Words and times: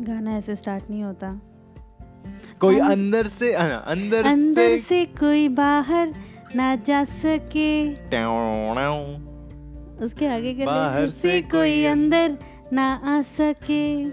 गाना 0.01 0.37
ऐसे 0.37 0.55
स्टार्ट 0.55 0.83
नहीं 0.89 1.03
होता। 1.03 1.41
कोई 2.59 2.79
हम- 2.79 2.91
अंदर 2.91 3.27
से 3.27 3.55
हाँ, 3.55 3.83
अंदर, 3.87 4.25
अंदर 4.25 4.69
से, 4.69 4.77
से 4.77 5.05
कोई 5.05 5.49
बाहर 5.49 6.13
ना 6.55 6.75
जा 6.75 7.03
सके। 7.03 7.89
उसके 10.05 10.27
आगे 10.27 10.53
के 10.53 10.65
बाहर 10.65 11.09
से 11.09 11.41
कोई 11.41 11.85
अंदर 11.85 12.37
ना 12.73 13.01
आ 13.05 13.21
सके। 13.21 14.09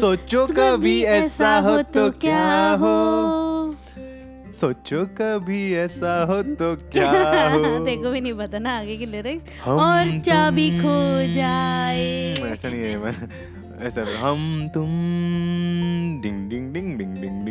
सोचो 0.00 0.46
कभी 0.46 1.02
ऐसा 1.02 1.58
हो 1.58 1.82
तो 1.82 2.10
क्या 2.10 2.72
हो? 2.72 3.57
सोचो 4.60 5.04
कभी 5.20 5.60
ऐसा 5.76 6.12
हो 6.28 6.42
तो 6.60 6.74
क्या 6.92 7.10
हो? 7.52 7.62
देखो 7.84 8.10
भी 8.10 8.20
नहीं 8.20 8.34
पता 8.34 8.58
ना 8.58 8.78
आगे 8.78 8.96
की 8.96 9.06
लिरिक्स 9.06 9.68
और 9.68 10.18
चाबी 10.26 10.68
खो 10.78 10.96
जाए। 11.32 12.34
ऐसा 12.52 12.68
नहीं 12.68 12.80
है 12.80 12.96
मैं 12.98 13.14
ऐसा 13.86 14.04
हम 14.20 14.40
तुम 14.74 14.90
डिंग 16.22 16.48
डिंग 16.50 16.72
डिंग 16.74 16.96
डिंग 16.98 17.14
डिंग 17.16 17.44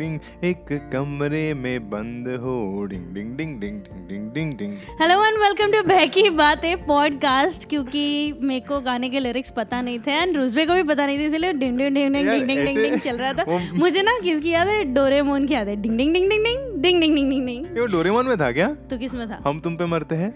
डिंग 0.00 0.44
एक 0.44 0.72
कमरे 0.92 1.42
में 1.54 1.90
बंद 1.90 2.28
हो 2.42 2.56
ding 2.90 3.06
ding 3.14 3.36
ding 3.36 3.58
ding 3.60 3.80
ding 3.80 4.08
ding 4.08 4.30
ding 4.34 4.52
ding 4.58 4.72
hello 5.00 5.24
and 5.24 5.38
welcome 5.38 5.72
to 5.72 5.82
Bahki 5.88 6.28
Baatein 6.36 6.86
podcast 6.86 7.68
क्योंकि 7.68 8.04
मेरे 8.42 8.60
को 8.68 8.80
गाने 8.80 9.10
के 9.10 9.20
लिरिक्स 9.20 9.50
पता 9.56 9.80
नहीं 9.82 9.98
थे 10.06 10.20
एंड 10.22 10.36
रुजबे 10.36 10.66
को 10.66 10.74
भी 10.74 10.82
पता 10.84 11.06
नहीं 11.06 11.18
थे 11.18 11.26
इसलिए 11.26 11.52
डिंग 11.54 11.78
ding 11.78 11.94
ding 11.94 12.12
ding 12.14 12.46
ding 12.46 12.64
ding 12.64 12.76
डिंग 12.76 12.98
चल 13.00 13.16
रहा 13.16 13.32
था 13.32 13.58
मुझे 13.74 14.02
ना 14.02 14.18
किसकी 14.22 14.50
याद 14.50 14.68
है 14.68 14.82
डोरेमोन 14.94 15.46
की 15.46 15.54
याद 15.54 15.68
है 15.68 15.76
डिंग 15.82 15.98
ding 15.98 16.14
ding 16.14 16.30
ding 16.30 16.44
ding 16.44 16.82
ding 16.82 17.00
ding 17.00 17.16
ding 17.16 17.30
ding 17.30 17.46
डिंग 17.46 17.78
ये 17.78 17.86
डोरेमोन 17.88 18.26
में 18.26 18.36
था 18.38 18.52
क्या 18.52 18.72
तो 18.90 18.98
किसमें 18.98 19.28
था 19.30 19.42
हम 19.46 19.60
तुम 19.60 19.76
पे 19.76 19.86
मरते 19.86 20.14
हैं 20.14 20.32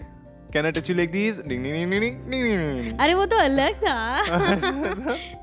can 0.55 0.65
I 0.65 0.71
touch 0.71 0.89
you 0.89 0.95
like 0.95 1.11
this 1.11 1.39
ding 1.47 1.63
ding 1.63 1.91
ding 1.91 2.01
ding 2.01 2.43
ding 2.43 2.99
अरे 2.99 3.13
वो 3.13 3.25
तो 3.25 3.37
अलग 3.37 3.73
था 3.73 4.25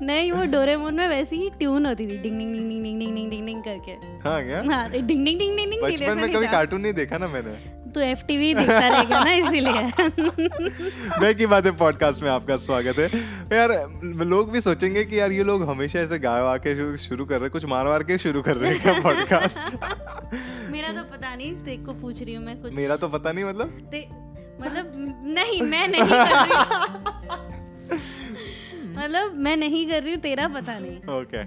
नहीं 0.01 0.31
वो 0.31 0.45
डोरेमोन 0.45 0.93
में 0.93 1.07
वैसी 1.07 1.35
ही 1.35 1.49
ट्यून 1.49 1.85
होती 1.85 2.07
थी 2.07 2.17
डिंग 2.17 2.37
ding 2.39 2.53
ding 2.53 2.83
ding 2.83 2.99
ding 2.99 3.15
ding 3.15 3.29
ding 3.29 3.45
डिंग 3.45 3.63
करके 3.63 3.91
हाँ 4.29 4.43
क्या 4.43 4.75
हाँ 4.75 4.89
तो 4.91 5.01
डिंग 5.01 5.25
डिंग 5.25 5.39
डिंग 5.39 5.57
डिंग 5.57 5.71
डिंग 5.71 5.83
बचपन 5.83 6.17
में 6.17 6.33
कभी 6.33 6.47
कार्टून 6.47 6.81
नहीं 6.81 6.93
देखा 6.93 7.17
ना 7.17 7.27
मैंने 7.27 7.83
तो 7.91 8.01
एफटीवी 8.01 8.53
देखता 8.53 8.87
रहेगा 8.87 9.23
ना 9.23 9.31
इसीलिए 9.31 9.81
मैं 11.21 11.35
की 11.35 11.45
बातें 11.45 11.77
पॉडकास्ट 11.77 12.21
में 12.23 12.29
आपका 12.29 12.55
स्वागत 12.55 12.99
है 12.99 13.05
यार 13.57 13.69
लोग 14.03 14.51
भी 14.51 14.61
सोचेंगे 14.61 15.03
कि 15.03 15.19
यार 15.19 15.31
ये 15.31 15.43
लोग 15.43 15.69
हमेशा 15.69 15.99
ऐसे 15.99 16.19
गाय 16.19 16.97
शुरू- 16.97 17.29
कर 17.29 17.35
रहे 17.35 17.41
हैं 17.41 17.49
कुछ 17.49 17.65
मार 17.65 17.85
वार 17.85 18.03
के 18.03 18.17
शुरू 18.17 18.41
कर 18.41 18.55
रहे 18.55 18.73
हैं 18.73 18.81
क्या 18.81 18.93
पॉडकास्ट 19.01 19.73
मेरा 20.71 20.93
तो 20.93 21.03
पता 21.03 21.35
नहीं 21.35 21.53
तेरे 21.53 21.77
को 21.77 21.93
पूछ 21.93 22.23
रही 22.23 22.33
हूँ 22.33 22.45
मैं 22.45 22.61
कुछ 22.61 22.73
मेरा 22.73 22.95
तो 22.95 23.07
पता 23.07 23.31
नहीं 23.31 23.45
मतलब 23.45 23.87
ते, 23.91 24.22
मतलब 24.61 24.91
नहीं 25.37 25.61
मैं 25.61 25.87
नहीं 25.87 26.01
कर 26.01 26.15
रही 26.17 26.51
मतलब 28.97 29.33
मैं 29.35 29.55
नहीं 29.57 29.87
कर 29.89 30.03
रही 30.03 30.13
हूँ 30.13 30.21
तेरा 30.21 30.47
पता 30.47 30.77
नहीं। 30.79 30.97
ओके 31.19 31.43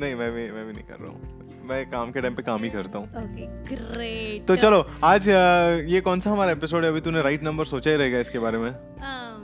नहीं 0.00 0.14
मैं 0.14 0.30
भी 0.32 0.50
मैं 0.50 0.66
भी 0.66 0.72
नहीं 0.72 0.84
कर 0.84 0.98
रहा 1.00 1.10
हूँ। 1.10 1.34
मैं 1.68 1.84
काम 1.90 2.10
के 2.12 2.20
टाइम 2.20 2.34
पे 2.34 2.42
काम 2.42 2.62
ही 2.62 2.70
करता 2.70 2.98
हूँ। 2.98 3.06
ओके 3.16 3.46
ग्रेट 3.74 4.46
तो 4.46 4.56
चलो 4.56 4.80
आज 5.04 5.28
ये 5.28 6.00
कौन 6.00 6.20
सा 6.20 6.30
हमारा 6.30 6.50
एपिसोड 6.52 6.84
है? 6.84 6.90
अभी 6.90 7.00
तूने 7.00 7.22
राइट 7.22 7.42
नंबर 7.42 7.64
सोचा 7.64 7.90
ही 7.90 7.96
रहेगा 7.96 8.18
इसके 8.18 8.38
बारे 8.38 8.58
में। 8.58 8.70
Um, 8.70 9.40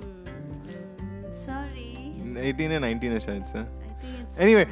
सॉरी 1.42 1.89
18 2.53 2.70
है 2.73 2.80
19 2.80 3.05
है 3.05 3.20
शायद 3.20 3.45
से। 3.45 3.82
एनीवे 4.41 4.63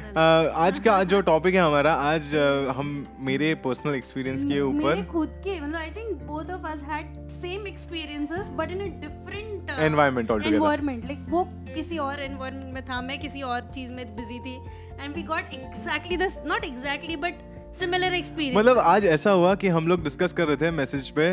आज 0.57 0.79
का 0.79 1.03
जो 1.03 1.19
टॉपिक 1.21 1.55
है 1.55 1.61
हमारा 1.61 1.93
आज 1.93 2.33
अ, 2.35 2.73
हम 2.77 2.87
मेरे 3.19 3.53
पर्सनल 3.65 3.95
एक्सपीरियंस 3.95 4.41
के 4.41 4.47
मेरे 4.47 4.61
ऊपर 4.61 5.03
खुद 5.11 5.29
के 5.43 5.59
मतलब 5.59 5.75
I 5.75 5.89
think 5.91 6.21
both 6.27 6.49
of 6.51 6.65
us 6.67 6.81
had 6.83 7.27
same 7.31 7.67
experiences 7.67 8.49
but 8.55 8.71
in 8.71 8.79
a 8.81 8.87
different 9.01 9.49
Environment 9.81 10.31
altogether. 10.31 10.53
Environment 10.53 11.05
like 11.05 11.19
वो 11.29 11.43
किसी 11.75 11.97
और 11.99 12.19
एनवायरनमेंट 12.21 12.73
में 12.73 12.83
था 12.85 13.01
मैं 13.01 13.19
किसी 13.19 13.41
और 13.43 13.59
चीज़ 13.75 13.91
में 13.91 14.15
बिज़ी 14.15 14.39
थी 14.39 14.55
and 14.99 15.15
we 15.15 15.23
got 15.23 15.53
exactly 15.53 16.17
the 16.17 16.29
not 16.45 16.65
exactly 16.65 17.15
but 17.17 17.39
similar 17.75 18.13
experience 18.13 18.57
मतलब 18.57 18.79
आज 18.87 19.05
ऐसा 19.07 19.31
हुआ 19.33 19.53
कि 19.55 19.67
हम 19.69 19.87
लोग 19.87 20.03
डिस्कस 20.03 20.33
कर 20.33 20.47
रहे 20.47 20.57
थे 20.57 20.71
मैसेज 20.71 21.09
पे 21.19 21.29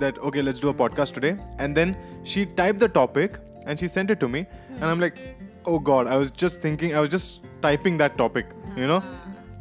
that 0.00 0.18
okay 0.20 0.42
let's 0.42 0.62
do 0.62 0.68
a 0.68 0.76
podcast 0.82 1.14
today 1.14 1.36
and 1.60 1.74
then 1.74 1.94
she 2.26 2.44
type 2.58 2.76
the 2.76 2.90
topic 2.94 3.36
and 3.68 3.78
she 3.78 3.88
sent 3.88 4.10
it 4.10 4.18
to 4.18 4.28
me 4.28 4.40
and 4.40 4.82
I 4.82 4.90
am 4.90 5.00
like 5.00 5.24
oh 5.68 5.78
god 5.90 6.08
I 6.08 6.16
was 6.16 6.32
just 6.40 6.64
thinking 6.64 6.92
I 6.92 6.98
was 6.98 7.10
just 7.10 7.51
typing 7.62 7.98
that 7.98 8.16
topic 8.18 8.48
you 8.78 8.86
know 8.88 8.98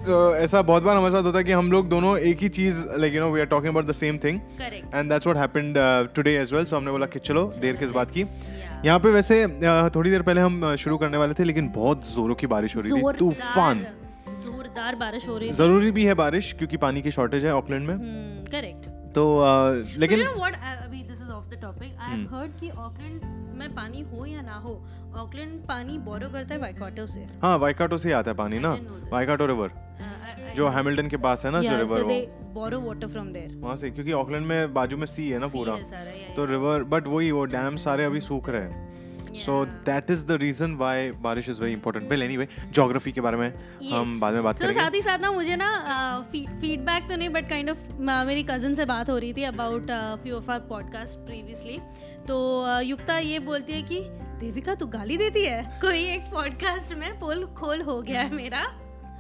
तो 0.06 0.36
ऐसा 0.36 0.62
बहुत 0.62 0.84
बार 0.84 0.96
हमारे 0.98 1.12
साथ 1.12 1.24
होता 1.24 1.38
है 1.38 1.44
कि 1.44 1.52
हम 1.52 1.72
लोग 1.72 1.90
दोनों 1.90 2.18
एक 2.20 2.40
ही 2.42 2.48
चीज़ 2.50 2.86
like 2.98 3.14
you 3.14 3.22
know 3.22 3.30
we 3.32 3.40
are 3.40 3.46
talking 3.48 3.72
about 3.72 3.88
the 3.88 3.92
same 3.94 4.18
thing 4.18 4.40
and 4.62 5.10
that's 5.10 5.28
what 5.28 5.38
happened 5.38 5.76
today 6.16 6.36
as 6.38 6.54
well 6.54 6.66
so 6.66 6.76
हमने 6.78 6.92
बोला 6.92 7.06
कि 7.06 7.20
चलो 7.20 7.44
देर 7.62 7.76
किस 7.76 7.90
बात 7.92 8.12
की? 8.12 8.26
यहाँ 8.86 9.00
पे 9.00 9.10
वैसे 9.12 9.36
uh, 9.46 9.96
थोड़ी 9.96 10.10
देर 10.10 10.22
पहले 10.22 10.42
हम 10.42 10.62
uh, 10.64 10.76
शुरू 10.76 10.98
करने 10.98 11.18
वाले 11.18 11.34
थे 11.34 11.44
लेकिन 11.44 11.68
बहुत 11.76 12.10
जोरों 12.14 12.36
की 12.36 12.48
बारिश 12.48 12.76
हो 12.76 12.82
रही 12.82 12.92
थी। 12.92 13.18
तूफ़ान। 13.18 13.86
जोरदार 14.42 14.96
बारिश 14.96 15.28
हो 15.28 15.38
रही 15.38 15.48
है 15.48 15.54
ज़रूरी 15.54 15.92
भी 15.92 16.06
है 16.06 16.14
बारिश 16.16 16.54
क्योंकि 16.54 16.78
पानी 16.78 17.02
की 17.02 17.12
शॉर्टेज 17.12 17.46
है 17.46 17.54
ऑकलैंड 17.56 17.88
में। 17.88 17.98
करेक्ट 18.52 18.90
तो 19.16 19.24
uh, 19.44 20.00
लेकिन 20.00 20.26
what 20.40 20.56
अभी 20.66 21.04
the 21.52 21.58
topic 21.62 21.98
I 22.00 22.12
have 22.12 22.36
heard 22.36 22.52
कि 22.60 22.70
ऑकलैंड 22.70 23.22
में 23.60 23.74
पानी 23.76 24.02
हो 24.02 24.26
या 24.26 24.42
ना 24.42 24.56
हो? 24.56 24.74
ऑकलैंड 25.18 25.60
पानी 25.68 25.98
बोरो 25.98 26.30
करता 26.30 26.54
है 26.54 26.60
वाइकाटो 26.62 27.06
से। 27.08 27.28
हाँ 27.42 27.58
वाइकाटो 27.58 27.98
से 27.98 28.12
आता 28.12 28.32
है 28.32 28.38
पानी 28.38 28.60
ना। 28.60 28.78
वाइकाटो 29.12 29.46
रिवर 29.46 29.80
Uh, 30.02 30.56
जो 30.56 30.68
हैमिल्टन 30.70 31.08
के 31.08 31.18
पास 31.18 31.42
है 31.46 31.52
ना 31.52 31.62
जो 31.62 31.76
river 31.78 32.04
borrow 32.54 32.80
water 32.82 33.08
from 33.08 33.32
there 33.34 33.56
वहाँ 33.56 33.76
से 33.76 33.90
क्योंकि 33.90 34.12
ऑकलैंड 34.12 34.46
में 34.46 34.74
बाजू 34.74 34.98
में 34.98 35.06
सी 35.06 35.30
है 35.30 35.40
ना 35.40 35.48
पूरा। 35.48 35.76
तो 36.36 36.46
रिवर 36.46 36.84
बट 36.84 37.08
वही 37.08 37.32
वो 37.32 37.44
डैम 37.46 37.76
सारे 37.76 38.06
अभी 38.06 38.20
सूख 38.20 38.50
रहे 38.50 38.62
हैं। 38.62 38.91
So 39.40 39.66
that 39.66 40.12
is 40.12 40.26
the 40.26 40.32
reason 40.32 40.76
why 40.76 41.12
barish 41.12 41.50
is 41.50 41.62
very 41.62 41.74
important 41.74 42.10
well 42.10 42.24
anyway 42.24 42.48
geography 42.72 43.12
के 43.12 43.22
बारे 43.22 43.38
में 43.38 43.54
yes. 43.54 43.94
हम 43.94 44.20
बाद 44.20 44.34
में 44.34 44.44
बात 44.44 44.56
so, 44.56 44.62
करेंगे। 44.62 44.80
साथ 44.80 44.96
ही 44.96 45.02
साथ 45.02 45.20
ना 45.20 45.32
मुझे 45.32 45.56
ना 45.56 46.28
फीडबैक 46.32 47.04
uh, 47.04 47.10
तो 47.10 47.16
नहीं 47.16 47.30
बट 47.30 47.50
काइंड 47.50 47.70
ऑफ़ 47.70 47.78
मेरी 48.02 48.44
कज़न 48.44 48.76
से 48.76 48.86
बात 48.86 49.10
हो 49.10 49.18
रही 49.18 49.34
थी 49.34 49.44
about 49.44 49.92
few 50.24 50.36
of 50.36 50.52
our 50.52 50.60
podcast 50.60 51.20
previously 51.20 51.78
तो 52.28 52.66
uh, 52.68 52.84
युक्ता 52.84 53.18
ये 53.18 53.40
बोलती 53.40 53.74
है 53.74 53.82
कि 53.82 54.00
देविका 54.40 54.76
तू 54.76 54.86
गाली 54.86 55.18
देती 55.18 55.46
है? 55.46 55.80
कोई 55.82 56.04
एक 56.04 56.22
पॉडकास्ट 56.22 56.94
में 56.94 57.20
पोल 57.20 57.46
खोल 57.46 57.82
हो 57.82 58.02
गया 58.02 58.22
है 58.22 58.34
मेरा। 58.34 58.64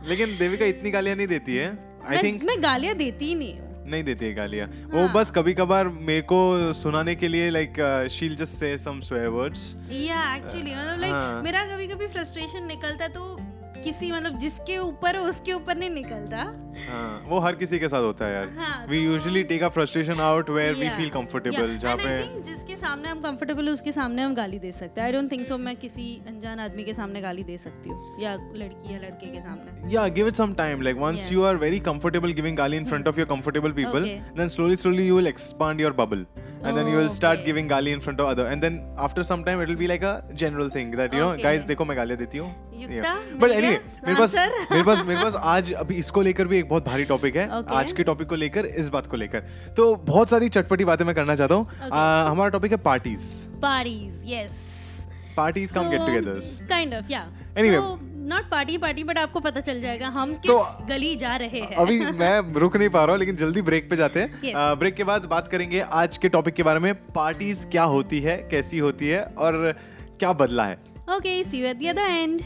लेकिन 0.05 0.37
देविका 0.37 0.65
इतनी 0.65 0.91
गालियाँ 0.91 1.15
नहीं 1.17 1.27
देती 1.27 1.55
है। 1.55 1.67
आई 2.09 2.15
मैं, 2.15 2.23
थिंक 2.23 2.43
मैं 2.43 2.63
गालियाँ 2.63 2.95
देती 2.95 3.25
ही 3.25 3.35
नहीं 3.35 3.59
हूँ। 3.59 3.70
नहीं 3.91 4.03
देती 4.03 4.25
है 4.25 4.33
गालिया 4.33 4.65
वो 4.93 4.99
हाँ। 4.99 5.13
बस 5.13 5.31
कभी 5.31 5.53
कभार 5.53 5.87
मेरे 6.01 6.21
को 6.31 6.41
सुनाने 6.73 7.15
के 7.15 7.27
लिए 7.27 7.49
like 7.49 7.79
she'll 8.11 8.35
just 8.35 8.53
say 8.55 8.77
some 8.79 8.99
swear 9.01 9.27
words 9.37 9.63
या 9.91 10.35
एक्चुअली 10.35 10.75
मतलब 10.75 10.99
लाइक 11.01 11.13
हाँ। 11.13 11.41
मेरा 11.43 11.65
कभी 11.65 11.87
कभी 11.87 12.07
फ्रस्ट्रेशन 12.09 12.65
निकलता 12.67 13.03
है 13.03 13.09
तो 13.11 13.50
किसी 13.83 14.11
मतलब 14.11 14.37
जिसके 14.39 14.77
ऊपर 14.77 15.15
है 15.15 15.21
उसके 15.29 15.53
ऊपर 15.53 15.77
नहीं 15.77 15.89
निकलता 15.89 16.43
हाँ 16.89 17.25
वो 17.27 17.39
हर 17.39 17.55
किसी 17.55 17.79
के 17.79 17.87
साथ 17.89 18.01
होता 18.01 18.25
है 18.25 18.33
यार 18.33 18.49
हाँ, 18.57 18.85
वी 18.89 18.97
तो- 18.97 19.05
usually 19.05 19.43
take 19.51 19.63
a 19.63 19.67
frustration 19.77 20.19
out 20.27 20.49
where 20.49 20.73
we 20.75 20.89
feel 20.89 21.09
comfortable 21.09 21.67
yeah. 21.67 21.79
जहाँ 21.81 21.95
And 21.97 22.05
I 22.05 22.09
पे 22.09 22.21
think 22.23 22.45
जिसके 22.45 22.75
सामने 22.77 23.09
हम 23.09 23.21
कंफर्टेबल 23.21 23.65
है 23.67 23.73
उसके 23.73 23.91
सामने 23.91 24.21
हम 24.23 24.33
गाली 24.35 24.59
दे 24.59 24.71
सकते 24.71 25.01
हैं 25.01 25.07
आई 25.07 25.13
डोंट 25.13 25.31
थिंक 25.31 25.45
सो 25.47 25.57
मैं 25.57 25.75
किसी 25.85 26.05
अनजान 26.27 26.59
आदमी 26.59 26.83
के 26.83 26.93
सामने 26.93 27.21
गाली 27.21 27.43
दे 27.43 27.57
सकती 27.65 27.89
हूँ 27.89 28.21
या 28.21 28.33
लड़की 28.33 28.93
या 28.93 28.99
लड़के 28.99 29.31
के 29.31 29.41
सामने 29.41 29.91
yeah 29.95 30.07
give 30.19 30.31
it 30.31 30.41
some 30.43 30.55
time 30.61 30.85
like 30.89 31.01
once 31.05 31.25
Yeah. 31.25 31.33
you 31.37 31.45
are 31.51 31.55
very 31.65 31.81
comfortable 31.89 32.37
giving 32.39 32.57
gali 32.61 32.81
in 32.83 32.89
front 32.93 33.11
of 33.13 33.21
your 33.23 33.27
comfortable 33.33 33.75
people 33.81 34.01
Okay. 34.03 34.21
then 34.41 34.53
slowly 34.55 34.79
slowly 34.85 35.09
you 35.11 35.19
will 35.19 35.31
expand 35.33 35.85
your 35.85 35.93
bubble 36.01 36.25
and 36.63 36.77
then 36.77 36.87
you 36.93 36.97
will 37.01 37.13
start 37.19 37.39
Okay. 37.39 37.49
giving 37.51 37.69
gali 37.75 37.95
in 37.97 38.03
front 38.07 38.19
of 38.25 38.33
other 38.35 38.47
and 38.53 38.67
then 38.67 38.81
after 39.09 39.23
some 39.31 39.45
time 39.49 39.63
it 39.65 39.73
will 39.73 39.81
be 39.85 39.89
like 39.93 40.05
a 40.11 40.15
general 40.43 40.69
thing 40.77 40.91
that 41.01 41.17
you 41.19 41.23
okay. 41.23 41.37
know 41.37 41.47
guys 41.47 41.67
देखो 41.67 41.85
मैं 41.85 41.97
गालियाँ 41.97 42.19
देती 42.19 42.37
हूँ 42.37 42.49
but 42.73 43.51
any 43.51 43.67
मेरे 43.67 44.15
पास 44.19 44.35
मेरे 44.71 44.83
पास 44.83 45.01
मेरे 45.07 45.23
पास 45.23 45.35
आज 45.35 45.71
अभी 45.73 45.95
इसको 45.95 46.21
लेकर 46.21 46.47
भी 46.47 46.57
एक 46.57 46.69
बहुत 46.69 46.85
भारी 46.85 47.03
टॉपिक 47.03 47.35
है। 47.35 47.49
Okay. 47.49 47.71
आज 47.71 47.91
के 47.91 48.03
टॉपिक 48.03 48.27
को 48.27 48.35
लेकर 48.35 48.65
इस 48.65 48.89
बात 48.89 49.07
को 49.07 49.17
लेकर। 49.17 49.39
तो 49.77 49.95
बहुत 49.95 50.29
सारी 50.29 50.49
चटपटी 50.49 50.85
बातें 50.85 51.05
मैं 51.05 51.15
करना 51.15 51.35
चाहता 51.35 51.55
हूँ। 51.55 51.65
Okay. 51.67 52.27
हमारा 52.27 52.49
टॉपिक 52.49 52.71
है 52.71 52.77
parties 52.77 53.29
parties 53.61 54.23
yes 54.27 55.07
parties 55.37 55.73
come 55.73 55.89
get 55.89 55.99
togethers 55.99 56.59
kind 56.69 56.93
of 56.93 57.11
या 57.11 57.25
Anyway. 57.53 57.99
Not 58.27 58.49
party 58.49 58.77
party 58.77 59.03
but 59.03 59.17
आपको 59.17 59.39
पता 59.39 59.59
चल 59.59 59.81
जाएगा 59.81 60.07
हम 60.07 60.33
किस 60.33 60.51
तो- 60.51 60.87
गली 60.89 61.15
जा 61.15 61.35
रहे 61.35 61.59
हैं। 61.59 61.75
अभी 61.75 62.05
मैं 62.05 62.53
रुक 62.53 62.77
नहीं 62.77 62.89
पा 62.89 63.03
रहा 63.05 63.11
हूँ 63.11 63.19
लेकिन 63.19 63.35
जल्दी 63.35 63.61
ब्रेक 63.61 63.89
पे 63.89 63.95
जाते 63.95 64.19
हैं। 64.19 64.41
Yes. 64.41 64.55
आ, 64.55 64.73
ब्रेक 64.75 64.95
के 64.95 65.03
बाद 65.03 65.25
बात 65.25 65.47
करेंगे 65.47 65.79
आज 65.79 66.17
के 66.17 66.29
टॉपिक 66.29 66.53
के 66.53 66.63
बारे 66.63 66.79
में। 66.79 66.93
पार्टीज़ 66.93 67.65
क्या 67.67 67.83
होती 67.83 68.19
है 68.19 68.37
कैसी 68.51 68.77
होती 68.79 69.07
है 69.07 69.23
और 69.23 69.75
क्या 70.19 70.33
बदला 70.33 70.65
है? 70.65 70.90
Okay 71.15 71.43
see 71.43 71.59
you 71.59 71.67
at 71.67 71.79
the 71.79 71.85
other 71.85 72.01
end 72.01 72.41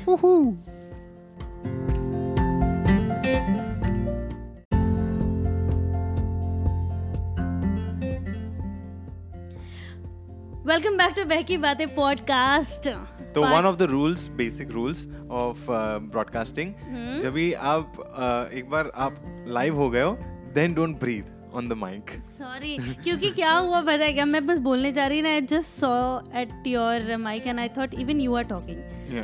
welcome 10.68 10.98
back 10.98 11.14
to 11.18 11.26
Bahki 11.26 11.58
Baatein 11.58 11.96
podcast 11.96 12.90
तो 13.36 13.42
one 13.42 13.66
of 13.66 13.76
the 13.76 13.82
rules 13.82 14.28
basic 14.28 14.72
rules 14.72 15.08
of 15.32 15.66
broadcasting. 15.70 16.74
जब 17.22 17.34
भी 17.34 17.54
आप 17.54 17.94
uh, 17.94 18.58
एक 18.58 18.70
बार 18.70 18.92
आप 18.96 19.46
लाइव 19.48 19.76
हो 19.76 19.90
गए 19.90 20.02
हो 20.02 20.18
then 20.54 20.74
don't 20.74 21.00
breathe 21.00 21.35
on 21.60 21.70
the 21.72 21.78
mic. 21.82 22.12
Sorry 22.38 22.78
क्योंकि 23.04 23.30
क्या 23.42 23.52
हुआ 23.52 23.82
पता 23.82 24.04
है 24.06 24.14
क्या 24.14 24.26
मैं 24.26 24.46
बस 24.48 24.60
बोलने 24.70 24.92
जा 24.92 25.08
रही 25.08 25.22
ना 25.22 25.30
I 25.30 25.42
just 25.52 25.80
saw 25.82 25.94
at 26.42 26.68
your 26.68 27.16
mic 27.28 27.48
and 27.48 27.60
I 27.60 27.70
thought 27.78 27.94
even 27.94 28.22
you 28.22 28.36
are 28.36 28.44
talking. 28.56 28.82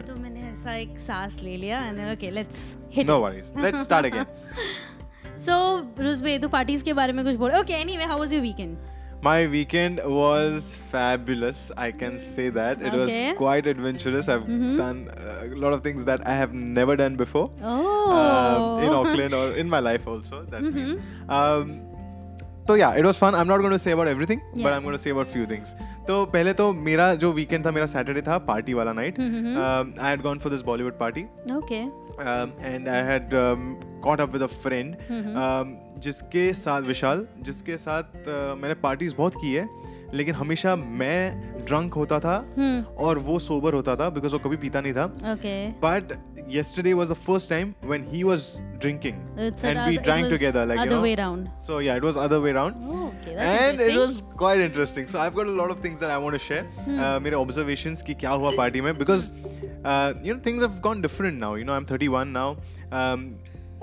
तो 0.07 0.15
मैंने 0.21 0.49
ऐसा 0.51 0.75
एक 0.75 0.99
सांस 0.99 1.39
ले 1.43 1.55
लिया 1.57 1.79
and 1.85 1.99
okay 2.11 2.31
let's 2.31 2.75
hit 2.93 3.09
No 3.09 3.19
worries. 3.25 3.51
Let's 3.65 3.83
start 3.89 4.11
again. 4.11 4.25
So 5.45 5.57
Roozbeh 6.03 6.37
तो 6.39 6.47
पार्टीज़ 6.49 6.83
के 6.83 6.93
बारे 6.93 7.13
में 7.13 7.23
कुछ 7.25 7.35
बोल 7.35 7.59
okay 7.59 7.73
anyway 7.73 8.05
how 8.05 8.19
was 8.19 8.33
your 8.33 8.41
weekend 8.41 8.77
My 9.25 9.39
weekend 9.49 9.99
was 10.11 10.67
fabulous. 10.91 11.57
I 11.81 11.91
can 11.97 12.15
say 12.27 12.45
that. 12.53 12.79
It 12.81 12.87
Okay. 12.87 13.01
was 13.01 13.17
quite 13.41 13.67
adventurous. 13.73 14.29
I've 14.35 14.47
mm-hmm. 14.47 14.71
done 14.79 15.03
uh, 15.15 15.35
a 15.57 15.59
lot 15.63 15.75
of 15.77 15.83
things 15.83 16.07
that 16.07 16.23
I 16.31 16.33
have 16.39 16.55
never 16.77 16.95
done 17.01 17.19
before. 17.19 17.43
Oh. 17.73 17.81
um, 18.15 18.83
in 18.87 18.95
Auckland 19.01 19.37
or 19.41 19.43
in 19.63 19.69
my 19.75 19.81
life 19.89 20.07
also. 20.13 20.41
That 20.55 20.63
mm-hmm. 20.63 20.79
means. 20.79 20.95
Um, 21.39 21.75
तो 22.67 22.77
या 22.77 22.93
it 22.93 23.05
was 23.05 23.15
fun 23.15 23.35
I 23.35 23.45
not 23.45 23.59
going 23.59 23.73
to 23.73 23.77
say 23.77 23.91
about 23.91 24.07
but 24.57 24.71
I 24.71 24.77
am 24.77 24.83
about 25.11 25.27
few 25.27 25.45
things 25.45 25.75
तो 26.07 26.25
पहले 26.25 26.53
तो 26.53 26.73
मेरा 26.73 27.15
जो 27.15 27.31
weekend 27.31 27.65
था 27.65 27.71
मेरा 27.71 27.85
Saturday 27.85 28.21
था 28.21 28.37
पार्टी 28.37 28.73
वाला 28.73 28.93
night 28.93 29.19
I 29.99 30.09
had 30.09 30.21
gone 30.21 30.37
for 30.37 30.51
this 30.51 30.61
Bollywood 30.61 30.99
party 30.99 31.21
and 32.63 32.89
I 32.89 33.03
had 33.03 33.29
caught 34.03 34.21
up 34.21 34.33
with 34.33 34.41
जिसके 35.97 36.53
साथ 36.53 36.81
विशाल 36.81 37.27
जिसके 37.39 37.77
साथ 37.77 38.03
uh, 38.03 38.61
मैंने 38.61 38.73
पार्टीज़ 38.73 39.15
बहुत 39.15 39.35
की 39.35 39.53
है. 39.53 39.65
लेकिन 40.13 40.35
हमेशा 40.35 40.75
मैं 40.75 41.65
ड्रंक 41.65 41.93
होता 41.93 42.19
था 42.19 42.35
और 43.07 43.17
वो 43.27 43.37
सोबर 43.39 43.73
होता 43.73 43.95
था 43.95 44.09
बिकॉज़ 44.17 44.33
वो 44.33 44.39
कभी 44.45 44.57
पीता 44.65 44.81
नहीं 44.81 44.93
था 44.93 45.07
But 45.81 46.13
yesterday 46.55 46.93
was 46.93 47.09
the 47.13 47.17
first 47.27 47.49
time 47.49 47.73
when 47.91 48.03
he 48.13 48.23
was 48.29 48.47
drinking 48.79 49.19
It's 49.37 49.63
and 49.63 49.79
we 49.87 49.97
drank 50.07 50.29
together, 50.29 50.65
like 50.65 50.79
other 50.79 50.89
you 50.89 50.95
know. 50.95 51.01
way 51.03 51.15
round. 51.15 51.49
So 51.57 51.79
yeah, 51.79 51.95
it 51.95 52.03
was 52.03 52.17
other 52.17 52.41
way 52.41 52.51
around. 52.51 52.75
Oh, 52.95 53.13
okay, 53.21 53.35
and 53.35 53.79
it 53.79 53.95
was 53.95 54.21
quite 54.43 54.59
interesting. 54.67 55.07
So 55.07 55.19
I've 55.19 55.35
got 55.35 55.47
a 55.47 55.55
lot 55.61 55.71
of 55.75 55.79
things 55.85 55.99
that 55.99 56.11
I 56.11 56.17
want 56.25 56.39
to 56.39 56.43
share. 56.47 56.63
Hmm. 56.87 56.99
Uh, 56.99 57.19
मेरे 57.27 57.39
observations 57.45 58.03
की 58.09 58.13
क्या 58.25 58.31
हुआ 58.43 58.55
party 58.57 58.81
में 58.87 58.93
because 59.03 59.31
uh, 59.85 60.13
you 60.23 60.33
know 60.33 60.41
things 60.49 60.67
have 60.67 60.81
gone 60.89 61.01
different 61.07 61.39
now. 61.45 61.53
You 61.61 61.69
know 61.71 61.79
I'm 61.79 61.85
31 61.93 62.33
now. 62.39 62.49
Um, 62.91 63.27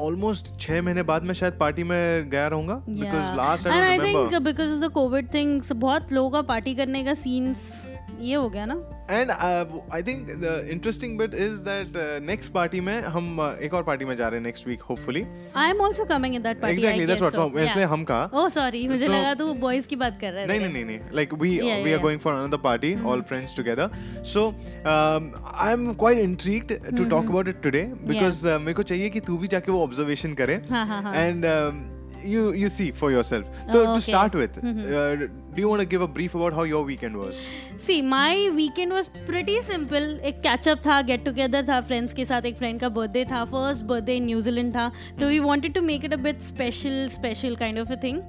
almost 0.01 0.51
छह 0.61 0.83
महीने 0.83 1.03
बाद 1.03 1.23
में 1.23 1.35
शायद 1.35 1.55
पार्टी 1.61 1.85
में 1.85 2.31
गया 2.31 2.47
रहूँगा 2.49 2.75
because 2.89 3.37
last 3.37 3.67
I 3.69 3.99
think 3.99 4.35
because 4.43 4.73
of 4.73 4.81
the 4.81 4.91
covid 4.93 5.33
things 5.35 5.73
बहुत 5.79 6.13
लोगों 6.13 6.31
का 6.31 6.43
पार्टी 6.49 6.75
करने 6.75 7.05
का 7.05 7.15
सीन्स 7.17 7.71
ये 8.21 8.35
हो 8.35 8.49
गया 8.51 8.65
ना? 8.67 8.75
And 9.11 9.31
I 9.31 10.03
think 10.03 10.31
the 10.31 10.69
interesting 10.71 11.19
bit 11.19 11.35
is 11.35 11.63
that 11.65 11.97
next 12.23 12.53
party 12.53 12.81
में 12.81 13.01
हम 13.03 13.37
uh, 13.41 13.63
एक 13.63 13.75
और 13.75 13.83
पार्टी 13.83 14.05
में 14.05 14.15
जा 14.17 14.29
रहे 14.29 14.39
हैं 14.39 14.45
next 14.47 14.67
week 14.69 14.83
hopefully 14.83 15.25
I 15.57 15.71
am 15.71 15.83
also 15.83 16.05
coming 16.05 16.35
in 16.35 16.43
that 16.43 16.61
party 16.61 16.77
exactly 16.77 17.07
that's 17.07 17.23
what 17.23 17.55
we 17.55 17.65
इसलिए 17.65 17.85
हम 17.85 18.05
कहा? 18.05 18.31
ओह 18.35 18.49
सॉरी 18.49 18.87
मुझे 18.89 19.07
so, 19.07 19.13
लगा 19.13 19.35
तू 19.35 19.53
बॉयज़ 19.61 19.89
की 19.89 19.97
बात 19.97 20.19
कर 20.21 20.33
रहा 20.33 20.41
है 20.41 20.47
नहीं 20.49 20.61
नहीं 20.61 20.85
नहीं 20.85 20.99
like 21.15 21.35
we 21.35 21.59
we 21.85 21.93
are 21.93 21.99
going 21.99 22.21
for 22.21 22.35
another 22.35 22.57
party 22.65 22.95
all 23.05 23.23
friends 23.29 23.57
together 23.57 24.23
so 24.35 24.49
I 24.87 25.73
am 25.73 25.93
quite 25.95 26.19
intrigued 26.19 26.73
to 26.97 27.05
talk 27.05 27.25
about 27.25 27.49
it 27.49 27.63
today 27.63 27.83
because 28.07 28.47
मेरे 28.49 28.75
को 28.75 28.83
चाहिए 28.83 29.11
कि 29.11 29.21
तू 29.21 29.37
भी 29.39 29.49
जाके 29.49 29.73
वो 29.73 29.83
ऑब्जर्वेशन 29.83 30.35
करे. 30.35 30.61
हाँ, 30.71 30.87
हाँ, 30.87 31.03
हाँ. 31.03 31.15
And 31.17 31.45
you 32.25 32.53
you 32.53 32.69
see 32.69 32.91
for 32.91 33.11
yourself. 33.11 33.45
So 33.73 33.79
Oh, 33.79 33.83
okay. 33.83 33.95
to 33.95 34.01
start 34.01 34.35
with 34.35 34.57
mm-hmm. 34.63 34.95
uh, 35.01 35.27
do 35.55 35.63
you 35.63 35.69
want 35.69 35.81
to 35.81 35.87
give 35.87 36.03
a 36.03 36.09
brief 36.19 36.35
about 36.35 36.53
how 36.53 36.65
your 36.71 36.83
weekend 36.91 37.21
was? 37.23 37.43
See 37.87 38.01
my 38.03 38.49
weekend 38.51 38.93
was 38.93 39.09
pretty 39.27 39.61
simple 39.63 40.09
एक 40.31 40.41
catch up 40.43 40.83
था 40.87 41.01
get 41.11 41.25
together 41.25 41.69
था 41.69 41.81
friends 41.81 42.13
के 42.15 42.25
साथ 42.25 42.47
एक 42.47 42.57
friend 42.59 42.81
का 42.81 42.89
birthday 42.99 43.25
था 43.33 43.45
first 43.53 43.85
birthday 43.85 44.17
in 44.17 44.25
New Zealand 44.27 44.75
था. 44.77 44.91
तो 45.21 45.29
we 45.29 45.39
wanted 45.49 45.75
to 45.75 45.83
make 45.83 46.05
it 46.05 46.13
a 46.13 46.23
bit 46.29 46.41
special 46.51 47.07
special 47.13 47.57
kind 47.57 47.79
of 47.79 47.93
a 47.93 48.03
thing 48.03 48.21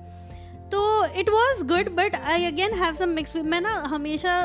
तो 0.71 0.81
it 1.19 1.29
was 1.29 1.65
good 1.67 1.89
but 1.95 2.15
I 2.15 2.45
again 2.45 2.73
have 2.83 2.95
some 2.95 3.09
mix 3.19 3.35
मैं 3.35 3.61
ना 3.61 3.71
हमेशा 3.93 4.35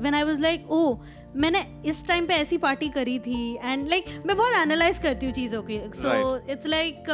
when 0.00 0.14
I 0.14 0.22
was 0.22 0.40
like 0.40 0.70
oh 0.70 0.98
मैंने 1.36 1.60
इस 1.86 2.06
time 2.06 2.26
पे 2.26 2.34
ऐसी 2.34 2.56
पार्टी 2.58 2.88
करी 2.94 3.18
थी. 3.18 3.54
एंड 3.56 3.88
लाइक 3.88 4.04
like, 4.04 4.26
मैं 4.26 4.36
बहुत 4.36 4.52
एनालाइज 4.60 4.98
करती 4.98 5.26
हूँ 5.26 5.34
चीज़ों 5.34 5.62
की. 5.62 5.78
So 5.96 6.12
it's 6.52 6.66
like 6.66 7.04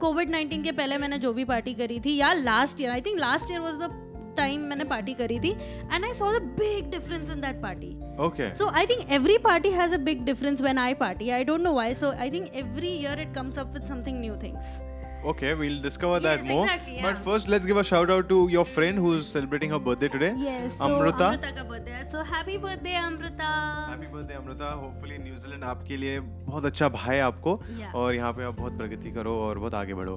covid 0.00 0.30
nineteen 0.30 0.62
के 0.62 0.72
पहले 0.72 0.98
मैंने 0.98 1.18
जो 1.18 1.32
भी 1.32 1.44
पार्टी 1.44 1.74
करी 1.74 2.00
थी 2.00 2.16
या 2.16 2.32
last 2.32 2.80
year 2.80 2.90
I 2.90 3.00
think 3.00 3.18
last 3.18 3.50
year 3.50 3.60
was 3.60 3.78
the 3.78 3.90
time 4.36 4.60
मैंने 4.68 4.84
पार्टी 4.84 5.14
करी 5.14 5.38
थी 5.40 5.50
and 5.50 6.04
I 6.04 6.12
saw 6.12 6.32
the 6.32 6.42
big 6.58 6.90
difference 6.90 7.30
in 7.30 7.40
that 7.40 7.60
party 7.62 7.90
okay 8.24 8.52
so 8.54 8.68
I 8.70 8.86
think 8.86 9.12
every 9.12 9.38
party 9.44 9.70
has 9.72 9.94
a 9.94 9.98
big 10.04 10.24
difference 10.24 10.62
when 10.62 10.78
I 10.78 10.94
party 10.94 11.30
I 11.30 11.44
don't 11.44 11.60
know 11.60 11.72
why 11.74 11.94
so 11.94 12.10
I 12.12 12.30
think 12.30 12.50
every 12.56 12.88
year 12.90 13.20
it 13.20 13.34
comes 13.34 13.58
up 13.58 13.72
with 13.74 13.84
something 13.86 14.20
new 14.20 14.36
things 14.42 14.80
okay 15.29 15.49
we'll 15.59 15.79
discover 15.85 16.17
that 16.25 16.37
Yes, 16.39 16.47
more 16.49 16.65
exactly, 16.65 16.93
but 17.05 17.15
yeah. 17.15 17.23
first 17.23 17.49
let's 17.53 17.65
give 17.69 17.79
a 17.79 17.83
shout 17.87 18.11
out 18.13 18.29
to 18.29 18.35
your 18.51 18.63
friend 18.73 18.97
who's 19.05 19.25
celebrating 19.31 19.73
her 19.75 19.79
birthday 19.87 20.07
today 20.13 20.29
Yes. 20.43 20.77
So 20.77 20.85
Amrita 20.85 21.25
Amrita 21.25 21.49
का 21.57 21.65
birthday. 21.71 21.95
है. 21.97 22.05
So 22.13 22.23
happy 22.29 22.55
birthday 22.65 22.93
Amrita. 23.01 23.49
Happy 23.89 24.07
birthday 24.13 24.33
Amrita 24.33 24.69
hopefully 24.83 25.17
New Zealand 25.25 25.63
आपके 25.73 25.97
लिए 26.03 26.19
बहुत 26.47 26.65
अच्छा 26.65 26.89
भाई 26.95 27.15
है 27.15 27.21
आपको 27.23 27.59
Yeah. 27.81 27.93
और 27.95 28.15
यहाँ 28.15 28.31
पे 28.39 28.43
आप 28.51 28.55
बहुत 28.59 28.77
प्रगति 28.77 29.11
करो 29.19 29.35
और 29.47 29.59
बहुत 29.59 29.73
आगे 29.81 29.93
बढ़ो 30.01 30.15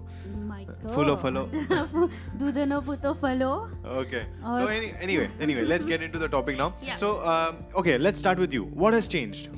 My 0.52 0.62
God. 0.70 0.94
फूलो 0.94 1.16
फलो 1.24 1.44
दूधनो 2.44 2.80
पुतो 2.90 3.12
फलो. 3.22 3.50
okay 4.02 4.24
और- 4.44 4.62
so 4.62 4.68
any, 4.78 4.92
anyway 5.08 5.28
anyway 5.48 5.64
let's 5.74 5.86
get 5.94 6.06
into 6.08 6.22
the 6.26 6.28
topic 6.38 6.56
now 6.64 6.72
Yeah. 6.90 6.94
so 7.04 7.12
um, 7.34 7.62
okay 7.82 7.98
let's 7.98 8.18
start 8.26 8.38
with 8.46 8.52
you 8.60 8.64
what 8.84 8.94
has 9.00 9.08
changed 9.16 9.50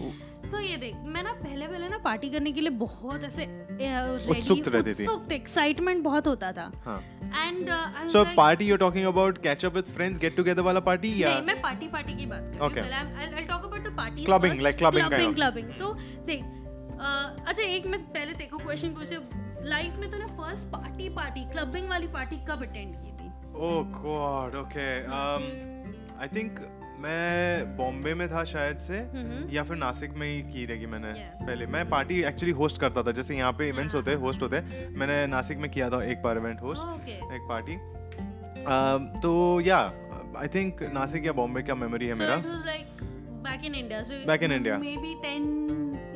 so 0.45 0.57
so, 0.57 0.63
ये 0.63 0.77
देख 0.77 0.95
मैं 1.05 1.23
ना 1.23 1.31
पहले 1.33 1.67
पहले 1.67 1.87
ना 1.89 1.97
पार्टी 2.03 2.29
करने 2.29 2.51
के 2.51 2.61
लिए 2.61 2.69
बहुत 2.79 3.23
ऐसे 3.23 3.45
उत्सुक 4.29 4.67
रहती 4.67 4.93
थी। 4.93 5.05
उत्सुक 5.05 5.31
एक्साइटमेंट 5.31 6.03
बहुत 6.03 6.27
होता 6.27 6.51
था। 6.51 6.65
And 7.35 7.69
so 8.11 8.23
party 8.37 8.65
you 8.65 8.75
talking 8.77 9.05
about 9.07 9.37
catch 9.43 9.65
up 9.65 9.75
with 9.75 9.91
friends 9.95 10.19
get 10.19 10.35
together 10.37 10.61
वाला 10.61 10.79
पार्टी 10.87 11.11
या 11.23 11.29
नहीं 11.29 11.41
मैं 11.47 11.61
पार्टी 11.61 11.87
पार्टी 11.87 12.13
की 12.17 12.25
बात 12.25 12.43
कर 12.51 12.57
रही 12.59 12.79
हूँ। 12.79 13.17
I 13.17 13.27
will 13.27 13.45
talk 13.47 13.65
about 13.65 13.87
the 13.87 13.95
party 13.97 14.25
clubbing 14.25 14.61
like 14.61 14.77
clubbing 14.77 15.07
clubbing 15.07 15.35
clubbing 15.35 15.71
so 15.81 15.93
देख 16.27 16.41
uh, 16.41 17.47
अच्छा 17.47 17.63
एक 17.63 17.87
मैं 17.87 18.01
पहले 18.13 18.33
देखो 18.39 18.57
क्वेश्चन 18.57 18.93
पूछ 18.93 19.07
लाइफ 19.67 19.95
में 19.99 20.09
तो 20.09 20.17
तूने 20.17 20.25
फ़र्स्ट 20.37 20.67
पार्टी 20.73 21.09
पार्टी 21.15 21.45
क्लबिंग 21.51 21.89
वाली 21.89 22.07
पार्टी 22.09 22.37
कब 22.49 22.61
अटेंड 22.63 22.95
की 22.95 23.11
थी? 23.13 23.27
Oh 23.67 23.81
god 23.95 24.55
okay 24.55 24.89
I 26.21 26.27
think 26.35 26.59
मैं 26.99 27.77
बॉम्बे 27.77 28.13
में 28.13 28.27
था 28.29 28.43
शायद 28.43 28.77
से 28.77 28.97
या 29.55 29.63
फिर 29.63 29.77
नासिक 29.77 30.13
में 30.17 30.27
ही 30.27 30.41
की 30.51 30.65
रहेगी 30.65 30.85
मैंने 30.85 31.11
Yeah. 31.13 31.45
पहले। 31.47 31.65
मैं 31.65 31.83
पार्टी 31.89 32.21
एक्चुअली 32.23 32.53
होस्ट 32.53 32.79
करता 32.81 33.03
था 33.03 33.11
जैसे 33.19 33.35
यहाँ 33.37 33.51
पे 33.59 33.67
इवेंट्स 33.69 33.95
होते 33.95 34.11
हैं 34.11 34.17
होस्ट 34.17 34.41
होते 34.41 34.55
हैं। 34.55 34.89
मैंने 34.97 35.25
नासिक 35.27 35.57
में 35.57 35.69
किया 35.71 35.89
था 35.89 36.03
एक 36.03 36.21
बार 36.23 36.37
इवेंट 36.37 36.61
होस्ट 36.61 36.83
ओके 36.83 37.11
एक 37.35 37.47
पार्टी 37.49 37.75
तो 39.21 39.31
या 39.61 39.77
आई 40.37 40.47
थिंक 40.55 40.83
नासिक 40.93 41.25
या 41.25 41.31
बॉम्बे 41.33 41.61
का 41.61 41.75
मेमोरी 41.75 42.07
है 42.07 42.13
so 42.13 42.19
मेरा। 42.19 42.35
it 42.37 42.49
was 42.49 42.65
like 42.65 43.05
back 43.43 43.63
in 43.69 43.75
India. 43.81 43.99
So 44.03 44.17
Back 44.29 44.41
in 44.41 44.51
10 45.21 45.45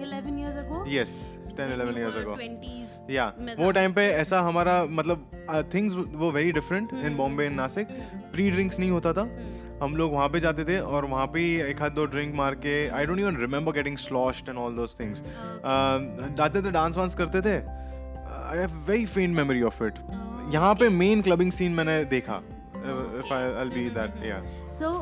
11 0.04 0.38
years 0.40 0.58
ago? 0.63 0.84
Yes 0.90 1.13
10 1.58 1.72
11 1.74 1.98
years 2.02 2.16
ago. 2.22 2.36
20s 2.38 3.12
या 3.12 3.25
वो 3.60 3.72
टाइम 3.72 3.94
पे 3.94 4.08
ऐसा 4.13 4.40
हमारा 4.42 4.84
मतलब 5.00 5.70
थिंग्स 5.74 5.94
वो 6.22 6.32
very 6.32 6.52
different 6.52 6.94
in 6.94 7.16
Bombay 7.18 7.46
in 7.46 7.54
Nashik 7.54 7.88
pre 8.34 8.50
drinks 8.52 8.80
नहीं 8.80 8.92
होता 8.92 9.13
था. 9.13 9.24
हम 9.84 9.96
लोग 9.98 10.13
वहाँ 10.13 10.28
पे 10.30 10.40
जाते 10.40 10.63
थे 10.66 10.80
और 10.80 11.06
वहाँ 11.06 11.25
पे 11.28 11.42
एक 11.70 11.82
हाथ 11.82 11.90
दो 11.90 12.06
ड्रिंक 12.06 12.36
मार 12.36 12.56
के 12.56 12.75
I 12.90 13.06
don't 13.06 13.20
even 13.20 13.38
remember 13.38 13.72
getting 13.72 13.98
sloshed 13.98 14.50
and 14.50 14.58
all 14.58 14.75
those 14.75 14.96
things 15.00 15.24
जाते 16.38 16.62
थे 16.62 16.72
डांस 16.72 16.98
वांस 16.98 17.16
करते 17.16 17.42
थे। 17.42 17.56
I 17.56 18.58
have 18.58 18.78
very 18.88 19.06
faint 19.06 19.36
memory 19.36 19.62
of 19.62 19.84
it 19.84 20.00
यहाँ 20.54 20.74
पे 20.75 20.90
मेन 20.90 21.22
क्लबिंग 21.22 21.52
सीन 21.52 21.72
मैंने 21.72 22.04
देखा 22.06 22.42
if 23.18 23.34
I 23.34 23.50
will 23.50 23.70
be 23.70 23.90
that 23.90 24.24
या 24.25 24.40
so 24.80 24.94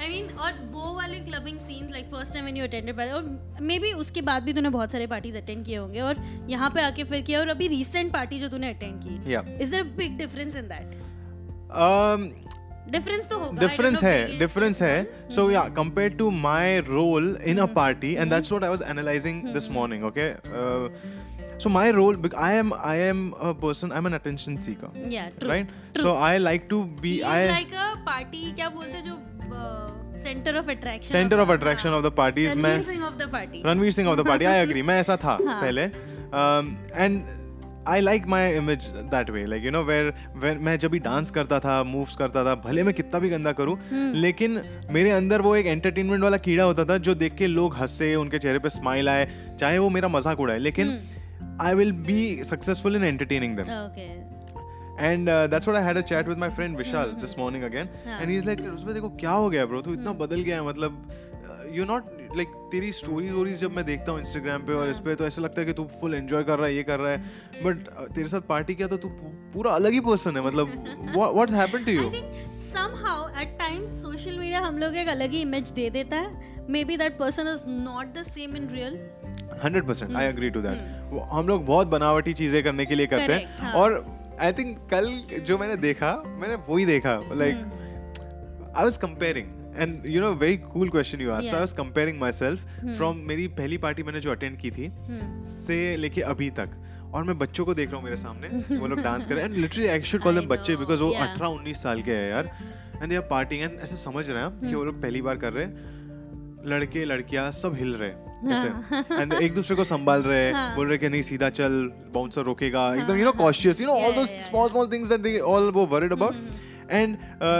I 0.00 0.08
mean 0.10 0.38
और 0.38 0.52
वो 0.72 0.94
वाले 0.96 1.18
clubbing 1.20 1.58
scenes 1.58 1.90
like 1.92 2.06
first 2.10 2.34
time 2.34 2.44
when 2.44 2.56
you 2.56 2.64
attended 2.64 2.96
party 2.96 3.12
और 3.12 3.58
मे 3.62 3.78
बी 3.78 3.92
उसके 3.92 4.22
बाद 4.22 4.42
भी 4.42 4.52
तूने 4.52 4.68
बहुत 4.68 4.92
सारे 4.92 5.06
पार्टीज़ 5.06 5.38
अटेंड 5.38 5.64
किए 5.66 5.76
होंगे 5.76 6.00
और 6.00 6.22
यहाँ 6.48 6.70
पे 6.70 6.82
आके 6.82 7.04
फिर 7.04 7.22
किया 7.22 7.40
और 7.40 7.48
अभी 7.48 7.68
रिसेंट 7.68 8.12
पार्टी 8.12 8.38
जो 8.38 8.48
तूने 8.48 8.72
अटेंड 8.74 9.02
की 9.04 9.62
is 9.62 9.70
there 9.70 9.82
big 9.98 10.16
difference 10.18 10.56
in 10.56 10.68
that 10.68 10.98
um 11.72 12.49
difference 12.90 13.28
तो 13.30 13.38
होगा 13.38 13.62
difference 13.62 14.02
है 14.02 14.38
difference 14.38 14.82
है 14.82 14.96
so 15.36 15.48
yeah 15.54 15.72
compared 15.80 16.18
to 16.20 16.30
my 16.44 16.66
role 16.90 17.32
in 17.52 17.64
a 17.64 17.68
party 17.80 18.12
and 18.16 18.36
that's 18.36 18.54
what 18.56 18.68
i 18.68 18.70
was 18.74 18.84
analyzing 18.94 19.42
this 19.56 19.70
morning 19.78 20.06
okay 20.10 20.28
uh, 20.60 20.88
so 21.58 21.72
my 21.78 21.86
role 21.90 22.16
i 22.42 22.52
am 22.58 22.72
i 22.90 22.96
am 23.06 23.24
a 23.48 23.54
person 23.64 23.96
i'm 23.98 24.10
an 24.10 24.18
attention 24.20 24.60
seeker 24.66 24.92
या 25.14 25.28
true 25.38 25.50
right 25.50 25.74
true. 25.94 26.04
so 26.04 26.14
i 26.28 26.36
like 26.44 26.68
to 26.74 26.84
be 27.02 27.16
i 27.32 27.40
अ 27.48 27.90
party 28.06 28.52
क्या 28.52 28.68
बोलते 28.68 28.92
हैं 28.92 29.04
जो 29.04 29.18
center 30.22 30.56
of 30.58 30.70
attraction 30.70 31.18
center 31.18 31.42
of 31.44 31.52
attraction 31.56 31.98
of 31.98 32.06
the 32.06 32.14
parties 32.22 32.56
मैं 32.56 32.76
Ranveer 32.76 32.82
Singh 32.84 33.04
of 33.04 33.14
the 33.16 33.28
party 33.32 33.62
Ranveer 33.66 33.92
Singh 33.92 34.08
of 34.08 34.18
the 34.18 34.26
party 34.26 34.44
I 34.44 34.62
agree 34.62 34.82
मैं 34.90 34.98
ऐसा 35.00 35.16
था 35.24 35.36
पहले 35.42 35.84
and 36.94 37.22
I 37.88 38.00
like 38.00 38.26
my 38.26 38.54
image 38.54 38.84
that 38.86 39.30
way 39.30 39.44
like 39.46 39.64
you 39.64 39.70
know 39.70 39.82
where 39.84 40.12
where 40.36 40.58
मैं 40.58 40.78
जब 40.78 40.90
भी 40.90 40.98
dance 40.98 41.30
करता 41.30 41.58
था 41.60 41.82
मूव्स 41.82 42.16
करता 42.16 42.44
था 42.44 42.54
भले 42.54 42.82
मैं 42.82 42.94
कितना 42.94 43.20
भी 43.20 43.30
गंदा 43.30 43.52
करूँ 43.52 43.78
लेकिन 44.14 44.60
मेरे 44.90 45.10
अंदर 45.10 45.42
वो 45.42 45.54
एक 45.56 45.66
एंटरटेनमेंट 45.66 46.22
वाला 46.22 46.36
कीड़ा 46.36 46.64
होता 46.64 46.84
था 46.84 46.98
जो 46.98 47.14
देख 47.14 47.34
के 47.34 47.46
लोग 47.46 47.76
हंसे 47.76 48.14
उनके 48.14 48.38
चेहरे 48.38 48.58
पे 48.58 48.68
स्माइल 48.68 49.08
आए 49.08 49.28
चाहे 49.60 49.78
वो 49.78 49.88
मेरा 49.88 50.08
मज़ाक 50.08 50.40
उड़ाए 50.40 50.58
लेकिन 50.58 50.98
I 51.60 51.74
will 51.74 51.92
be 51.92 52.42
successful 52.44 52.96
in 52.96 53.04
entertaining 53.04 53.56
them 53.56 54.28
And 55.00 55.28
uh, 55.28 55.46
that's 55.46 55.66
what 55.66 55.76
I 55.76 55.80
had 55.80 55.98
a 55.98 56.02
chat 56.02 56.26
with 56.26 56.40
my 56.40 56.48
friend 56.56 56.78
Vishal 56.78 57.12
this 57.20 57.30
morning 57.36 57.62
again. 57.64 57.88
हाँ. 58.06 58.20
And 58.20 58.30
he's 58.30 58.48
like, 58.48 58.60
उसमें 58.70 58.92
देखो 58.94 59.08
क्या 59.20 59.30
हो 59.30 59.48
गया 59.50 59.66
bro, 59.66 59.82
तू 59.84 59.92
इतना 59.94 60.12
बदल 60.12 60.40
गया 60.40 60.56
है 60.56 60.66
मतलब 60.66 61.10
यू 61.72 61.84
नॉट 61.84 62.19
लाइक 62.36 62.48
तेरी 62.72 62.90
स्टोरीज 62.92 63.30
वोरीज 63.32 63.60
जब 63.60 63.76
मैं 63.76 63.84
देखता 63.84 64.12
हूँ 64.12 64.18
इंस्टाग्राम 64.20 64.62
पे 64.66 64.72
और 64.72 64.88
इस 64.88 64.98
पे 65.00 65.14
तो 65.14 65.26
ऐसा 65.26 65.42
लगता 65.42 65.60
है 65.60 65.66
कि 65.66 65.72
तू 65.72 65.84
फुल 66.00 66.14
एंजॉय 66.14 66.42
कर 66.42 66.58
रहा 66.58 66.66
है 66.66 66.74
ये 66.76 66.82
कर 66.82 66.98
रहा 66.98 67.12
है। 67.12 67.62
बट 67.64 67.88
तेरे 68.14 68.28
साथ 68.28 68.40
पार्टी 68.48 68.74
किया 68.74 68.88
तो 68.88 68.96
तू 68.96 69.08
पूरा 69.54 69.70
अलग 69.70 69.92
ही 69.92 70.00
पर्सन 70.00 70.36
है 70.36 70.44
मतलब 70.46 70.68
what 71.16 71.50
happened 71.50 71.84
to 71.86 71.92
you 71.92 72.02
think 72.02 72.60
somehow 72.66 73.18
at 73.42 73.56
times 73.62 73.98
social 74.04 74.38
media 74.42 74.62
हम 74.66 74.78
लोग 74.78 74.96
एक 74.96 75.08
अलग 75.08 75.30
ही 75.30 75.40
इमेज 75.42 75.70
दे 75.70 75.90
देता 75.90 76.16
है। 76.16 76.48
Maybe 76.84 76.96
that 76.96 77.18
person 77.18 77.48
is 77.48 77.62
not 77.68 78.14
the 78.14 78.22
same 78.22 78.56
in 78.56 78.68
real 78.72 78.98
hundred 79.64 79.86
percent 79.86 80.16
I 80.16 80.26
agree 80.26 80.50
to 80.50 80.60
that 80.62 81.28
हम 81.32 81.48
लोग 81.48 81.64
बहुत 81.66 81.86
बनावटी 81.88 82.32
चीज़ें 82.32 82.62
करने 82.64 82.86
के 82.86 82.94
लिए 82.94 83.06
करते 83.06 83.26
Correct, 83.26 83.48
हैं। 83.50 83.58
हाँ. 83.58 83.72
और 83.72 84.04
आई 84.40 84.52
थिंक 84.52 84.76
कल 84.90 85.08
जो 85.46 85.58
मैंने 85.58 85.76
देखा 85.76 86.12
मैंने 86.26 86.54
वही 86.68 86.84
देखा 86.86 87.20
like 87.32 88.72
I 88.76 88.84
was 88.84 88.98
comparing 88.98 89.58
and 89.80 90.02
you 90.06 90.20
know 90.20 90.32
very 90.32 90.56
cool 90.56 90.88
question 90.88 91.20
you 91.20 91.30
asked 91.30 91.54
I 91.54 91.60
was 91.60 91.72
comparing 91.72 92.20
myself 92.32 92.60
from 92.96 93.16
मेरी 93.16 93.48
पहली 93.48 93.78
पार्टी 93.78 94.02
मैंने 94.02 94.20
जो 94.20 94.30
अटेंड 94.30 94.58
की 94.58 94.70
थी 94.70 94.88
Hmm. 94.88 95.44
से 95.46 95.96
लेके 95.96 96.20
अभी 96.20 96.50
तक। 96.50 96.70
और 97.14 97.24
मैं 97.24 97.38
बच्चों 97.38 97.64
को 97.64 97.74
देख 97.74 97.88
रहा 97.88 97.96
हूँ 97.96 98.04
मेरे 98.04 98.16
सामने 98.16 98.48
वो 98.76 98.86
लोग 98.86 99.00
डांस 99.00 99.26
कर 99.26 99.34
रहे 99.34 99.44
हैं। 99.44 99.50
And 99.50 99.60
literally 99.60 99.86
I 99.86 100.02
should 100.02 100.22
call 100.22 100.34
them 100.34 100.48
bachche 100.48 100.76
because 100.76 101.02
वो 101.02 101.10
yeah. 101.10 101.22
18 101.22 101.46
19 101.46 101.82
साल 101.82 102.02
के 102.02 102.10
हैं 102.10 102.30
यार। 102.30 102.50
एंड 103.02 103.08
दे 103.08 103.16
आर 103.16 103.22
पार्टिंग 103.22 103.62
एंड 103.62 103.78
ऐसे 103.80 103.96
समझ 103.96 104.30
रहे 104.30 104.42
हैं 104.42 104.58
कि 104.58 104.74
वो 104.74 104.84
लोग 104.84 105.02
पहली 105.02 105.22
बार 105.22 105.36
कर 105.36 105.52
रहे 105.52 105.64
हैं। 105.64 105.98
लड़के 106.66 107.04
लड़कियाँ 107.04 107.50
सब 107.52 107.76
हिल 107.78 107.94
रहे 107.94 108.10
हैं 108.10 109.20
एंड 109.20 109.32
एक 109.32 109.54
दूसरे 109.54 109.76
को 109.76 109.84
संभाल 109.84 110.22
रहे 110.22 110.38
हैं 110.38 110.52
हाँ. 110.54 110.76
बोल 110.76 110.88
रहे 110.88 110.98
कि 110.98 111.08
नहीं 111.08 111.22
सीधा 111.22 111.50
चल 111.50 111.72
बाउंसर 112.14 112.42
रोकेगा। 112.42 112.94
एकदम 112.94 113.18
you 113.18 113.24
know 113.24 113.32
cautious 113.32 113.80
you 113.80 113.86
know 113.86 113.92
all 113.92 114.12
Yeah, 114.12 114.26
yeah, 114.26 114.40
small 114.40 114.68
small 114.68 114.86
things 114.92 115.08
that 115.08 115.20
they 115.20 115.38
all 115.38 115.70
वो 115.70 115.86
वरिड 115.86 116.12
अबाउट 116.12 116.34
एंड 116.90 117.18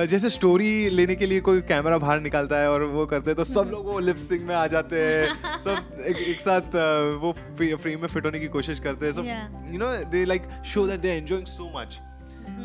जैसे 0.08 0.30
स्टोरी 0.30 0.90
लेने 0.90 1.14
के 1.14 1.26
लिए 1.26 1.40
कोई 1.40 1.60
कैमरा 1.60 1.98
बाहर 1.98 2.20
निकालता 2.20 2.56
है 2.56 2.70
और 2.70 2.84
वो 2.84 3.06
करते 3.06 3.30
हैं 3.30 3.36
तो 3.36 3.44
सब 3.44 3.68
लोग 3.70 3.86
वो 3.86 3.98
लिप 3.98 4.16
सिंग 4.16 4.46
में 4.46 4.54
आ 4.54 4.66
जाते 4.66 4.96
हैं। 5.02 5.28
सब 5.64 6.02
एक, 6.06 6.16
एक 6.16 6.40
साथ 6.40 6.60
uh, 6.60 7.20
वो 7.20 7.32
फ्रेम 7.76 8.00
में 8.00 8.08
फिट 8.08 8.26
होने 8.26 8.40
की 8.40 8.46
कोशिश 8.46 8.80
करते 8.80 9.06
हैं। 9.06 9.12
सब 9.12 9.24
you 9.72 9.78
know 9.78 10.04
they 10.04 10.24
like 10.24 10.42
show 10.66 10.86
that 10.86 11.00
they 11.00 11.08
enjoying 11.08 11.46
so 11.46 11.80
much 11.80 12.00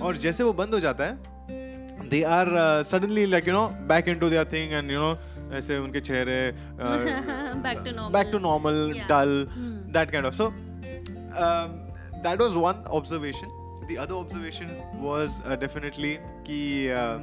और 0.02 0.18
जैसे 0.18 0.44
वो 0.44 0.54
बंद 0.54 0.74
हो 0.74 0.80
जाता 0.80 1.04
है 1.04 1.20
they 2.10 2.24
are 2.24 2.48
suddenly 2.84 3.26
like 3.26 3.48
you 3.48 3.54
know 3.54 3.68
back 3.68 4.08
into 4.08 4.30
their 4.30 4.46
thing 4.46 4.74
and 4.74 4.92
you 4.92 5.00
know 5.00 5.18
ऐसे 5.58 5.78
उनके 5.78 6.00
चेहरे 6.00 6.54
back 8.14 8.30
to 8.32 8.40
normal 8.40 8.94
dull 9.10 9.48
that 9.94 10.10
normal 10.10 10.26
of 10.26 10.34
so 10.34 10.54
Hmm. 11.36 12.22
that 12.24 12.40
one 12.40 12.84
of 12.88 13.65
the 13.90 13.98
other 14.04 14.16
observation 14.16 14.70
was 15.08 15.42
uh, 15.42 15.56
definitely 15.66 16.14
कि 16.48 16.60
uh, 16.98 17.18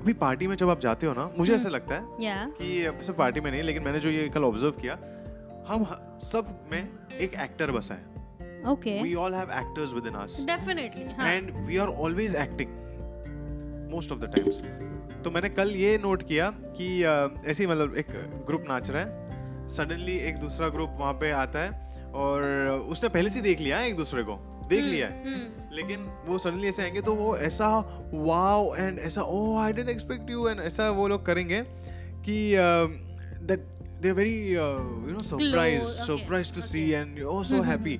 अभी 0.00 0.12
party 0.12 0.46
में 0.46 0.56
जब 0.56 0.70
आप 0.70 0.80
जाते 0.80 1.06
हो 1.06 1.12
ना 1.14 1.30
मुझे 1.38 1.52
Hmm. 1.52 1.60
ऐसा 1.60 1.68
लगता 1.68 1.94
है 1.94 2.24
या 2.24 2.44
कि 2.58 2.84
अब 2.84 2.98
सिर्फ़ 2.98 3.18
पार्टी 3.18 3.40
में 3.40 3.50
नहीं 3.50 3.62
लेकिन 3.62 3.82
मैंने 3.82 4.00
जो 4.00 4.10
ये 4.10 4.28
कल 4.28 4.44
ऑब्ज़र्व 4.44 4.72
किया 4.80 4.98
हम 5.68 5.84
सब 6.22 6.48
में 6.72 6.88
एक 7.20 7.34
एक्टर 7.34 7.70
बसा 7.70 7.94
है। 7.94 8.12
Okay 8.72 9.00
we 9.02 9.14
all 9.22 9.36
have 9.40 9.52
actors 9.60 9.94
within 9.98 10.18
us. 10.24 10.38
Definitely 10.46 11.04
हाँ। 11.14 11.28
And 11.34 11.50
we 11.68 11.78
are 11.84 11.90
always 12.04 12.34
acting 12.44 12.70
most 13.94 14.14
of 14.16 14.20
the 14.24 14.30
times. 14.36 14.60
तो 15.24 15.30
मैंने 15.30 15.48
कल 15.48 15.70
ये 15.76 15.98
नोट 15.98 16.22
किया 16.28 16.50
कि 16.50 16.88
uh, 17.02 17.46
ऐसे 17.46 17.62
ही 17.62 17.70
मतलब 17.70 17.96
एक 17.96 18.06
ग्रुप 18.46 18.64
नाच 18.68 18.90
रहा 18.90 19.02
है। 19.02 19.68
सडनली 19.68 20.16
एक 20.28 20.38
दूसरा 20.38 20.68
ग्रुप 20.68 20.90
वहाँ 20.98 21.12
पे 21.20 21.30
आता 21.30 21.58
है 21.58 22.10
और 22.14 22.42
उसने 22.90 23.08
पहले 23.08 23.30
से 23.30 23.40
देख 23.40 23.60
लिया 23.60 23.80
एक 23.80 23.96
दूसरे 23.96 24.22
को। 24.22 24.36
देख 24.68 24.84
लिया 24.84 25.06
है। 25.06 25.22
हम्म। 25.24 25.74
लेकिन 25.76 26.06
वो 26.26 26.38
सडनली 26.38 26.68
ऐसे 26.68 26.82
आएँगे 26.82 27.00
तो 27.00 27.14
वो 27.14 27.36
ऐसा 27.36 27.68
वाओ 28.14 28.74
एंड 28.74 28.98
ऐसा 28.98 29.22
ओह 29.22 29.62
I 29.62 29.72
didn't 29.72 29.88
expect 29.88 30.30
you 30.30 30.48
and 30.48 30.60
ऐसा 30.60 30.90
वो 30.90 31.08
लोग 31.08 31.24
करेंगे 31.26 31.60
कि 32.26 32.36
that 33.48 33.66
they 34.02 34.08
are 34.08 34.14
very 34.14 34.36
you 34.54 35.12
know 35.12 35.22
surprise 35.22 35.82
surprise 36.06 36.54
to 36.54 36.60
see. 36.60 36.90
And 36.90 37.22
oh 37.24 37.42
so 37.44 37.62
happy 37.62 37.96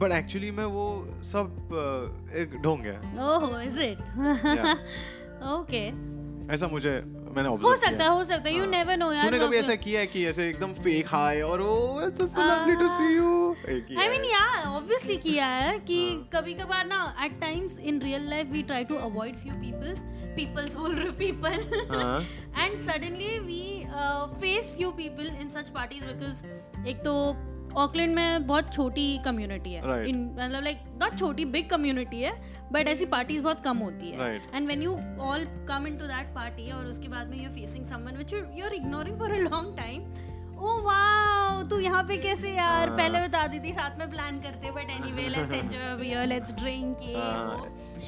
but 0.00 0.12
actually 0.12 0.50
में 0.50 0.64
वो 0.64 0.84
सब 1.24 1.68
uh, 1.70 2.34
एक 2.36 2.56
ढोंग 2.62 2.84
है। 2.86 2.98
ओह 3.26 3.60
इज़ 3.62 3.80
इट 3.82 3.98
ओके 5.52 5.84
ऐसा 6.50 6.66
मुझे 6.68 6.90
मैंने 7.36 7.48
हो 7.48 7.74
सकता 7.76 8.04
है। 8.04 8.10
हो 8.10 8.24
सकता 8.24 8.48
है। 8.48 8.54
यू 8.54 8.62
हाँ. 8.62 8.70
नेवर 8.70 8.96
नो 8.96 9.12
यार 9.12 9.24
तूने 9.24 9.38
कभी 9.38 9.56
ऐसा 9.56 9.74
किया 9.74 10.00
है 10.00 10.06
कि 10.06 10.24
ऐसे 10.26 10.48
एकदम 10.48 10.72
फेक 10.82 11.08
हाय 11.08 11.40
और 11.42 11.60
ओ 11.62 12.00
it's 12.06 12.34
so 12.34 12.42
lovely 12.42 12.74
to 12.76 12.88
see 12.88 13.14
you 13.14 13.54
I 14.00 14.08
mean 14.08 14.24
yeah 14.24 14.44
obviously 14.70 15.16
किया 15.16 15.46
है 15.46 15.78
कि 15.78 16.00
कभी 16.34 16.54
कभार 16.54 16.86
ना 16.86 17.04
at 17.24 17.40
times 17.40 17.78
in 17.78 18.00
real 18.02 18.28
life 18.30 18.50
we 18.52 18.62
try 18.62 18.84
to 18.84 18.94
avoid 19.10 19.36
few 19.36 19.54
peoples 19.54 20.02
peoples 20.36 20.76
बोल 20.76 20.94
रहे 20.94 21.10
पीपल 21.18 21.86
हाँ. 21.90 22.20
And 22.58 22.78
suddenly 22.78 23.38
we 23.38 23.62
face 24.40 24.72
few 24.76 24.90
people 24.90 25.30
in 25.40 25.50
such 25.50 25.68
parties 25.68 26.04
because 26.06 26.86
एक 26.88 26.96
तो 26.98 27.14
ऑकलैंड 27.76 28.14
में 28.14 28.46
बहुत 28.46 28.72
छोटी 28.74 29.18
कम्युनिटी 29.24 29.72
है। 29.72 29.82
मतलब 29.82 30.62
लाइक 30.64 30.80
नॉट 31.02 31.18
छोटी 31.18 31.44
बिग 31.44 31.68
कम्युनिटी 31.70 32.20
है 32.20 32.32
बट 32.72 32.88
ऐसी 32.88 33.06
पार्टीज़ 33.06 33.42
बहुत 33.42 33.62
कम 33.64 33.78
होती 33.78 34.10
है। 34.10 34.34
And 34.54 34.66
when 34.66 34.82
you 34.82 34.92
all 35.20 35.44
come 35.68 35.86
into 35.86 36.06
that 36.06 36.34
party 36.34 36.70
और 36.70 36.86
उसके 36.86 37.08
बाद 37.08 37.28
में 37.28 37.38
you 37.38 37.48
are 37.48 37.54
facing 37.54 37.84
someone 37.86 38.16
which 38.16 38.34
you 38.34 38.64
are 38.64 38.74
ignoring 38.74 39.18
for 39.18 39.32
a 39.32 39.38
long 39.38 39.76
time 39.76 40.02
oh 40.62 40.72
wow 40.82 41.62
तू 41.70 41.78
यहाँ 41.80 42.02
पे 42.08 42.16
कैसे 42.18 42.50
यार 42.50 42.88
हाँ. 42.88 42.96
पहले 42.96 43.20
बता 43.20 43.46
दी 43.46 43.58
थी 43.60 43.72
साथ 43.72 43.98
में 43.98 44.10
प्लान 44.10 44.40
करते 44.40 44.70
but 44.70 44.90
anyway 44.90 45.28
let's 45.28 45.52
enjoy 45.52 45.94
beer 46.00 46.26
let's 46.26 46.52
drink 46.54 47.02
ये 47.02 47.14
हाँ. 47.14 47.56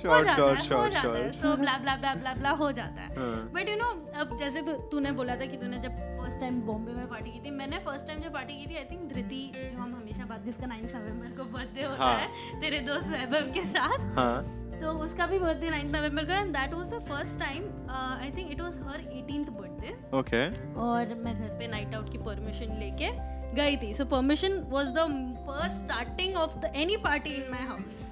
वो 0.05 0.15
हो 0.15 0.23
जाता 0.25 0.43
है 0.45 0.67
हो 0.71 0.89
जाता 0.89 1.17
है 1.19 1.31
so 1.33 1.55
blah 1.57 1.77
blah 1.79 1.97
blah 1.97 2.15
blah 2.15 2.35
blah 2.35 2.51
हो 2.63 2.71
जाता 2.73 3.03
है. 3.03 3.09
बट 3.55 3.69
यू 3.69 3.77
नो 3.77 3.91
अब 4.21 4.37
जैसे 4.39 4.63
तू 4.63 4.73
तूने 4.93 5.13
बोला 5.21 5.37
था 5.37 5.47
कि 5.47 5.57
तूने 5.57 5.79
जब 5.79 5.97
फ़र्स्ट 6.19 6.41
टाइम 6.41 6.61
बॉम्बे 6.67 6.93
में 6.93 7.07
पार्टी 7.09 7.31
की 7.31 7.41
थी 7.45 7.51
मैंने 7.53 7.79
फ़र्स्ट 7.87 8.07
टाइम 8.07 8.21
जो 8.23 8.31
पार्टी 8.31 8.57
की 8.59 8.67
थी 8.67 8.77
आई 8.77 8.85
थिंक 8.91 9.09
धृति 9.13 9.43
जो 9.55 9.79
हम 9.81 9.95
हमेशा 9.95 10.25
बात 10.27 10.45
जिसका 10.45 10.67
नाइन्थ 10.67 10.95
नवंबर 10.95 11.37
को 11.37 11.45
बर्थडे 11.53 11.83
होता 11.85 12.05
हाँ. 12.05 12.19
है 12.19 12.61
तेरे 12.61 12.79
दोस्त 12.91 13.11
वैभव 13.11 13.53
के 13.55 13.65
साथ 13.67 14.15
हाँ 14.19 14.37
तो 14.81 14.93
उसका 15.05 15.27
भी 15.27 15.39
बर्थडे 15.39 15.71
नाइन्थ 15.71 15.97
नवंबर 15.97 16.25
का 16.25 16.39
and 16.39 16.53
that 16.57 16.75
was 16.75 16.93
the 16.95 16.99
first 17.09 17.39
time 17.39 17.63
I 17.91 18.31
think 18.37 18.51
it 18.53 18.61
was 18.61 18.79
her 18.89 18.99
18th 19.13 19.51
birthday 19.51 20.19
okay 20.19 20.47
और 20.81 21.15
मैं 21.25 21.39
घर 21.39 21.57
पे 21.59 21.67
नाइट 21.69 21.95
आउट 21.95 22.13
की 22.13 22.19
परमिशन 22.19 22.79
लेके 22.79 23.11
गई 23.55 23.77
थी. 23.77 23.93
So 23.95 24.05
permission 24.05 24.63
was 24.71 24.89
the 24.95 25.07
first 25.47 25.85
starting 25.85 26.37
of 26.37 26.59
the 26.59 26.73
any 26.77 26.97
party 27.05 27.31
in 27.31 27.51
my 27.51 27.67
house 27.69 28.03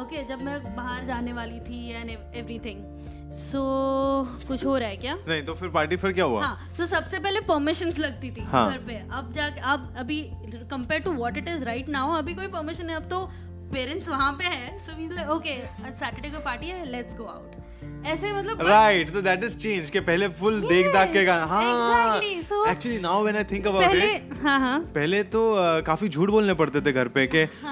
okay 0.00 0.22
जब 0.28 0.42
मैं 0.42 0.74
बाहर 0.76 1.04
जाने 1.04 1.32
वाली 1.32 1.60
थी 1.60 1.88
एंड 1.90 2.10
एवरीथिंग 2.10 3.30
सो 3.32 3.60
कुछ 4.48 4.64
हो 4.64 4.76
रहा 4.78 4.88
है 4.88 4.96
क्या? 4.96 5.14
नहीं 5.28 5.42
तो 5.42 5.54
फिर 5.54 5.68
पार्टी 5.68 5.96
फिर 5.96 6.12
क्या 6.12 6.24
हुआ? 6.24 6.44
हाँ 6.44 6.74
तो 6.78 6.86
सबसे 6.86 7.18
पहले 7.18 7.40
परमिशंस 7.40 7.98
लगती 7.98 8.30
थी 8.30 8.40
हाँ. 8.44 8.70
घर 8.70 8.78
पे. 8.86 8.96
अब 9.10 9.32
जाके 9.32 9.60
अब 9.72 9.94
अभी 9.98 10.20
compare 10.70 11.02
to 11.02 11.12
what 11.12 11.36
it 11.36 11.48
is 11.48 11.64
right 11.64 11.88
now 11.88 12.12
अभी 12.16 12.34
कोई 12.34 12.48
परमिशन 12.48 12.90
है 12.90 12.96
अब 12.96 13.08
तो 13.10 13.20
पेरेंट्स 13.72 14.08
वहाँ 14.08 14.32
पे 14.32 14.44
है 14.44 14.78
सो 14.78 14.96
वी 14.96 15.08
लाइक 15.14 15.30
ओके 15.30 15.60
आज 15.86 15.96
सैटरडे 15.96 16.30
को 16.30 16.38
पार्टी 16.38 16.66
है 16.66 16.90
लेट्स 16.90 17.16
गो 17.16 17.24
आउट 17.24 18.06
ऐसे 18.06 18.32
मतलब 18.32 18.60
राइट 18.66 19.10
तो 19.10 19.22
दैट 19.22 19.44
इज़ 19.44 19.56
चेंज 19.58 19.90
के 19.90 20.00
पहले 20.00 20.28
फुल 20.28 20.60
yes, 20.60 20.68
देख 20.68 20.92
दाख 20.94 21.12
के 21.12 21.24
गाना 21.24 21.44
हाँ। 21.44 22.16
Actually 22.70 22.98
now 22.98 23.22
when 23.22 23.36
I 23.36 23.44
think 23.44 23.66
about 23.66 23.84
पहले 23.84 24.12
इट 24.12 24.30
हाँ 24.42 24.58
हाँ। 24.60 24.78
पहले 24.94 25.22
तो 25.22 25.42
uh, 25.52 25.86
काफ़ी 25.86 26.08
झूठ 26.08 26.30
बोलने 26.30 26.54
पड़ते 26.54 26.80
थे 26.80 26.92
घर 26.92 27.08
पे 27.08 27.26
के 27.26 27.44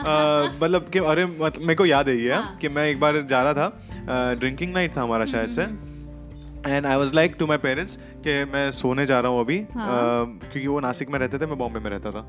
मतलब 0.63 0.87
uh, 0.87 0.93
के 0.93 0.99
अरे 0.99 1.27
मेरे 1.27 1.75
को 1.75 1.87
याद 1.87 2.09
है 2.09 2.17
ये 2.17 2.33
हाँ. 2.33 2.59
कि 2.61 2.69
मैं 2.69 2.87
एक 2.87 3.01
बार 3.01 3.23
जा 3.23 3.43
रहा 3.43 3.55
था 3.55 4.35
ड्रिंकिंग 4.35 4.73
नाइट 4.73 4.97
था 4.97 5.03
हमारा 5.03 5.25
शायद 5.25 5.51
से। 5.51 5.90
And 6.67 6.87
I 6.87 6.97
was 6.97 7.15
like 7.15 7.37
to 7.39 7.47
my 7.47 7.57
parents 7.57 7.97
कि 8.27 8.45
मैं 8.45 8.71
सोने 8.71 9.07
जा 9.07 9.21
रहा 9.21 9.33
हूँ 9.33 9.41
अभी। 9.41 9.59
हाँ. 9.75 9.87
uh, 9.87 10.45
क्योंकि 10.45 10.67
वो 10.69 10.81
नासिक 10.81 11.11
में 11.11 11.19
रहते 11.19 11.39
थे 11.39 11.47
मैं 11.47 11.59
बॉम्बे 11.59 11.81
में 11.81 11.91
रहता 11.91 12.11
था। 12.11 12.29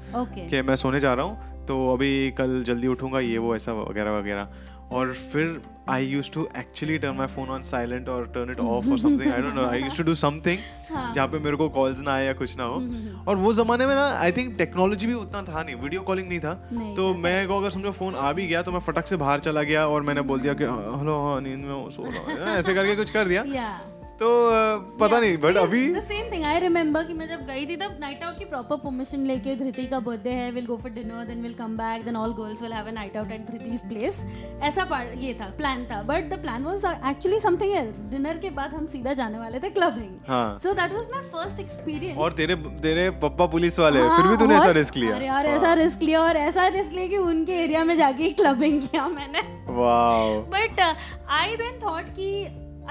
कि 0.49 0.61
मैं 0.61 0.75
सोने 0.75 0.99
जा 0.99 1.13
रहा 1.13 1.25
हूँ 1.25 1.65
तो 1.67 1.93
अभी 1.93 2.31
कल 2.31 2.63
जल्दी 2.63 2.87
उठूँगा 2.87 3.19
ये 3.19 3.37
वो 3.37 3.55
ऐसा 3.55 3.73
वगैरह 3.73 4.11
वगैरह। 4.11 4.47
और 4.91 5.13
फिर 5.13 5.61
I 5.89 6.05
use 6.05 6.29
to 6.31 6.47
actually 6.57 6.97
turn 6.97 7.15
my 7.15 7.27
phone 7.27 7.49
on 7.49 7.61
silent 7.61 8.09
और 8.09 8.25
टर्न 8.27 8.51
इट 8.51 8.59
ऑफ़ 8.59 8.89
और 8.89 8.97
something 8.99 9.31
I 9.33 9.41
don't 9.41 9.53
know 9.53 9.65
I 9.65 9.81
use 9.81 9.97
to 9.97 10.03
do 10.03 10.15
something 10.15 10.57
हाँ. 10.91 11.13
जहाँ 11.13 11.27
पे 11.27 11.39
मेरे 11.39 11.57
को 11.57 11.69
कॉल्स 11.69 12.01
ना 12.01 12.13
आए 12.13 12.25
या 12.25 12.33
कुछ 12.33 12.57
ना 12.57 12.63
हो। 12.63 12.81
और 13.27 13.35
वो 13.35 13.53
जमाने 13.53 13.85
में 13.85 13.95
ना 13.95 14.05
आई 14.17 14.31
थिंक 14.31 14.57
टेक्नोलॉजी 14.57 15.07
भी 15.07 15.13
उतना 15.13 15.41
था 15.43 15.63
नहीं 15.63 15.75
वीडियो 15.75 16.01
कॉलिंग 16.01 16.27
नहीं 16.29 16.39
था। 16.39 16.69
नहीं 16.73 16.95
तो 16.95 17.13
मैं 17.13 17.47
को 17.47 17.57
अगर 17.57 17.69
समझो 17.69 17.91
फ़ोन 17.91 18.15
आ 18.15 18.31
भी 18.31 18.47
गया 18.47 18.61
तो 18.61 18.71
मैं 18.71 18.79
फटक 18.79 19.07
से 19.07 19.15
बाहर 19.15 19.39
चला 19.39 19.63
गया 19.63 19.87
और 19.87 20.01
मैंने 20.01 20.21
बोल 20.21 20.39
दिया 20.39 20.53
कि 20.53 20.63
हेलो 20.99 21.21
हाँ 21.25 21.39
नींद 21.41 21.65
में 21.65 21.89
सो 21.89 22.03
रहा 22.03 22.23
हूँ। 22.23 22.57
ऐसे 22.57 22.73
करके 22.73 22.95
कुछ 22.95 23.09
कर 23.09 23.27
दिया। 23.27 23.43
तो 24.21 24.27
uh, 24.47 24.99
पता 24.99 25.19
नहीं 25.19 25.37
बट 25.37 25.57
अभी 25.57 25.87
the 25.93 26.01
same 26.03 26.31
thing 26.31 26.43
I 26.45 26.59
remember 26.59 27.03
कि 27.03 27.13
मैं 27.13 27.27
जब 27.27 27.45
गई 27.45 27.65
थी 27.65 27.75
तब 27.75 27.95
नाइट 28.01 28.23
आउट 28.23 28.37
की 28.39 28.45
प्रॉपर 28.45 28.75
परमिशन 28.75 29.25
लेके 29.25 29.55
धृति 29.55 29.85
का 29.85 29.99
बर्थडे 29.99 30.29
है 30.29 30.51
will 30.51 30.65
go 30.65 30.75
for 30.77 30.91
dinner 30.91 31.23
then 31.25 31.41
will 31.41 31.53
come 31.53 31.77
back 31.77 32.03
then 32.05 32.15
all 32.15 32.33
girls 32.33 32.61
will 32.61 32.73
have 32.73 32.87
a 32.87 32.91
night 32.91 33.17
out 33.17 33.31
at 33.31 33.47
Dhriti's 33.47 33.87
place 33.87 34.21
ऐसा 34.61 35.01
ये 35.19 35.33
था 35.33 35.49
प्लान 35.57 35.85
था 35.85 36.01
but 36.03 36.29
the 36.29 36.41
plan 36.41 36.63
was 36.63 36.85
actually 36.85 37.39
something 37.39 37.73
else 37.75 38.03
dinner 38.11 38.37
के 38.37 38.49
बाद 38.49 38.73
हम 38.73 38.85
सीधा 38.85 39.13
जाने 39.13 39.39
वाले 39.39 39.59
थे 39.59 39.69
क्लबिंग 39.69 40.15
हाँ। 40.27 40.57
So 40.63 40.73
that 40.73 40.93
was 40.93 41.07
my 41.11 41.23
first 41.29 41.59
experience 41.59 42.17
और 42.17 42.31
तेरे 42.33 42.55
तेरे 42.81 43.09
पप्पा 43.25 43.45
पुलिस 43.47 43.79
वाले 43.79 44.07
फिर 44.07 44.27
भी 44.27 44.37
तूने 44.37 44.55
ऐसा 44.55 44.71
रिस्क 44.71 44.97
लिया? 44.97 45.11
हाँ, 45.11 45.19
अरे 45.19 45.27
यार 45.27 45.47
ऐसा 45.47 45.73
रिस्क 45.73 46.01
लिया 46.01 46.21
और 46.21 46.37
ऐसा 46.37 46.67
रिस्क 46.77 46.93
लिया 46.93 47.07
कि 47.07 47.17
उनके 47.17 47.61
एरिया 47.63 47.83
में 47.83 47.97
जाके 47.97 48.29
क्लबिंग 48.33 48.81
किया 48.81 49.07
मैंने। 49.07 49.49
Wow. 49.71 50.45
but 50.53 50.79
uh, 50.79 50.93
I 51.29 51.55
then 51.55 51.79
thought 51.79 52.15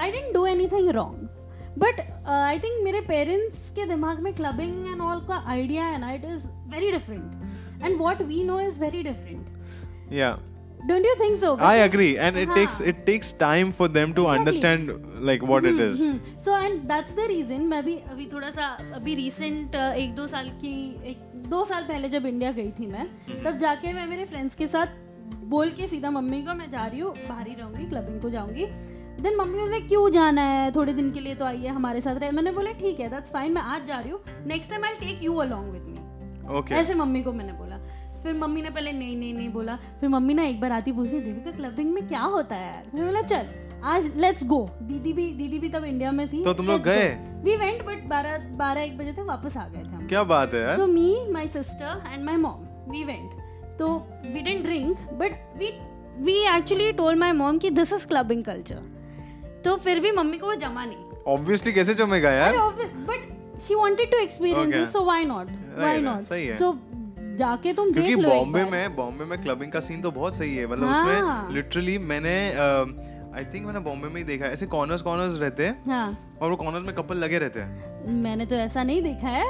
कि 0.01 0.07
I 0.07 0.11
didn't 0.11 0.33
do 0.33 0.45
anything 0.45 0.91
wrong. 0.95 1.15
But 1.79 1.99
I 2.27 2.59
think 2.59 2.83
मेरे 2.83 3.01
पेरेंट्स 3.01 3.69
के 3.71 3.85
दिमाग 3.85 4.19
में 4.19 4.33
क्लबिंग 4.33 4.87
एंड 4.87 5.01
ऑल 5.01 5.19
का 5.27 5.43
आइडिया 5.47 5.83
है 5.83 5.99
ना 5.99 6.11
it 6.11 6.25
is 6.25 6.47
very 6.73 6.91
different 6.91 7.83
and 7.83 7.97
what 7.97 8.21
we 8.21 8.43
know 8.43 8.59
is 8.59 8.79
very 8.81 9.03
different 9.03 9.59
Yeah. 10.13 10.33
Don't 10.87 11.05
you 11.05 11.13
think 11.15 11.37
so 11.37 11.55
I 11.55 11.75
agree, 11.77 12.17
and 12.17 12.37
it 12.37 12.47
हाँ. 12.47 12.55
takes 12.57 12.79
it 12.91 12.97
takes 13.05 13.31
time 13.43 13.71
for 13.71 13.87
them 13.87 14.13
to 14.13 14.21
Exactly. 14.21 14.39
understand 14.39 14.89
like 15.29 15.43
what 15.43 15.63
mm-hmm. 15.63 15.79
it 15.79 15.91
is. 15.91 16.01
So 16.45 16.57
and 16.57 16.81
that's 16.81 17.13
the 17.15 17.27
reason 17.27 17.61
मैं 17.67 17.83
भी 17.85 17.95
अभी 18.11 18.25
थोड़ा 18.33 18.49
सा 18.49 18.65
अभी 18.95 19.15
recent 19.15 19.75
एक 19.75 20.15
दो 20.15 20.27
साल 20.27 20.49
की 20.49 20.73
एक 21.11 21.17
दो 21.49 21.63
साल 21.65 21.83
पहले 21.83 22.09
जब 22.09 22.25
इंडिया 22.25 22.51
गई 22.51 22.71
थी 22.79 22.87
मैं 22.87 23.07
तब 23.43 23.57
जाके 23.57 23.93
मैं 23.93 24.07
मेरे 24.07 24.25
फ्रेंड्स 24.25 24.55
के 24.55 24.67
साथ 24.67 24.99
बोल 25.53 25.71
के 25.71 25.87
सीधा 25.87 26.11
मम्मी 26.11 26.41
को 26.43 26.53
मैं 26.53 26.69
जा 26.69 26.85
रही 26.85 26.99
हूँ 26.99 27.13
बाहर 27.29 27.47
ही 27.47 27.55
रहूँगी 27.55 27.85
क्लबिंग 27.89 28.21
को 28.21 28.29
जाऊँगी 28.29 28.65
देन 29.19 29.35
मम्मी 29.35 29.59
वाज 29.59 29.81
क्यों 29.87 30.09
जाना 30.11 30.41
है? 30.43 30.71
थोड़े 30.71 30.93
दिन 30.93 31.11
के 31.11 31.19
लिए 31.19 31.35
तो 31.35 31.45
आइए 31.45 31.67
हमारे 31.69 32.01
साथ 32.01 32.15
रहे 32.15 32.31
मैंने 32.31 32.51
बोला 32.51 32.71
ठीक 32.79 32.99
है 32.99 33.09
दैट्स 33.09 33.31
फाइन 33.31 33.53
मैं 33.53 33.61
आज 33.61 33.85
जा 33.87 33.99
रही 33.99 34.11
हूँ। 34.11 34.19
Next 34.47 34.71
time 34.71 34.85
I 34.85 34.93
take 34.99 35.23
you 35.23 35.35
along 35.37 35.71
with 35.71 35.81
me 35.81 35.89
Okay. 36.51 36.73
ऐसे 36.73 36.93
मम्मी 36.93 37.21
को 37.23 37.31
मैंने 37.33 37.53
बोला। 37.53 37.77
फिर 38.23 38.33
मम्मी 38.33 38.61
ने 38.61 38.69
पहले 38.69 38.91
नहीं 38.91 39.15
नहीं 39.17 39.33
नहीं 39.33 39.49
बोला। 39.49 39.75
फिर 39.99 40.09
मम्मी 40.09 40.33
ना 40.33 40.43
एक 40.43 40.59
बार 40.61 40.71
आती 40.71 40.91
पूछी 40.91 41.19
देविका 41.19 41.51
क्लबिंग 41.51 41.93
में 41.93 42.07
क्या 42.07 42.21
होता 42.21 42.55
है 42.55 42.65
यार? 42.65 42.85
मैंने 42.93 43.05
बोला 43.05 43.21
चल 43.23 43.47
आज 43.83 44.11
लेट्स 44.17 44.43
गो 44.45 44.59
दीदी 44.81 45.13
भी 45.13 45.27
दीदी 45.33 45.59
भी 45.59 45.69
तब 45.69 45.83
इंडिया 45.83 46.11
में 46.11 46.27
थी। 46.33 46.43
तो 46.43 46.53
तुम 46.53 46.67
लोग 46.67 46.81
गए? 46.81 47.07
वी 47.43 47.55
वेंट 47.55 47.83
बट 47.85 48.03
बारह 48.09 48.37
बारह 48.57 48.81
एक 48.81 48.97
बजे 48.97 49.11
तक 49.11 49.25
वापस 49.27 49.57
आ 49.57 49.67
गए 49.67 49.83
थे 49.83 49.95
हम। 49.95 50.07
क्या 50.07 50.23
बात 50.23 50.53
है 50.53 50.61
यार। 50.61 50.75
So 50.75 50.87
me 50.87 51.15
my 51.31 51.47
sister 51.47 52.03
and 52.13 52.23
my 52.23 52.35
mom 52.37 52.91
we 52.91 53.03
went 53.03 53.77
तो 53.79 53.87
we 54.25 54.41
didn't 54.41 54.63
drink 54.63 54.97
but 55.13 55.57
we 55.57 55.71
we 56.23 56.37
actually 56.55 56.91
told 56.93 57.19
my 57.19 57.31
mom 57.31 57.57
कि 57.57 57.69
दिस 57.71 57.93
इज़ 57.93 58.07
क्लबिंग 58.07 58.43
कल्चर 58.43 58.81
तो 59.65 59.75
फिर 59.75 59.99
भी 59.99 60.11
मम्मी 60.11 60.37
को 60.37 60.47
वो 60.47 60.55
जमा 60.55 60.85
नहीं। 60.85 60.97
ऑब्वियसली 61.27 61.73
कैसे 61.73 61.93
जमेगा 61.93 62.31
यार? 62.31 62.57
But 63.09 63.59
she 63.59 63.75
wanted 63.75 64.11
to 64.11 64.17
experience 64.17 64.93
so 64.93 65.03
why 65.05 65.25
not 65.25 65.51
why 65.77 66.01
not 66.01 66.31
है। 66.31 66.53
सो 66.53 66.77
जाके 67.39 67.73
तुम 67.73 67.91
देख 67.91 68.17
लो 68.17 68.29
बॉम्बे 68.29 68.63
में 68.63 68.95
बॉम्बे 68.95 69.25
में 69.25 69.41
क्लबिंग 69.41 69.71
का 69.71 69.79
सीन 69.79 70.01
तो 70.01 70.11
बहुत 70.11 70.35
सही 70.35 70.55
है। 70.55 70.65
मतलब 70.67 70.87
हाँ। 70.87 71.05
उसमें 71.05 71.55
लिटरली 71.55 71.97
मैंने 71.97 72.35
आई 73.37 73.43
थिंक 73.45 73.65
मैंने 73.65 73.79
बॉम्बे 73.79 74.07
में 74.07 74.15
ही 74.17 74.23
देखा 74.23 74.45
है। 74.45 74.53
ऐसे 74.53 74.65
कॉर्नर्स 74.65 75.01
कॉर्नर्स 75.01 75.39
रहते 75.39 75.65
हैं 75.65 75.83
हाँ। 75.87 76.37
और 76.41 76.49
वो 76.49 76.55
कॉर्नर्स 76.55 76.85
में 76.85 76.95
कपल 76.95 77.17
लगे 77.17 77.37
रहते 77.37 77.59
हैं। 77.59 78.11
मैंने 78.13 78.45
तो 78.45 78.55
ऐसा 78.55 78.83
नहीं 78.83 79.01
देखा 79.03 79.27
है। 79.27 79.43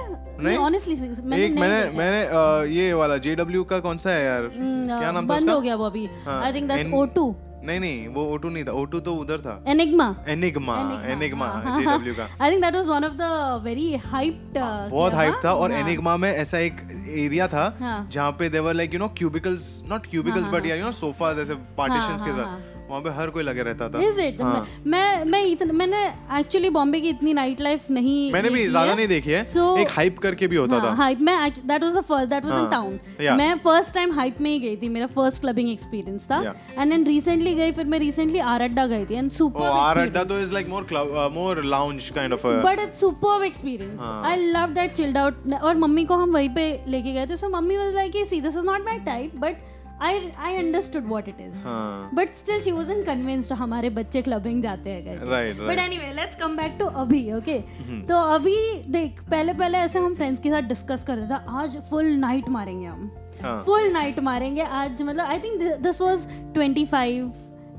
नहीं? 0.44 0.58
ऑनेस्टली 0.58 0.96
मैंने 0.96 1.46
एक 1.46 1.52
नहीं 1.52 1.62
मैंने। 1.62 1.98
मैंने 1.98 2.24
अ, 2.24 2.74
ये 2.74 2.94
वाला 2.94 3.18
जेडब्ल्यू 3.18 3.64
का 3.64 3.80
कौन 3.80 3.98
सा 3.98 4.10
है 4.10 4.26
यार? 4.26 4.44
हम्म, 4.58 5.00
क्या 5.00 5.12
नाम 5.12 5.24
था 5.24 5.36
बंद 5.36 5.50
हो 5.50 5.62
गया 5.62 5.76
वो 5.76 5.86
अभी। 5.86 6.06
हाँ, 6.26 6.44
आई 6.44 6.54
थिंक 6.54 6.68
दैट्स 6.68 6.90
N- 6.90 6.96
O2 6.96 7.34
नहीं 7.64 7.80
नहीं 7.80 8.08
वो 8.14 8.24
ओटू 8.34 8.50
नहीं 8.50 8.64
था. 8.66 8.72
ओटू 8.72 9.00
तो 9.00 9.14
उधर 9.16 9.42
था. 9.42 9.54
एनिग्मा 9.68 10.06
एनिग्मा 10.28 10.78
एनिग्मा 11.12 11.48
जेडब्ल्यू 11.78 12.14
का. 12.16 12.28
I 12.42 12.52
think 12.52 12.62
that 12.62 12.76
was 12.76 12.88
one 12.88 13.06
of 13.06 13.14
the 13.14 13.62
very 13.64 13.96
hyped 14.06 14.58
बहुत 14.92 15.14
हाइप 15.14 15.40
था 15.46 15.54
और 15.54 15.72
एनिग्मा 15.72 16.16
में 16.18 16.32
ऐसा 16.32 16.58
एक 16.60 16.82
एरिया 17.18 17.48
था 17.48 17.66
हाँ। 17.80 18.08
जहाँ 18.12 18.32
पे 18.40 18.50
there were 18.50 18.74
like 18.74 18.94
you 18.94 19.00
know 19.00 19.08
cubicles 19.18 19.72
not 19.90 20.08
cubicles 20.12 20.48
but 20.54 20.66
यार 20.66 20.78
यू 20.78 20.86
नो 20.86 20.92
सोफाज 21.00 21.40
ऐसे 21.40 21.56
पार्टीशंस 21.78 22.22
के 22.22 22.30
हाँ, 22.32 22.38
साथ. 22.38 22.81
वहाँ 22.92 23.02
पे 23.02 23.10
हर 23.18 23.30
कोई 23.30 23.44
लगे 23.44 23.64
रहता 23.64 23.90
था। 23.90 24.02
इज़ 24.04 24.22
इट 24.22 24.42
हाँ। 24.42 24.66
मैं 24.88 25.24
मैं 25.26 25.44
इतना 25.46 25.74
मैंने 25.74 26.04
एक्चुअली 26.40 26.70
बॉम्बे 26.72 27.00
की 27.02 27.10
इतनी 27.10 27.34
नाइट 27.34 27.62
लाइफ 27.62 27.90
नहीं 27.92 28.32
मैंने 28.34 28.50
भी 28.50 28.66
ज़्यादा 28.68 28.94
नहीं 28.94 29.08
देखी 29.08 29.32
है। 29.32 29.44
So- 29.52 29.78
एक 29.80 29.90
हाइप 29.92 30.18
करके 30.20 30.48
भी 30.48 30.56
होता 30.56 30.76
हाँ, 30.76 30.86
था। 30.86 30.94
हाइप 30.96 31.22
मैं 31.22 31.38
that 31.52 31.84
was 31.84 31.96
the 31.98 32.02
first 32.04 32.30
that 32.30 32.46
was 32.46 32.60
in 32.60 32.70
town 32.70 33.00
मैं 33.38 33.58
फ़र्स्ट 33.60 33.94
टाइम 33.96 34.12
हाइप 34.14 34.42
में 34.42 34.50
ही 34.52 34.60
गई 34.60 34.76
थी 34.78 34.90
मेरा 34.90 35.08
फ़र्स्ट 35.16 35.42
क्लबिंग 35.42 35.70
एक्सपीरियंस 35.72 36.26
था. 36.32 36.42
एंड 36.78 36.92
देन 36.92 37.06
रिसेंटली 37.06 37.54
गई 37.56 37.72
फिर 37.72 37.86
मैं 37.86 38.00
रिसेंटली 38.00 38.40
आर 38.52 38.62
अड्डा 38.62 38.86
गई 38.88 39.06
थी। 39.06 39.16
एंड 39.16 39.32
सुपर 39.32 39.70
आर 39.70 39.98
अड्डा 39.98 40.24
तो 40.24 40.40
is 40.40 40.54
like 40.54 40.70
more 40.70 40.84
club 40.84 41.32
more 41.34 41.64
lounge 41.66 42.10
kind 42.16 42.34
of 42.34 42.48
but 42.48 42.80
it's 42.80 43.00
super 43.00 43.46
experience. 43.46 44.02
I 44.26 44.46
love 44.48 44.74
that 44.74 44.96
chilled 44.96 45.18
out 45.18 45.54
और 45.62 45.76
मम्मी 45.78 46.06
को 46.06 46.16
हम 46.16 46.32
वहीं 46.32 46.50
पे 46.56 46.70
लेके 46.88 47.14
गए 47.14 47.28
थे। 47.28 47.36
So 47.36 47.50
mummy 47.50 47.78
was 47.78 47.94
like 47.96 48.26
see 48.28 48.42
this 48.42 48.58
is 48.58 48.66
not 48.66 48.86
my 48.86 49.00
type 49.06 49.36
but 49.36 49.70
I 50.02 50.20
I 50.40 50.56
understood 50.58 51.06
what 51.08 51.28
it 51.28 51.42
is 51.42 51.64
हाँ. 51.64 52.10
But 52.14 52.34
still 52.36 52.62
she 52.62 52.72
wasn't 52.72 53.06
convinced 53.06 53.54
हमारे 53.54 53.90
बच्चे 53.90 54.22
क्लबिंग 54.22 54.62
जाते 54.64 54.90
हैं 54.90 55.20
but 55.68 55.80
anyway 55.80 56.12
let's 56.14 56.36
come 56.36 56.56
back 56.58 56.76
to 56.80 56.86
अभी 56.86 57.22
ओके 57.34 57.58
हम्म। 57.58 58.02
तो 58.06 58.16
अभी 58.34 58.56
देख 58.92 59.22
पहले 59.32 59.54
पहले 59.54 59.78
ऐसे 59.78 60.00
हम 60.00 60.16
फ्रेंड्स 60.16 60.42
के 60.42 60.50
साथ 60.50 60.62
डिस्कस 60.62 61.04
कर 61.04 61.18
रहे 61.18 61.28
थे 61.28 61.58
आज 61.60 61.78
फुल 61.90 62.06
नाइट 62.06 62.50
मारेंगे 62.50 62.86
हम. 62.88 63.12
हाँ. 63.44 63.62
फुल 63.64 63.92
नाइट 63.92 64.20
मारेंगे 64.20 64.62
आज 64.62 65.02
मतलब 65.02 65.26
आई 65.26 65.40
थिंक 65.40 65.62
दिस 65.82 66.02
वाज 66.02 66.28
25 66.58 67.32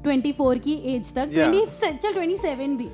24 0.07 0.59
की 0.61 0.73
एज 0.95 1.13
तक. 1.15 1.31
Yeah. 1.33 1.53
20 1.53 1.99
चल 2.03 2.15
27 2.15 2.77
भी. 2.77 2.89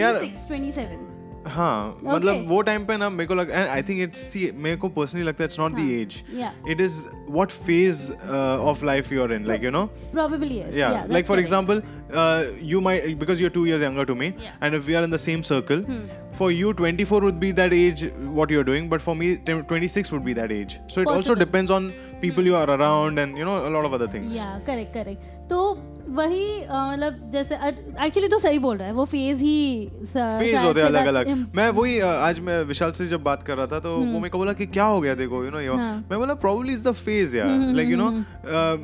यार- 0.00 0.20
26 0.20 0.46
27 0.48 1.13
हाँ 1.46 1.98
मतलब. 2.04 2.44
वो 2.48 2.60
टाइम 2.68 2.84
पे 2.86 2.96
ना 2.96 3.08
मेरे 3.10 3.26
को 3.28 3.34
लग 3.34 3.50
and 3.50 3.68
I 3.68 3.82
think 3.88 4.00
it's 4.02 4.18
see 4.32 4.50
मेरे 4.66 4.76
को 4.84 4.88
पर्सनली 4.98 5.24
लगता 5.24 5.44
है 5.44 5.48
it's 5.48 5.58
not 5.60 5.72
the 5.72 5.88
age 5.90 6.22
uh, 7.34 8.70
of 8.70 8.82
life 8.82 9.10
you're 9.10 9.30
in 9.36 9.46
like 9.50 9.62
you 9.66 9.70
know 9.76 9.82
probably 10.12 10.58
yes 10.58 10.74
yeah, 10.74 10.92
that's 10.92 11.12
like 11.16 11.26
for 11.26 11.34
correct. 11.36 11.46
example 11.46 11.80
uh, 12.22 12.44
you 12.72 12.80
might 12.80 13.18
because 13.18 13.40
you're 13.40 13.54
two 13.56 13.64
years 13.66 13.82
younger 13.86 14.04
to 14.10 14.14
me 14.22 14.28
Yeah. 14.44 14.52
and 14.60 14.74
if 14.80 14.86
we 14.90 14.96
are 15.00 15.04
in 15.08 15.16
the 15.16 15.22
same 15.24 15.42
circle 15.50 15.82
Hmm. 15.90 16.02
for 16.38 16.50
you 16.52 16.72
24 16.78 17.20
would 17.24 17.38
be 17.44 17.50
that 17.60 17.72
age 17.78 18.00
what 18.38 18.54
you're 18.56 18.66
doing 18.70 18.88
but 18.94 19.02
for 19.08 19.14
me 19.22 19.28
t- 19.50 19.58
26 19.72 20.12
would 20.16 20.24
be 20.28 20.34
that 20.40 20.54
age 20.58 20.76
so 20.94 21.00
it 21.04 21.06
also 21.06 21.20
Possible. 21.20 21.42
depends 21.44 21.74
on 21.78 21.90
people 22.24 22.50
you 22.52 22.56
are 22.62 22.68
around 22.76 23.24
and 23.24 23.38
you 23.42 23.48
know 23.50 23.58
a 23.68 23.72
lot 23.76 23.88
of 23.90 23.98
other 24.00 24.08
things 24.16 24.36
yeah 24.36 24.48
correct 24.66 24.94
correct 24.94 25.48
तो 25.50 25.60
वही 26.08 26.46
मतलब 26.60 27.30
जैसे 27.32 27.54
actually 27.54 28.28
तो 28.28 28.38
सही 28.38 28.58
बोल 28.58 28.76
रहा 28.76 28.88
है 28.88 28.94
वो 28.94 29.04
फ़ेज़ 29.04 29.42
ही 29.44 29.86
फ़ेज़ 30.06 30.56
होते 30.56 30.80
हैं 30.80 30.86
अलग 30.86 31.06
अलग 31.06 31.28
मैं 31.56 31.68
वही 31.70 31.98
uh, 32.00 32.06
आज 32.06 32.40
मैं 32.48 32.62
विशाल 32.64 32.92
से 32.92 33.06
जब 33.08 33.22
बात 33.22 33.42
कर 33.42 33.56
रहा 33.56 33.66
था 33.66 33.78
तो 33.80 33.96
वो 33.96 34.18
मेरे 34.18 34.28
को 34.30 34.38
बोला 34.38 34.52
कि 34.52 34.66
क्या 34.66 34.84
हो 34.84 35.00
गया 35.00 35.14
देखो 35.24 35.44
यू 35.44 35.50
नो 35.50 35.58
Hmm. 35.64 35.78
हाँ. 35.80 35.96
मैं 36.10 36.18
बोला 36.18 36.34
probably 36.40 36.74
is 36.78 36.82
the 36.86 36.94
phase 37.00 37.34
यार 37.34 37.48
हम्म, 37.48 37.74
like 37.78 37.88
you 37.88 38.00
know 38.00 38.10
uh, 38.58 38.76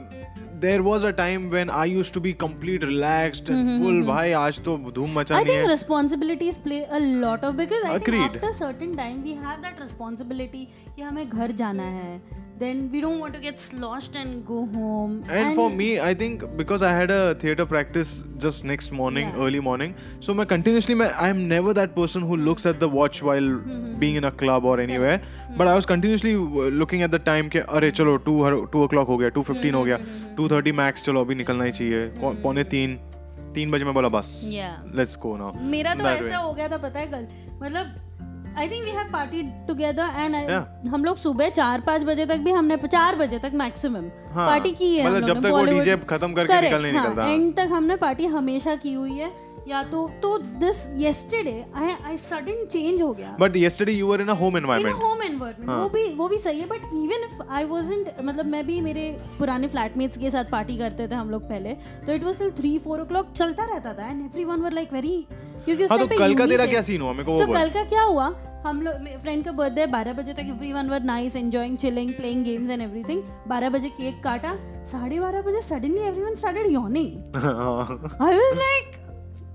there 0.63 0.83
was 0.87 1.05
a 1.05 1.13
time 1.19 1.45
when 1.51 1.71
I 1.75 1.85
used 1.91 2.15
to 2.15 2.21
be 2.25 2.33
complete 2.41 2.83
relaxed 2.89 3.51
and 3.53 3.67
hmm, 3.67 3.79
full 3.85 4.03
भाई 4.07 4.33
आज 4.41 4.61
तो 4.65 4.77
धूम 4.95 5.11
I 5.11 5.17
मचानी 5.17 5.45
think 5.45 5.57
है 5.59 5.69
responsibilities 5.69 6.59
play 6.67 6.81
a 6.99 7.01
lot 7.25 7.47
of 7.51 7.57
because 7.63 7.87
I 7.91 7.95
Agreed. 7.99 8.27
think 8.27 8.43
after 8.43 8.53
certain 8.59 8.97
time 8.97 9.23
we 9.29 9.37
have 9.45 9.63
that 9.67 9.81
responsibility 9.85 10.65
कि 10.97 11.03
हमें 11.03 11.29
घर 11.29 11.53
जाना 11.63 11.83
है 11.99 12.13
then 12.61 12.81
we 12.93 13.01
don't 13.03 13.21
want 13.25 13.35
to 13.37 13.41
get 13.43 13.61
sloshed 13.65 14.17
and 14.23 14.41
go 14.49 14.57
home 14.73 15.13
And, 15.27 15.37
and, 15.37 15.55
for 15.59 15.67
me, 15.77 15.87
I 16.07 16.09
think 16.23 16.43
because 16.59 16.83
I 16.89 16.91
had 16.95 17.13
a 17.15 17.35
theater 17.45 17.67
practice 17.71 18.11
just 18.45 18.65
next 18.71 18.93
morning, 18.99 19.29
Yeah. 19.31 19.45
early 19.47 19.61
morning, 19.69 19.95
so 20.27 20.35
मैं 20.41 20.47
continuously 20.51 20.97
मैं 21.03 21.09
I'm 21.29 21.41
never 21.53 21.75
that 21.79 21.95
person 21.95 22.27
who 22.31 22.39
looks 22.49 22.67
at 22.73 22.81
the 22.85 22.91
watch 22.97 23.23
while 23.29 23.49
Mm-hmm. 23.53 23.95
being 24.03 24.19
in 24.23 24.29
a 24.31 24.33
club 24.43 24.69
or 24.73 24.75
anywhere. 24.87 25.15
Mm-hmm. 25.21 25.57
But 25.63 25.71
I 25.73 25.77
was 25.79 25.89
continuously 25.93 26.35
uh, 26.41 26.69
looking 26.83 27.07
at 27.09 27.17
the 27.17 27.23
time 27.31 27.49
कि 27.55 27.65
अरे 27.79 27.91
चलो 28.01 28.19
two 28.29 28.37
two 28.75 28.85
o'clock 28.89 29.09
हो 29.15 29.17
गया, 29.23 29.33
two 29.39 29.47
fifteen 29.53 29.75
हो 29.81 29.85
गया, 29.91 29.99
Mm-hmm. 30.03 30.37
two 30.41 30.51
thirty 30.55 30.77
max 30.83 31.09
चलो 31.09 31.25
अभी 31.25 31.35
निकलना 31.45 31.65
ही 31.65 31.73
चाहिए, 31.81 32.07
पौने 32.45 32.65
तीन 32.77 32.99
तीन 33.55 33.71
बजे 33.71 33.85
मैं 33.85 33.95
बोला 33.95 34.09
बस 34.19 34.29
yeah 34.53 34.77
let's 35.01 35.17
go 35.27 35.35
now. 35.43 35.51
मेरा 35.73 35.95
तो 35.95 36.09
ऐसा 36.09 36.37
हो 36.37 36.53
गया 36.55 36.69
था 36.69 36.77
पता 36.87 37.01
है 37.01 37.07
कल 37.15 37.27
मतलब 37.63 37.95
I 38.59 38.69
think 38.69 38.85
we 38.85 38.91
have 38.91 39.11
party 39.13 39.43
together 39.67 40.11
and 40.17 40.89
हम 40.89 41.05
लोग 41.05 41.17
सुबह 41.17 41.49
चार 41.51 41.81
पाँच 41.81 42.03
बजे 42.05 42.27
तक 42.27 42.39
भी 42.45 42.51
हमने 42.51 42.77
चार 42.87 43.17
बजे 43.17 43.39
तक 43.39 43.53
मैक्सिमम 43.55 44.09
हाँ, 44.33 44.47
पार्टी 44.47 44.71
की 44.71 44.97
है 44.97 45.07
मतलब 45.07 45.27
जब 45.27 45.43
तक 45.43 45.51
वो 45.51 45.65
डीजे 45.65 45.97
खत्म 46.11 46.33
करके 46.35 46.61
निकलने 46.61 46.91
हाँ, 46.91 47.03
निकलता। 47.03 47.29
एंड 47.29 47.55
तक 47.57 47.69
हमने 47.73 47.97
पार्टी 47.97 48.27
हमेशा 48.27 48.75
की 48.75 48.93
हुई 48.93 49.17
है। 49.19 49.31
या 49.69 49.83
तो 49.91 50.07
तो 50.23 50.37
this 50.61 50.87
yesterday 50.99 51.65
I 51.77 51.95
I 52.07 52.17
sudden 52.19 52.65
change 52.67 53.03
हो 53.03 53.13
गया। 53.15 53.37
But 53.37 53.57
yesterday 53.63 53.97
you 53.99 54.09
were 54.11 54.19
in 54.25 54.33
a 54.35 54.37
home 54.41 54.57
in 54.57 54.63
environment. 54.63 55.03
Home 55.03 55.23
environment 55.23 55.71
हाँ। 55.71 55.79
वो 55.83 55.89
भी 55.89 56.07
वो 56.15 56.29
भी 56.29 56.39
सही 56.39 56.61
है 56.61 56.67
but 56.69 56.85
even 56.95 57.25
if 57.31 57.43
I 57.51 57.65
wasn't 57.73 58.13
मतलब 58.23 58.47
मैं 58.47 58.67
भी 58.67 58.81
मेरे 58.81 59.09
पुराने 59.39 59.69
फ्लैटमेट्स 59.69 60.19
के 60.19 60.31
साथ 60.31 60.51
पार्टी 60.53 60.79
करते 60.79 61.09
थे 61.09 61.15
हम 61.15 61.31
लोग 61.31 61.49
पहले 61.49 61.75
तो 62.07 62.13
इट 62.13 62.25
वाज 62.25 62.39
टिल 62.39 62.51
3 62.61 62.79
4 62.87 63.05
o'clock 63.07 63.33
चलता 63.37 63.65
रहता 63.65 63.95
था 63.95 64.11
and 64.11 64.21
everyone 64.25 64.61
were 64.63 64.73
like 64.73 64.93
very 64.93 65.17
क्योंकि 65.65 65.85
उस 65.85 65.91
हाँ 65.91 65.99
टाइम 65.99 66.09
तो 66.09 66.15
पे 66.15 66.19
कल 66.19 66.35
का 66.35 66.47
तेरा 66.47 66.67
क्या 66.67 66.83
सीन 66.83 67.01
हुआ? 67.01 67.13
मेरे 67.13 67.25
को 67.25 67.33
वो 67.33 67.39
सो 67.41 67.47
बोल। 67.47 67.57
कल 67.57 67.71
का 67.71 67.85
क्या 67.89 68.03
हुआ? 68.03 68.33
हम 68.67 68.81
लोग 68.83 69.07
फ्रेंड 69.21 69.45
का 69.45 69.53
बर्थडे 69.59 69.87
बारह 69.93 70.13
बजे 70.13 70.33
तक 70.33 70.47
everyone 70.73 70.89
were 70.91 71.03
nice 71.03 71.37
enjoying 71.37 71.77
chilling 71.79 72.11
playing 72.15 72.45
games 72.45 72.71
and 72.71 72.83
everything 72.83 73.23
बारह 73.49 73.71
बजे 73.77 73.89
केक 74.01 74.23
काटा 74.25 74.55
साढ़े 74.91 75.21
बारह 75.21 75.43
बजे 75.43 75.61
suddenly 75.69 76.01
everyone 76.09 76.35
started 76.35 76.73
yawning 76.73 77.37
I 77.37 78.37
was 78.37 78.59
like 78.59 79.00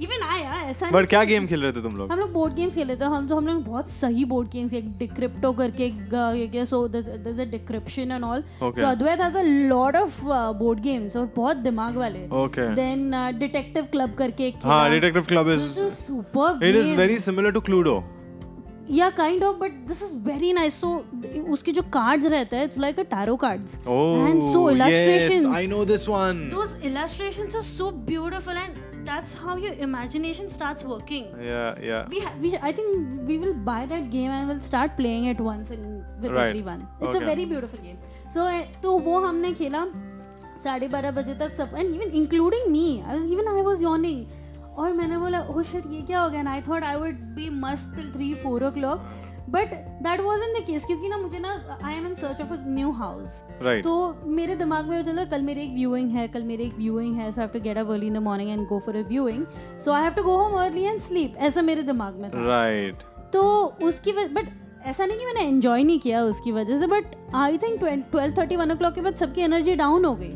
even 0.01 0.23
आया 0.23 0.53
ऐसा 0.69 0.89
बट 0.91 1.05
क्या 1.09 1.23
गेम 1.23 1.45
खेल 1.47 1.61
रहे 1.61 1.71
थे 1.71 1.81
तुम 1.81 1.95
लोग? 1.97 2.11
हम 2.11 2.19
लोग 2.19 2.31
बोर्ड 2.33 2.53
गेम्स 2.53 2.75
खेल 2.75 2.87
रहे 2.87 2.97
थे। 2.97 3.05
हम 3.05 3.27
तो 3.27 3.35
हम 3.35 3.47
लोग 3.47 3.63
बहुत 3.65 3.89
सही 3.89 4.25
बोर्ड 4.25 4.49
गेम्स 4.51 4.73
एक 4.73 4.91
डिक्रिप्टो 4.97 5.51
करके 5.59 5.85
ये 5.85 6.47
क्या 6.47 6.65
so 6.65 6.87
there 6.87 7.27
is 7.29 7.41
a 7.41 7.45
decryption 7.51 8.11
and 8.11 8.23
all 8.23 8.43
so 8.61 8.85
Advait 8.87 9.21
has 9.21 9.37
a 9.37 9.41
lot 9.41 9.95
of 9.95 10.19
board 10.59 10.79
games 10.79 11.15
और 11.17 11.31
बहुत 11.35 11.57
दिमाग 11.67 11.97
वाले। 11.97 12.27
ओके 12.41 12.67
देन 12.75 13.11
डिटेक्टिव 13.39 13.87
क्लब 13.91 14.15
करके 14.17 14.47
एक 14.47 14.65
हाँ 14.65 14.89
detective 14.91 15.23
club 15.29 15.49
is 15.51 15.79
super 15.99 16.65
it 16.65 16.75
is 16.75 16.93
very 16.95 17.19
similar 17.19 17.51
to 17.51 17.61
Cluedo 17.61 18.03
yeah 18.91 19.09
kind 19.09 19.43
of 19.43 19.55
but 19.59 19.71
this 19.87 20.01
is 20.03 20.15
very 20.25 20.51
nice 20.53 20.79
so 20.81 20.89
उसके 21.53 21.71
जो 21.71 21.81
cards 21.93 22.27
रहते 22.27 22.55
हैं 22.55 22.65
it's 22.65 22.77
like 22.79 22.99
a 22.99 23.03
tarot 23.13 23.35
cards 23.45 23.75
and 23.77 24.41
so 24.51 24.69
illustrations 24.69 25.55
I 25.55 25.67
know 25.67 25.85
this 25.85 26.09
one 26.09 26.49
those 26.51 26.77
illustrations 26.85 27.55
are 27.55 27.61
so 27.61 27.89
beautiful 28.11 28.57
and 28.57 28.94
that's 29.04 29.32
how 29.42 29.52
your 29.56 29.72
imagination 29.86 30.48
starts 30.54 30.84
working 30.84 31.26
Yeah, 31.50 31.78
yeah. 31.90 32.08
we, 32.14 32.20
ha- 32.20 32.34
we 32.40 32.50
I 32.68 32.72
think 32.72 33.28
we 33.28 33.38
will 33.44 33.54
buy 33.70 33.86
that 33.92 34.10
game 34.10 34.30
and 34.30 34.48
we'll 34.48 34.60
start 34.66 34.96
playing 34.96 35.24
it 35.32 35.40
once 35.40 35.70
in, 35.76 35.86
with 36.20 36.32
Right. 36.32 36.48
everyone 36.48 36.82
it's 37.00 37.16
Okay. 37.16 37.24
a 37.24 37.28
very 37.30 37.46
beautiful 37.52 37.80
game 37.86 37.98
so 38.34 38.46
eh, 38.56 38.62
तो 38.82 38.98
वो 39.08 39.20
हमने 39.26 39.52
खेला 39.62 39.84
साढ़े 40.64 40.88
बारह 40.88 41.10
बजे 41.18 41.34
तक 41.40 41.52
सब 41.58 41.70
and 41.76 41.94
even 41.94 42.10
including 42.22 42.70
me 42.72 42.86
even 43.32 43.48
I 43.56 43.62
was 43.70 43.82
yawning 43.82 44.76
और 44.78 44.92
मैंने 44.92 45.18
बोला 45.18 45.40
ओह 45.50 45.62
शिट 45.70 45.86
ये 45.92 46.00
क्या 46.10 46.20
हो 46.20 46.28
गया 46.30 46.40
and 46.40 46.48
I 46.48 46.60
thought 46.68 46.84
I 46.84 46.96
would 46.96 47.20
be 47.36 47.48
must 47.64 47.94
till 47.96 48.12
three 48.12 48.32
four 48.42 48.64
o'clock 48.72 49.23
but 49.49 49.73
that 50.03 50.19
was 50.21 50.43
in 50.43 50.53
the 50.53 50.63
case 50.67 50.85
क्योंकि 50.85 51.09
ना 51.09 51.17
मुझे 51.17 51.39
ना 51.39 51.79
I 51.83 51.95
am 51.95 52.05
in 52.07 52.15
search 52.15 52.41
of 52.41 52.53
a 52.53 52.57
new 52.67 52.91
house 52.91 53.41
तो 53.83 53.93
मेरे 54.37 54.55
दिमाग 54.55 54.85
में 54.89 55.01
चला 55.03 55.25
कल 55.25 55.41
मेरे 55.41 55.63
एक 55.63 55.73
व्यूइंग 55.73 56.11
है 56.11 56.27
कल 56.27 56.43
मेरे 56.43 56.63
एक 56.63 56.73
व्यूइंग 56.77 57.15
है 57.17 57.31
so 57.31 57.41
I 57.41 57.45
have 57.47 57.53
to 57.53 57.59
get 57.63 57.77
up 57.77 57.89
early 57.91 58.07
in 58.07 58.13
the 58.13 58.23
morning 58.23 58.49
and 58.51 58.67
go 58.67 58.79
for 58.85 58.95
a 58.95 59.07
viewing 59.07 59.45
so 59.85 59.91
I 59.91 60.03
have 60.03 60.13
to 60.13 60.23
go 60.23 60.37
home 60.37 60.59
early 60.61 60.83
and 60.83 61.01
sleep 61.01 61.37
ऐसा 61.47 61.61
मेरे 61.61 61.83
दिमाग 61.83 62.15
में 62.15 62.29
था। 62.31 62.45
Right. 62.51 63.03
तो 63.33 63.41
उसकी 63.83 64.11
वजह 64.11 64.33
बट 64.33 64.49
ऐसा 64.87 65.05
नहीं 65.05 65.17
कि 65.19 65.25
मैंने 65.25 65.47
एंजॉय 65.47 65.83
नहीं 65.83 65.99
किया 65.99 66.21
उसकी 66.23 66.51
वजह 66.51 66.79
से 66.79 66.87
but 66.87 67.15
I 67.35 67.57
think 67.57 67.79
twelve 67.79 68.35
thirty 68.37 68.55
one 68.55 68.71
o'clock 68.75 68.93
के 68.93 69.01
बाद 69.01 69.15
सबकी 69.15 69.41
एनर्जी 69.41 69.75
डाउन 69.75 70.05
हो 70.05 70.13
गई। 70.15 70.33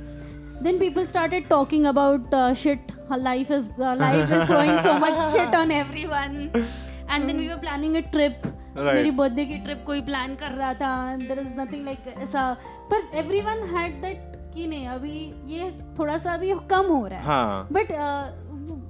Then 0.64 0.80
people 0.80 1.06
started 1.06 1.48
talking 1.50 1.86
about 1.86 2.36
shit 2.58 2.92
life 3.12 3.52
is 3.52 3.70
life 3.82 4.32
is 4.32 4.46
throwing 4.48 4.80
so 4.80 4.94
much 5.00 5.20
shit 5.34 5.56
on 5.56 5.72
everyone 6.06 6.52
and 6.56 7.26
then 7.26 7.38
we 7.38 7.48
were 7.48 7.60
planning 7.60 7.96
a 7.96 8.00
trip 8.12 8.42
Right. 8.70 8.94
मेरी 8.96 9.12
birthday 9.12 9.46
की 9.46 9.58
trip 9.58 9.84
कोई 9.86 10.02
plan 10.02 10.36
कर 10.36 10.52
रहा 10.52 10.74
था 10.74 11.16
देर 11.18 11.40
इज़ 11.40 11.54
नथिंग 11.60 11.86
लाइक 11.86 12.00
ऐसा। 12.18 12.54
पर 12.92 13.18
every 13.20 13.42
one 13.42 13.64
had 13.76 14.02
that 14.02 14.38
कि 14.54 14.68
नहीं 14.68 14.88
अभी 14.88 15.34
ये 15.54 15.72
थोड़ा 16.00 16.18
सा 16.18 16.34
अभी 16.34 16.54
कम 16.70 16.86
हो 16.86 17.08
रहा 17.08 17.20
है। 17.20 17.26
हाँ. 17.26 17.68
बट 17.72 17.92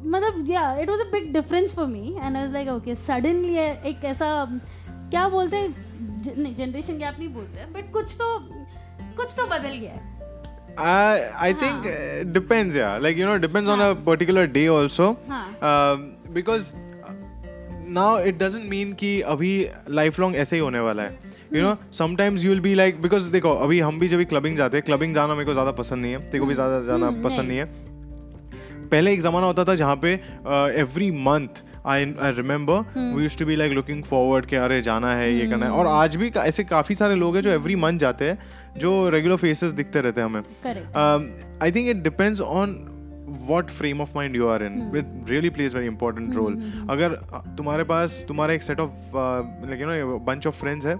मतलब 0.05 0.45
yeah 0.49 0.73
it 0.75 0.89
was 0.89 0.99
a 0.99 1.09
big 1.11 1.31
difference 1.33 1.73
for 1.73 1.87
me 1.87 2.15
and 2.21 2.35
I 2.35 2.41
was 2.41 2.53
like 2.53 2.69
okay 2.69 2.95
suddenly 2.95 3.55
एक 3.89 4.05
ऐसा 4.05 4.45
क्या 4.89 5.27
बोलते 5.29 5.57
हैं 5.57 5.69
नहीं 6.37 6.55
जनरेशन 6.55 6.97
गैप 6.97 7.15
नहीं 7.19 7.29
बोलते 7.29 7.65
बट 7.65 7.91
कुछ 7.93 8.15
तो 8.15 8.37
कुछ 9.17 9.33
तो 9.37 9.45
बदल 9.45 9.77
गया 9.77 9.91
है। 9.91 10.07
I 10.77 10.89
I 11.45 11.53
think 11.61 11.87
uh, 11.91 12.23
depends, 12.35 12.75
yeah. 12.75 12.97
Like 13.05 13.17
you 13.17 13.25
know, 13.25 13.37
depends 13.37 13.69
on 13.69 13.81
a 13.81 13.95
particular 13.95 14.47
day 14.47 14.67
also. 17.97 18.27
It 18.27 18.37
doesn't 18.37 18.69
mean 18.69 18.87
now 18.87 18.91
it 18.91 18.93
doesn't 18.93 18.99
कि 18.99 19.21
अभी 19.21 19.69
lifelong 19.91 20.35
ऐसे 20.35 20.55
ही 20.55 20.61
होने 20.61 20.79
वाला 20.79 21.03
है. 21.03 21.19
You 21.53 21.61
know, 21.61 21.75
sometimes 22.01 22.45
you'll 22.45 22.63
be 22.65 22.75
like 22.75 23.01
because 23.01 23.31
देखो 23.31 23.53
अभी 23.53 23.79
हम 23.79 23.99
भी 23.99 24.07
जब 24.07 24.17
भी 24.17 24.25
क्लबिंग 24.25 24.57
जाते 24.57 24.77
हैं 24.77 24.85
क्लबिंग 24.85 25.15
जाना 25.15 25.33
मेरे 25.33 25.45
को 25.45 25.53
ज़्यादा 25.53 25.71
पसंद 25.71 26.01
नहीं 26.01 26.11
है। 26.11 26.19
तेरे 26.19 26.39
को 26.39 26.45
भी 26.45 26.53
ज़्यादा 26.53 26.81
जाना 26.81 27.07
हम्म, 27.07 27.23
पसंद 27.23 27.47
नहीं। 27.47 27.57
है। 27.57 27.65
पहले 28.89 29.13
एक 29.13 29.21
जमाना 29.21 29.47
होता 29.47 29.63
था 29.65 29.75
जहाँ 29.75 29.95
पे 29.95 30.13
every 30.81 31.11
month 31.11 31.47
I 31.85 32.15
I 32.21 32.31
remember 32.31 32.75
we 33.15 33.23
use 33.23 33.37
to 33.37 33.45
be 33.45 33.55
like 33.55 33.71
looking 33.71 34.03
forward 34.03 34.45
कि 34.45 34.55
अरे 34.55 34.81
जाना 34.81 35.13
है 35.15 35.39
ये 35.39 35.47
करना 35.47 35.65
है। 35.65 35.71
और 35.71 35.87
आज 35.87 36.15
भी 36.15 36.31
ऐसे 36.37 36.63
काफ़ी 36.63 36.95
सारे 36.95 37.15
लोग 37.15 37.35
हैं 37.35 37.43
जो 37.43 37.49
एवरी 37.49 37.75
मंथ 37.75 37.99
जाते 37.99 38.25
हैं 38.25 38.39
जो 38.77 39.09
रेगुलर 39.09 39.35
फेसेस 39.35 39.71
दिखते 39.71 40.01
रहते 40.01 40.21
हैं 40.21 40.27
हमें। 40.27 40.41
Correct 40.43 40.97
um, 40.97 41.27
I 41.67 41.71
think 41.71 41.87
it 41.87 42.03
what 43.47 43.69
frame 43.69 44.01
of 44.01 44.11
mind 44.15 44.35
you 44.35 44.47
are 44.47 44.63
in 44.63 44.81
with 44.91 45.25
really 45.29 45.49
plays 45.49 45.75
very 45.75 45.87
important 45.87 46.35
role 46.35 46.55
अगर 46.89 47.15
तुम्हारे 47.57 47.83
पास 47.83 48.23
तुम्हारा 48.27 48.53
एक 48.53 48.63
set 48.63 48.79
of 48.79 49.15
like 49.15 49.81
you 49.81 49.87
know 49.87 50.17
bunch 50.27 50.47
of 50.47 50.59
friends 50.59 50.85
है 50.85 50.95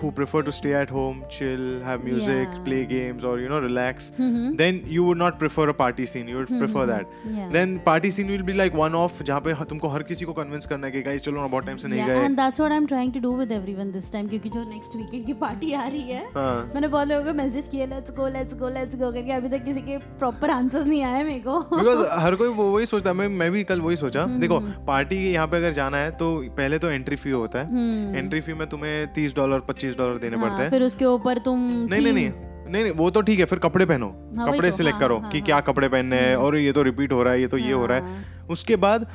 who 0.00 0.10
prefer 0.12 0.42
to 0.42 0.52
stay 0.52 0.74
at 0.74 0.90
home, 0.90 1.22
chill, 1.28 1.62
have 1.82 2.04
music, 2.04 2.48
Yeah. 2.48 2.58
play 2.64 2.80
games, 2.86 3.24
or 3.24 3.32
you 3.40 3.48
know 3.52 3.60
relax, 3.60 4.10
mm-hmm. 4.18 4.56
then 4.56 4.80
you 4.96 5.04
would 5.04 5.18
not 5.18 5.38
prefer 5.38 5.68
a 5.68 5.74
party 5.74 6.06
scene. 6.06 6.28
You 6.28 6.36
would 6.38 6.48
mm-hmm. 6.48 6.64
prefer 6.64 6.86
that. 6.86 7.06
Yeah. 7.36 7.48
Then 7.56 7.78
party 7.88 8.10
scene 8.10 8.32
will 8.34 8.44
be 8.50 8.56
like 8.60 8.78
one 8.82 8.94
off 8.94 9.22
जहाँ 9.22 9.40
पे 9.40 9.52
ह- 9.60 9.64
तुमको 9.70 9.88
हर 9.88 10.02
किसी 10.10 10.24
को 10.24 10.34
convince 10.38 10.66
करना 10.66 10.86
है 10.86 10.92
कि 10.92 11.02
guys 11.02 11.24
चलो 11.26 11.40
ना 11.40 11.46
बहुत 11.46 11.66
टाइम 11.66 11.76
से 11.76 11.88
नहीं 11.88 12.00
Yeah, 12.00 12.08
गए. 12.08 12.26
and 12.26 12.38
that's 12.38 12.62
what 12.64 12.76
I'm 12.78 12.88
trying 12.92 13.12
to 13.16 13.24
do 13.26 13.32
with 13.42 13.56
everyone 13.58 13.92
this 13.96 14.10
time 14.16 14.28
क्योंकि 14.30 14.50
जो 14.56 14.64
next 14.70 14.96
weekend 15.00 15.26
की 15.26 15.32
पार्टी 15.42 15.72
आ 15.72 15.86
रही 15.86 16.02
है 16.10 16.24
हाँ. 16.34 16.70
मैंने 16.74 16.88
बहुत 16.88 17.08
लोगों 17.08 17.24
को 17.24 17.32
मैसेज 17.42 17.68
किया 17.68 17.86
let's 17.94 18.14
go 18.16 18.28
let's 18.38 18.54
go 18.62 18.68
let's 18.78 18.96
go 18.96 19.12
करके 19.12 19.32
अभी 19.32 19.48
तक 19.48 19.64
किसी 19.64 19.80
के 19.82 19.98
प्रॉपर 20.22 20.50
आंसर्स 20.50 20.86
नहीं 20.86 21.02
आए 21.04 21.22
मेरे 21.24 21.40
को 21.40 21.58
बिकॉज़ 21.76 22.06
हर 22.20 22.34
कोई 22.36 22.48
वो 22.60 22.70
वही 22.72 22.86
सोचता 22.86 23.10
है 23.10 23.16
मैं 23.16 23.28
मैं 23.40 23.50
भी 23.52 23.64
कल 23.64 23.80
वही 23.80 23.96
सोचा 23.96 24.22
हम्म, 24.22 24.40
देखो 24.40 24.60
पार्टी 24.86 25.16
यहाँ 25.32 25.46
पे 25.46 25.56
अगर 25.56 25.72
जाना 25.72 25.98
है 25.98 26.10
तो 26.16 26.32
पहले 26.56 26.78
तो 26.78 26.90
एंट्री 26.90 27.16
फ़ी 27.16 27.30
होता 27.30 27.58
है 27.58 27.66
हम्म। 27.66 28.16
एंट्री 28.16 28.40
फ़ी 28.40 28.54
में 28.54 28.68
तुम्हें 28.68 29.12
तीस 29.14 29.34
डॉलर 29.36 29.60
पच्चीस 29.68 29.81
डॉलर 29.88 30.18
देने 30.18 30.36
हाँ, 30.36 30.48
पड़ते 30.48 30.62
हैं। 30.62 30.70
फिर 30.70 30.82
उसके 30.82 31.04
ऊपर 31.06 31.38
तुम 31.38 31.68
नहीं 31.68 32.00
नहीं 32.02 32.12
नहीं 32.12 32.30
नहीं 32.64 32.82
नहीं 32.82 32.92
वो 32.94 33.10
तो 33.10 33.20
ठीक 33.20 33.38
है 33.38 33.44
फिर 33.44 33.58
कपड़े 33.58 33.84
पहनो। 33.86 34.06
हाँ, 34.36 34.46
कपड़े 34.46 34.70
तो, 34.70 34.76
सिलेक्ट 34.76 34.94
हाँ, 34.94 35.00
करो 35.00 35.18
हाँ, 35.18 35.30
कि 35.30 35.38
हाँ। 35.38 35.44
क्या 35.46 35.60
कपड़े 35.60 35.88
पहनने 35.88 36.16
हैं 36.16 36.36
और 36.36 36.56
ये 36.56 36.72
तो 36.72 36.82
रिपीट 36.82 37.12
हो 37.12 37.22
रहा 37.22 37.32
है 37.32 37.40
ये 37.40 37.46
तो 37.46 37.58
ये 37.58 37.72
हो 37.72 37.86
रहा 37.86 37.98
है। 37.98 38.04
हाँ। 38.04 38.46
उसके 38.50 38.76
बाद 38.76 39.06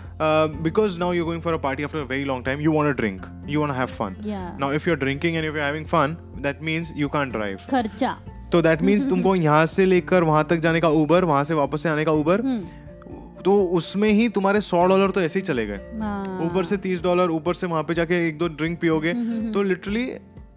because 0.64 1.00
now 1.00 1.14
you 1.14 1.26
going 1.26 1.42
for 1.42 1.54
a 1.54 1.58
party 1.58 1.84
after 1.84 2.00
very 2.10 2.24
long 2.24 2.46
time 2.46 2.60
you 2.62 2.74
want 2.74 2.96
drink 2.98 3.26
you 3.50 3.62
want 3.62 3.74
have 3.74 3.88
fun 3.88 4.16
now 4.60 4.72
if 4.74 4.90
you 4.90 4.96
are 4.96 5.00
drinking 5.00 5.36
and 5.36 5.46
if 5.46 5.58
you 5.58 5.64
having 5.64 5.86
fun 5.86 6.18
that 6.40 6.62
means 6.64 6.94
you 6.98 7.08
can't 7.08 7.32
drive 7.32 7.58
खर्चा। 7.72 8.16
तो 8.52 8.62
that 8.62 8.82
means 8.82 9.08
तुमको 9.10 9.36
यहाँ 9.46 9.66
से 9.66 9.86
लेकर 9.86 10.24
वहाँ 10.24 10.46
तक 10.50 10.60
जाने 10.60 10.82
का 10.82 10.90
उबर 11.00 11.26
वहाँ 11.26 11.44
से 11.44 11.54
वापस 11.54 11.84
से 11.84 11.90
आने 11.90 12.06
का 12.06 12.12
उबर 12.14 12.42
हम्म। 12.42 13.42
तो 13.44 13.62
उसमें 13.74 14.10
ही 14.10 14.30
तुम्हारे 14.30 14.62
सौ 14.62 14.86
डॉलर 14.88 15.12
तो 15.12 15.22
ऐसे 15.22 15.40
ही 15.40 15.46
चले 15.46 15.66
गए। 15.66 15.80
हाँ। 16.00 16.40
ऊपर 16.46 16.64
से 16.64 16.78
तीस 16.78 17.04
डॉलर 17.04 17.32
ऊपर 17.32 17.54
से 17.54 17.68
वहाँ 17.68 17.84
पे 17.84 17.94
जाके 17.94 18.28
एक 18.28 18.38
दो 18.38 18.48
ड्रिंक 18.48 18.80
पियोगे 18.80 19.14
तो 19.54 19.64
लिटरली 19.64 20.06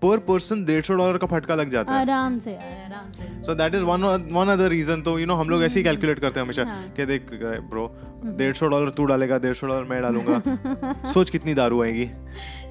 पर 0.03 0.19
पर्सन 0.19 0.65
डेढ़ 0.65 0.83
सौ 0.83 0.95
डॉलर 0.95 1.19
का 1.19 1.27
फटका 1.27 1.55
लग 1.55 1.71
जाता 1.71 1.93
है। 1.93 2.01
आराम 2.01 2.39
से 2.39 2.53
यार 2.53 2.85
आराम 2.85 3.13
से। 3.13 3.25
So 3.47 3.55
that 3.55 3.75
is 3.75 3.83
one 3.85 4.05
one 4.33 4.49
other 4.49 4.69
reason 4.69 5.03
तो 5.03 5.19
यू 5.19 5.27
नो 5.27 5.35
हम 5.35 5.49
लोग 5.49 5.65
ऐसे 5.65 5.79
ही 5.81 5.85
कैलकुलेट 5.85 6.19
करते 6.19 6.41
हैं 6.41 6.45
हमेशा 6.45 6.65
हाँ। 6.65 6.83
कि 6.97 7.07
देख 7.07 7.29
ब्रो 7.71 7.87
डेढ़ 8.25 8.55
सौ 8.55 8.67
डॉलर 8.67 8.91
तू 8.91 9.05
डालेगा 9.05 9.39
डेढ़ 9.39 9.55
सौ 9.55 9.67
डॉलर 9.67 9.85
मैं 9.85 10.01
डालूँगा। 10.03 10.93
सोच 11.13 11.31
कितनी 11.31 11.55
दारू 11.55 11.83
आएगी। 11.83 12.09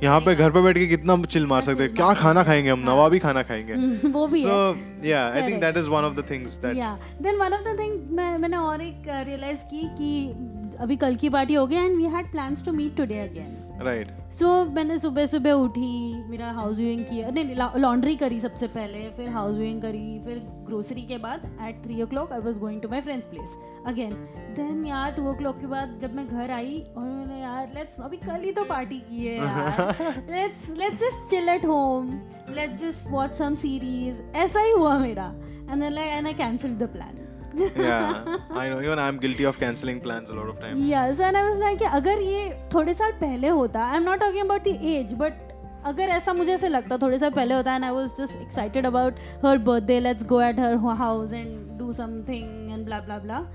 यहाँ 0.04 0.20
पे 0.20 0.36
घर 0.36 0.52
पे 0.52 0.62
बैठ 0.62 0.78
के 0.78 0.88
कितना 0.88 1.22
चिल 1.24 1.46
मार 1.48 1.62
सकते 1.62 1.84
हैं। 1.84 1.94
क्या 1.94 2.14
खाना 2.14 2.44
खाएँगे 2.44 2.70
हम? 2.70 2.80
नवाबी 2.80 3.20
खाना 3.20 3.44
खाएँगे। 3.44 3.74
हम्म, 3.74 4.12
वो 4.12 4.28
भी 4.28 4.42
है। 4.44 4.48
So 4.48 5.08
yeah 5.08 5.26
I 5.30 5.48
think 5.48 5.62
that 5.62 5.78
is 5.78 5.90
one 5.90 6.04
of 6.04 6.14
the 6.14 6.30
things 6.30 6.58
that 6.58 6.78
yeah 6.78 6.98
then 7.22 7.36
one 7.36 7.54
of 7.54 7.64
the 7.64 7.78
thing 7.80 8.18
मैंने 8.40 8.58
और 8.58 8.82
एक 8.82 9.04
रियलाइज़ 9.28 9.64
की 9.72 9.88
कि 9.98 10.78
अभी 10.80 10.96
कल 10.98 11.16
की 11.16 11.30
पार्टी 11.30 11.54
हो 11.54 11.66
गई 11.68 11.76
and 11.76 11.98
we 11.98 12.04
had 12.16 12.32
plans 12.32 12.66
to 12.66 12.72
meet 12.72 12.96
today 12.98 13.20
again 13.20 13.56
right 13.84 14.08
so 14.32 14.48
मैंने 14.74 14.98
सुबह 15.00 15.26
सुबह 15.26 15.52
उठी 15.54 16.24
मेरा 16.30 16.52
हाउस 16.52 16.76
व्यूइंग 16.78 17.04
किया। 17.06 17.30
नहीं 17.30 17.80
लॉन्ड्री 17.82 18.16
करी 18.16 18.40
सबसे 18.40 18.68
पहले 18.68 19.10
फिर 19.18 19.30
हाउस 19.30 19.56
व्यूइंग 19.56 19.82
करी 19.82 20.20
फिर 20.26 20.42
ग्रोसरी 20.68 21.02
के 21.02 21.18
बाद 21.18 21.46
at 21.68 21.84
three 21.84 22.02
o'clock 22.08 22.34
I 22.34 22.40
was 22.40 22.60
going 22.60 22.82
to 22.82 22.90
my 22.90 23.02
friends 23.02 23.28
place 23.28 23.58
again 23.88 24.12
then 24.58 24.86
यार 24.86 25.12
टू 25.12 25.28
ओ 25.30 25.34
क्लॉक 25.34 25.60
के 25.60 25.68
बाद 25.68 25.98
जब 26.02 26.16
मैं 26.16 26.28
घर 26.28 26.52
आई 26.52 26.78
और 26.98 27.04
मैंने 27.04 27.40
यार 27.42 27.72
लेट्स 27.76 28.00
अभी 28.02 28.18
कल 28.18 28.42
ही 28.44 28.52
तो 28.52 28.64
पार्टी 28.66 29.00
की 29.10 29.26
है 29.26 29.38
यार। 29.38 29.96
Let's 30.30 30.70
let's 30.80 31.00
just 31.04 31.30
chill 31.30 31.50
at 31.50 31.66
home 31.66 32.12
let's 32.56 32.82
just 32.82 33.10
watch 33.12 33.36
some 33.38 33.56
series 33.64 34.22
ऐसा 34.38 34.62
ही 34.62 34.72
हुआ 34.72 34.98
मेरा। 35.00 35.32
And 35.72 35.84
like 35.84 36.10
and 36.10 36.28
I 36.28 36.34
cancel 36.34 36.76
the 36.78 36.90
plan 36.94 37.26
yeah 37.60 38.38
i 38.52 38.70
know. 38.70 38.80
Even 38.80 39.00
i'm 39.00 39.18
guilty 39.18 39.46
of 39.46 39.60
canceling 39.60 40.00
plans 40.00 40.30
a 40.30 40.34
lot 40.34 40.50
of 40.50 40.60
times. 40.60 40.90
Yes 40.90 41.20
and 41.20 41.36
I 41.36 41.44
was 41.44 41.60
like 41.60 41.84
अगर 41.92 42.22
ये 42.24 42.50
थोड़े 42.74 42.94
साल 42.94 43.12
पहले 43.22 43.48
होता 43.50 43.86
I 43.86 43.98
am 43.98 44.04
not 44.04 44.20
talking 44.20 44.46
about 44.46 44.64
the 44.64 44.80
age 44.88 45.14
but 45.20 45.48
अगर 45.86 46.10
ऐसा 46.12 46.34
मुझे 46.34 46.54
ऐसे 46.54 46.70
लगता 46.70 46.98
थोड़े 46.98 47.20
साल 47.20 47.32
पहले 47.32 47.56
होता 47.56 47.76
and 47.76 47.86
I 47.86 47.92
was 47.92 48.16
just 48.18 48.42
excited 48.42 48.86
about 48.86 49.20
her 49.46 49.58
birthday 49.70 50.00
let's 50.00 50.26
go 50.28 50.42
at 50.42 50.60
her 50.60 50.76
house 50.98 51.34
and 51.34 51.58
do 51.80 51.94
something 51.94 52.72
and 52.72 52.86
blah 52.86 53.00
blah 53.00 53.18
blah 53.20 53.46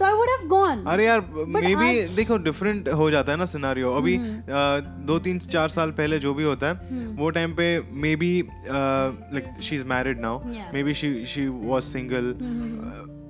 तो 0.00 0.06
आई 0.06 0.12
वुड 0.12 0.28
हैव 0.28 0.46
गॉन 0.48 0.84
अरे 0.88 1.06
यार 1.06 1.20
मे 1.46 1.74
बी 1.76 1.92
देखो 2.16 2.36
डिफरेंट 2.44 2.88
हो 2.90 3.10
जाता 3.10 3.32
है 3.32 3.38
ना 3.38 3.44
सिनारियो 3.44 3.92
अभी 3.94 4.16
हम्म। 4.16 5.06
दो 5.06 5.18
तीन 5.18 5.38
चार 5.46 5.68
साल 5.68 5.90
पहले 5.92 6.18
जो 6.18 6.34
भी 6.34 6.44
होता 6.44 6.68
है 6.68 7.14
वो 7.16 7.30
टाइम 7.30 7.54
पे 7.54 7.68
maybe 8.16 8.32
like 8.66 9.54
she 9.60 9.76
is 9.76 9.84
married 9.86 10.20
now 10.20 10.38
hmm, 10.38 10.64
maybe 10.82 10.94
she 10.94 11.14
she 11.26 11.46
was 11.48 11.82
single 11.82 12.34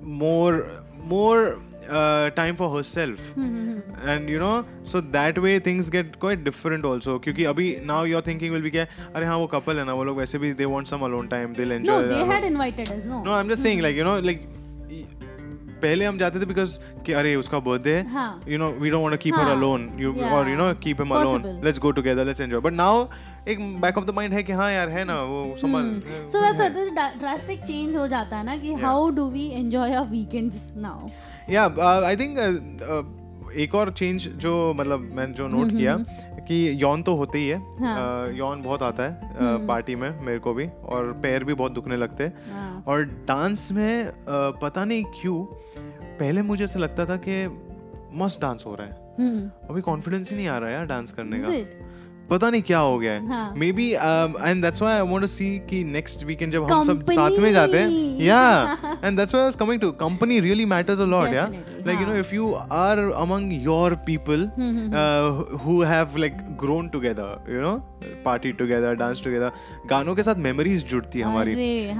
more 0.03 0.63
more 1.05 1.61
time 2.35 2.55
for 2.55 2.75
herself 2.83 3.37
hmm, 3.37 4.09
and 4.09 4.29
you 4.29 4.39
know 4.39 4.83
so 4.85 5.01
that 5.01 5.39
way 5.39 5.59
things 5.59 5.89
get 5.89 6.15
quite 6.15 6.43
different 6.43 6.85
also 6.85 7.17
क्योंकि 7.19 7.43
अभी 7.43 7.75
now 7.85 8.05
your 8.05 8.23
thinking 8.27 8.53
will 8.53 8.61
be 8.61 8.71
क्या 8.71 8.85
अरे 9.15 9.25
हाँ 9.25 9.37
वो 9.37 9.47
couple 9.47 9.79
है 9.79 9.85
ना 9.85 9.93
वो 9.93 10.03
लोग 10.03 10.17
वैसे 10.17 10.37
भी 10.37 10.53
they 10.53 10.65
want 10.65 10.87
some 10.87 11.05
alone 11.05 11.27
time 11.27 11.53
they 11.53 11.65
know 11.65 11.73
enjoy 11.73 12.03
they 12.03 12.23
had 12.33 12.43
invited 12.43 12.91
us 12.91 13.05
no 13.05 13.23
no 13.23 13.33
I 13.33 13.39
am 13.39 13.49
just 13.49 13.63
saying 13.63 13.81
like 13.81 13.97
you 13.97 14.03
know 14.03 14.19
like 14.21 14.49
पहले 15.81 16.05
हम 16.05 16.17
जाते 16.17 16.39
थे 16.39 16.45
बिकॉज़ 16.45 16.79
कि 17.05 17.13
अरे 17.13 17.35
उसका 17.35 17.59
बर्थडे 17.59 17.93
है 17.93 18.09
हाँ 18.09 18.43
you 18.47 18.57
know 18.57 18.69
we 18.83 18.89
don't 18.89 19.01
want 19.01 19.13
to 19.13 19.17
keep 19.17 19.35
her 19.35 19.45
हाँ, 19.45 19.55
alone. 19.55 19.87
You 19.99 20.13
yeah. 20.15 20.33
or 20.33 20.49
you 20.49 20.57
know 20.57 20.73
keep 20.75 20.99
him 20.99 21.11
alone. 21.11 21.41
Possible. 21.41 21.59
let's 21.63 21.79
go 21.79 21.91
together 21.91 22.25
एक 23.47 23.59
बैक 23.81 23.97
ऑफ़ 23.97 24.05
द 24.05 24.09
माइंड 24.09 24.33
है 24.33 24.43
कि 24.43 24.51
हाँ 24.51 24.71
यार 24.71 24.89
है 24.89 25.03
ना 25.05 25.21
वो 25.23 25.55
संभाल 25.57 25.99
सो 26.27 26.41
दैट्स 26.41 26.91
ड्रास्टिक 27.19 27.61
चेंज 27.61 27.95
हो 27.95 28.07
जाता 28.07 28.37
है 28.37 28.43
ना 28.43 28.57
कि 28.57 28.73
how 28.73 29.09
do 29.09 29.29
we 29.29 29.47
enjoy 29.49 29.93
our 29.93 30.07
weekends 30.09 30.71
now 30.77 31.09
yeah 31.49 31.67
uh, 31.67 32.01
i 32.07 32.15
think 32.15 32.37
uh, 32.37 32.51
uh, 32.89 33.03
एक 33.53 33.75
और 33.75 33.91
चेंज 33.91 34.27
जो 34.37 34.51
मतलब 34.73 34.99
मैंने 35.13 35.33
जो 35.33 35.47
नोट 35.47 35.71
किया 35.71 35.95
कि 36.47 36.57
यौन 36.83 37.01
तो 37.03 37.15
होते 37.15 37.39
ही 37.39 37.47
है। 37.47 37.57
हाँ। 37.79 38.27
यौन 38.33 38.61
बहुत 38.61 38.83
आता 38.83 39.03
है 39.03 39.67
पार्टी 39.67 39.95
में 39.95 40.09
मेरे 40.25 40.39
को 40.39 40.53
भी 40.53 40.67
और 40.85 41.11
पैर 41.23 41.43
भी 41.43 41.53
बहुत 41.53 41.71
दुखने 41.71 41.97
लगते 41.97 42.23
हैं। 42.23 42.51
हाँ। 42.51 42.83
और 42.87 43.03
डांस 43.27 43.67
में 43.71 44.11
पता 44.61 44.85
नहीं 44.85 45.03
क्यों 45.21 45.43
पहले 46.19 46.41
मुझे 46.41 46.63
ऐसा 46.63 46.79
लगता 46.79 47.05
था 47.05 47.17
कि 47.27 47.45
मस्त 48.13 48.41
डांस 48.41 48.63
हो 48.67 48.75
रहा 48.75 48.87
है। 48.87 48.93
हम्म। 49.19 49.49
अभी 49.69 49.81
कॉन्फिडेंस 49.81 50.31
ही 50.31 50.37
नहीं 50.37 50.47
आ 50.47 50.57
रहा 50.57 50.69
है 50.69 50.75
यार 50.75 50.85
डांस 50.85 51.11
करने 51.11 51.39
का? 51.39 51.47
पता 52.31 52.49
नहीं 52.49 52.61
क्या 52.61 52.79
हो 52.79 52.97
गया 52.99 53.13
है। 53.13 53.59
Maybe 53.71 53.89
and 53.91 54.61
that's 54.63 54.81
why 54.81 54.95
I 54.95 55.01
want 55.01 55.21
to 55.21 55.27
see 55.27 55.49
कि 55.69 55.83
नेक्स्ट 55.83 56.23
वीकेंड 56.25 56.53
जब 56.53 56.71
हम 56.71 56.83
सब 56.83 57.03
साथ 57.11 57.37
में 57.39 57.51
जाते 57.53 57.79
हैं. 57.79 57.89
या 58.21 58.77
that's 59.03 59.33
why 59.33 59.41
I 59.41 59.45
was 59.45 59.55
coming 59.55 59.81
to 59.81 59.91
company 59.91 60.39
really 60.39 60.65
matters 60.65 60.99
a 60.99 61.05
lot 61.05 61.33
या 61.33 61.47
Definitely, 61.47 61.85
लाइक 61.87 61.99
यू 61.99 62.05
नो 62.05 62.11
हाँ. 62.11 62.19
If 62.19 62.35
you 62.35 62.51
are 62.71 62.97
among 62.97 63.53
your 63.63 63.95
people 63.95 64.49
who 65.65 65.81
have 65.81 66.17
like 66.17 66.33
grown 66.33 66.89
together 66.89 67.53
you 67.53 67.61
know 67.61 67.75
party 68.25 68.51
together 68.51 68.95
dance 68.95 69.23
together 69.23 69.51
गानों 69.89 70.15
के 70.15 70.23
साथ 70.23 70.35
memories 70.35 70.85
जुड़ती 70.89 71.19
है 71.19 71.25
हमारी. 71.25 71.55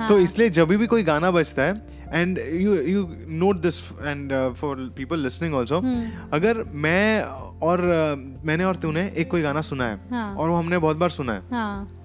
तो 0.07 0.17
इसलिए 0.19 0.49
जब 0.49 0.67
भी 0.67 0.87
कोई 0.87 1.03
गाना 1.03 1.31
बजता 1.31 1.61
है 1.61 1.81
and 2.13 2.39
you 2.53 2.75
you 2.75 3.07
note 3.27 3.61
this 3.61 3.79
and 3.91 4.33
for 4.53 4.93
people 4.97 5.19
listening 5.19 5.55
hmm. 5.55 6.11
अगर 6.33 6.63
मैं 6.73 7.23
और 7.61 7.79
uh, 7.79 8.45
मैंने 8.47 8.63
और 8.63 8.75
तूने 8.75 9.11
एक 9.17 9.31
कोई 9.31 9.41
गाना 9.41 9.61
सुना 9.61 9.85
है. 9.85 9.99
और 10.35 10.49
वो 10.49 10.55
हमने 10.55 10.77
बहुत 10.77 10.97
बार 10.97 11.09
सुना 11.09 11.41
हाँ 11.51 12.00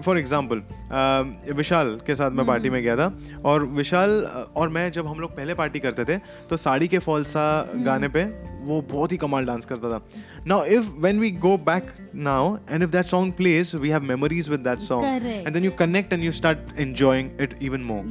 फॉर 0.00 0.18
एग्ज़ाम्पल 0.18 0.56
um, 0.56 1.56
विशाल 1.56 1.98
के 2.06 2.14
साथ 2.14 2.30
मैं 2.30 2.46
पार्टी 2.46 2.70
में 2.70 2.82
गया 2.82 2.96
था 2.96 3.12
और 3.44 3.64
विशाल 3.76 4.10
uh, 4.24 4.56
और 4.56 4.68
मैं 4.68 4.90
जब 4.92 5.06
हम 5.06 5.20
लोग 5.20 5.36
पहले 5.36 5.54
पार्टी 5.54 5.78
करते 5.78 6.04
थे 6.04 6.18
तो 6.50 6.56
साड़ी 6.56 6.88
के 6.88 6.98
फॉल्सा 6.98 7.44
गाने 7.84 8.08
पे 8.08 8.24
वो 8.64 8.80
बहुत 8.90 9.12
ही 9.12 9.16
कमाल 9.16 9.46
डांस 9.46 9.64
करता 9.64 9.88
था। 9.90 10.00
Now 10.46 10.64
if 10.64 10.90
when 11.00 11.18
we 11.20 11.30
go 11.30 11.56
back 11.64 11.86
now 12.14 12.56
and 12.70 12.82
if 12.82 12.90
that 12.90 13.06
song 13.06 13.32
plays 13.32 13.74
we 13.74 13.90
have 13.90 14.02
memories 14.02 14.48
with 14.50 14.60
that 14.60 14.78
song 14.80 15.26
and 15.26 15.52
then 15.54 15.64
you 15.64 15.70
connect 15.78 16.12
and 16.12 16.24
you 16.24 16.32
start 16.32 16.58
enjoying 16.78 17.30
it 17.40 17.58
even 17.62 17.80
more 17.80 18.04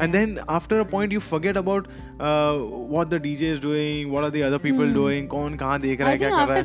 and 0.00 0.12
then 0.12 0.38
after 0.48 0.76
a 0.76 0.84
point 0.90 1.12
you 1.12 1.20
forget 1.20 1.56
about 1.56 1.88
what 2.20 3.08
the 3.08 3.20
DJ 3.22 3.52
is 3.52 3.60
doing 3.62 4.10
what 4.10 4.24
are 4.24 4.30
the 4.30 4.42
other 4.46 4.58
people 4.58 4.94
doing 4.94 5.28
कौन 5.28 5.56
कहाँ 5.56 5.80
देख 5.80 6.00
रहा 6.00 6.10
है 6.10 6.18
क्या 6.18 6.28
कर 6.30 6.36
रहा 6.36 6.56
है। 6.56 6.62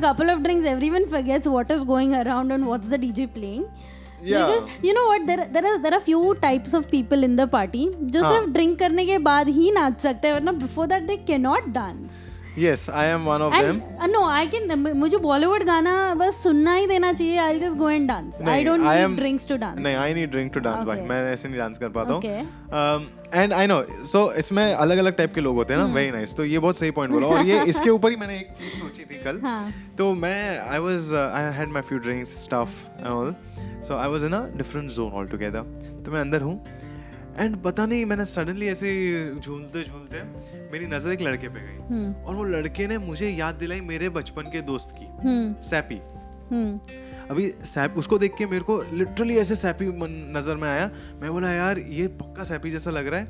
Yeah. 4.24 4.46
Because 4.46 4.84
you 4.88 4.92
know 4.94 5.06
what, 5.08 5.26
there 5.26 5.46
there 5.54 5.66
are 5.70 5.78
there 5.78 5.94
are 5.94 6.02
few 6.10 6.20
types 6.42 6.76
of 6.80 6.90
people 6.90 7.24
in 7.24 7.34
the 7.40 7.46
party. 7.56 7.86
जो 8.14 8.22
हाँ. 8.22 8.32
सिर्फ़ 8.32 8.50
ड्रिंक 8.50 8.78
करने 8.78 9.06
के 9.06 9.18
बाद 9.30 9.48
ही 9.58 9.70
नाच 9.80 10.00
सकते 10.02 10.28
हैं 10.28 10.34
वरना 10.34 10.52
before 10.62 10.86
that 10.86 11.02
they 11.08 11.16
can 11.32 11.40
not 11.48 11.68
dance 11.74 12.22
yes 12.62 12.82
I 12.98 13.04
am 13.12 13.24
one 13.28 13.42
of 13.44 13.54
them. 13.54 13.78
And 14.02 14.10
no 14.12 14.22
I 14.30 14.46
can 14.48 14.92
मुझे 14.96 15.16
बॉलीवुड 15.22 15.62
गाना 15.66 15.92
बस 16.18 16.42
सुनना 16.42 16.74
ही 16.74 16.86
देना 16.86 17.12
चाहिए 17.12 17.38
I 17.44 17.58
just 17.58 17.76
go 17.76 17.88
and 17.90 18.06
dance 18.08 18.40
I 18.42 18.64
don't 18.64 18.80
I 18.80 18.94
need 18.94 19.04
am- 19.06 19.16
drinks 19.16 19.48
to 19.48 19.56
dance 19.56 19.78
नहीं 19.78 19.96
I 19.96 20.14
need 20.14 20.30
drink 20.30 20.52
to 20.54 20.60
dance 20.60 20.84
भाई. 20.86 21.00
मैं 21.08 21.20
ऐसे 21.32 21.48
नहीं 21.48 21.58
डांस 21.58 21.78
कर 21.78 21.88
पाता 21.96 22.14
Okay. 22.18 22.36
हूँ 22.72 23.10
एंड 23.34 23.52
आई 23.52 23.66
नो 23.66 23.82
सो 24.12 24.20
इसमें 24.38 24.62
अलग 24.74 24.98
अलग 24.98 25.16
टाइप 25.16 25.34
के 25.34 25.40
लोग 25.40 25.56
होते 25.56 25.74
हैं 25.74 25.80
Hmm. 25.80 25.88
ना 25.88 25.94
वेरी 25.94 26.10
नाइस 26.10 26.34
तो 26.36 26.44
ये 26.44 26.58
बहुत 26.58 26.78
सही 26.78 26.90
पॉइंट 26.98 27.12
बोला। 27.12 27.26
और 27.26 27.46
ये 27.46 27.62
इसके 27.74 27.90
ऊपर 27.90 28.10
ही 28.10 28.16
मैंने 28.16 28.36
एक 28.38 28.52
चीज़ 28.58 28.78
सोची 28.82 29.04
थी 29.04 29.22
कल। 29.24 29.40
हाँ. 29.44 29.72
तो 29.98 30.12
मैं 30.14 30.58
I 30.60 30.78
was 30.86 31.12
I 31.14 31.52
had 31.58 31.72
my 31.72 31.82
few 31.88 31.98
drinks 32.06 32.42
stuff 32.44 32.80
and 32.98 33.06
all 33.08 33.34
so 33.84 33.96
I 33.96 34.08
was 34.08 34.24
in 34.24 34.32
a 34.32 34.44
different 34.56 34.90
zone 34.90 35.12
altogether 35.28 36.02
तो 36.04 36.12
मैं 36.12 36.20
अंदर 36.20 36.42
हूँ। 36.42 36.56
एंड 37.36 37.56
पता 37.62 37.86
नहीं 37.86 38.04
मैंने 38.06 38.24
सडनली 38.24 38.66
ऐसे 38.68 38.90
झूलते 39.36 39.82
झूलते 39.82 40.22
मेरी 40.72 40.86
नज़र 40.86 41.12
एक 41.12 41.22
लड़के 41.22 41.48
पे 41.48 41.60
गई। 41.60 41.78
हम्म। 41.86 42.12
और 42.14 42.34
वो 42.34 42.44
लड़के 42.46 42.86
ने 42.86 42.98
मुझे 42.98 43.30
याद 43.30 43.54
दिलाई 43.54 43.80
मेरे 43.82 44.08
बचपन 44.10 44.50
के 44.52 44.60
दोस्त 44.62 44.94
की 44.98 45.06
हम्म। 45.22 45.54
सैपी 45.62 46.00
हम्म। 46.50 46.78
अभी 47.30 47.50
सैप 47.64 47.94
उसको 47.98 48.18
देख 48.18 48.34
के 48.38 48.46
मेरे 48.46 48.64
को 48.64 48.80
लिटरली 48.92 49.36
ऐसे 49.38 49.54
सैपी 49.56 49.86
नज़र 50.32 50.56
में 50.56 50.68
आया। 50.68 50.90
मैं 51.20 51.32
बोला 51.32 51.50
यार 51.52 51.78
ये 51.78 52.06
पक्का 52.18 52.44
सैपी 52.44 52.70
जैसा 52.70 52.90
लग 52.90 53.06
रहा 53.06 53.20
है। 53.20 53.26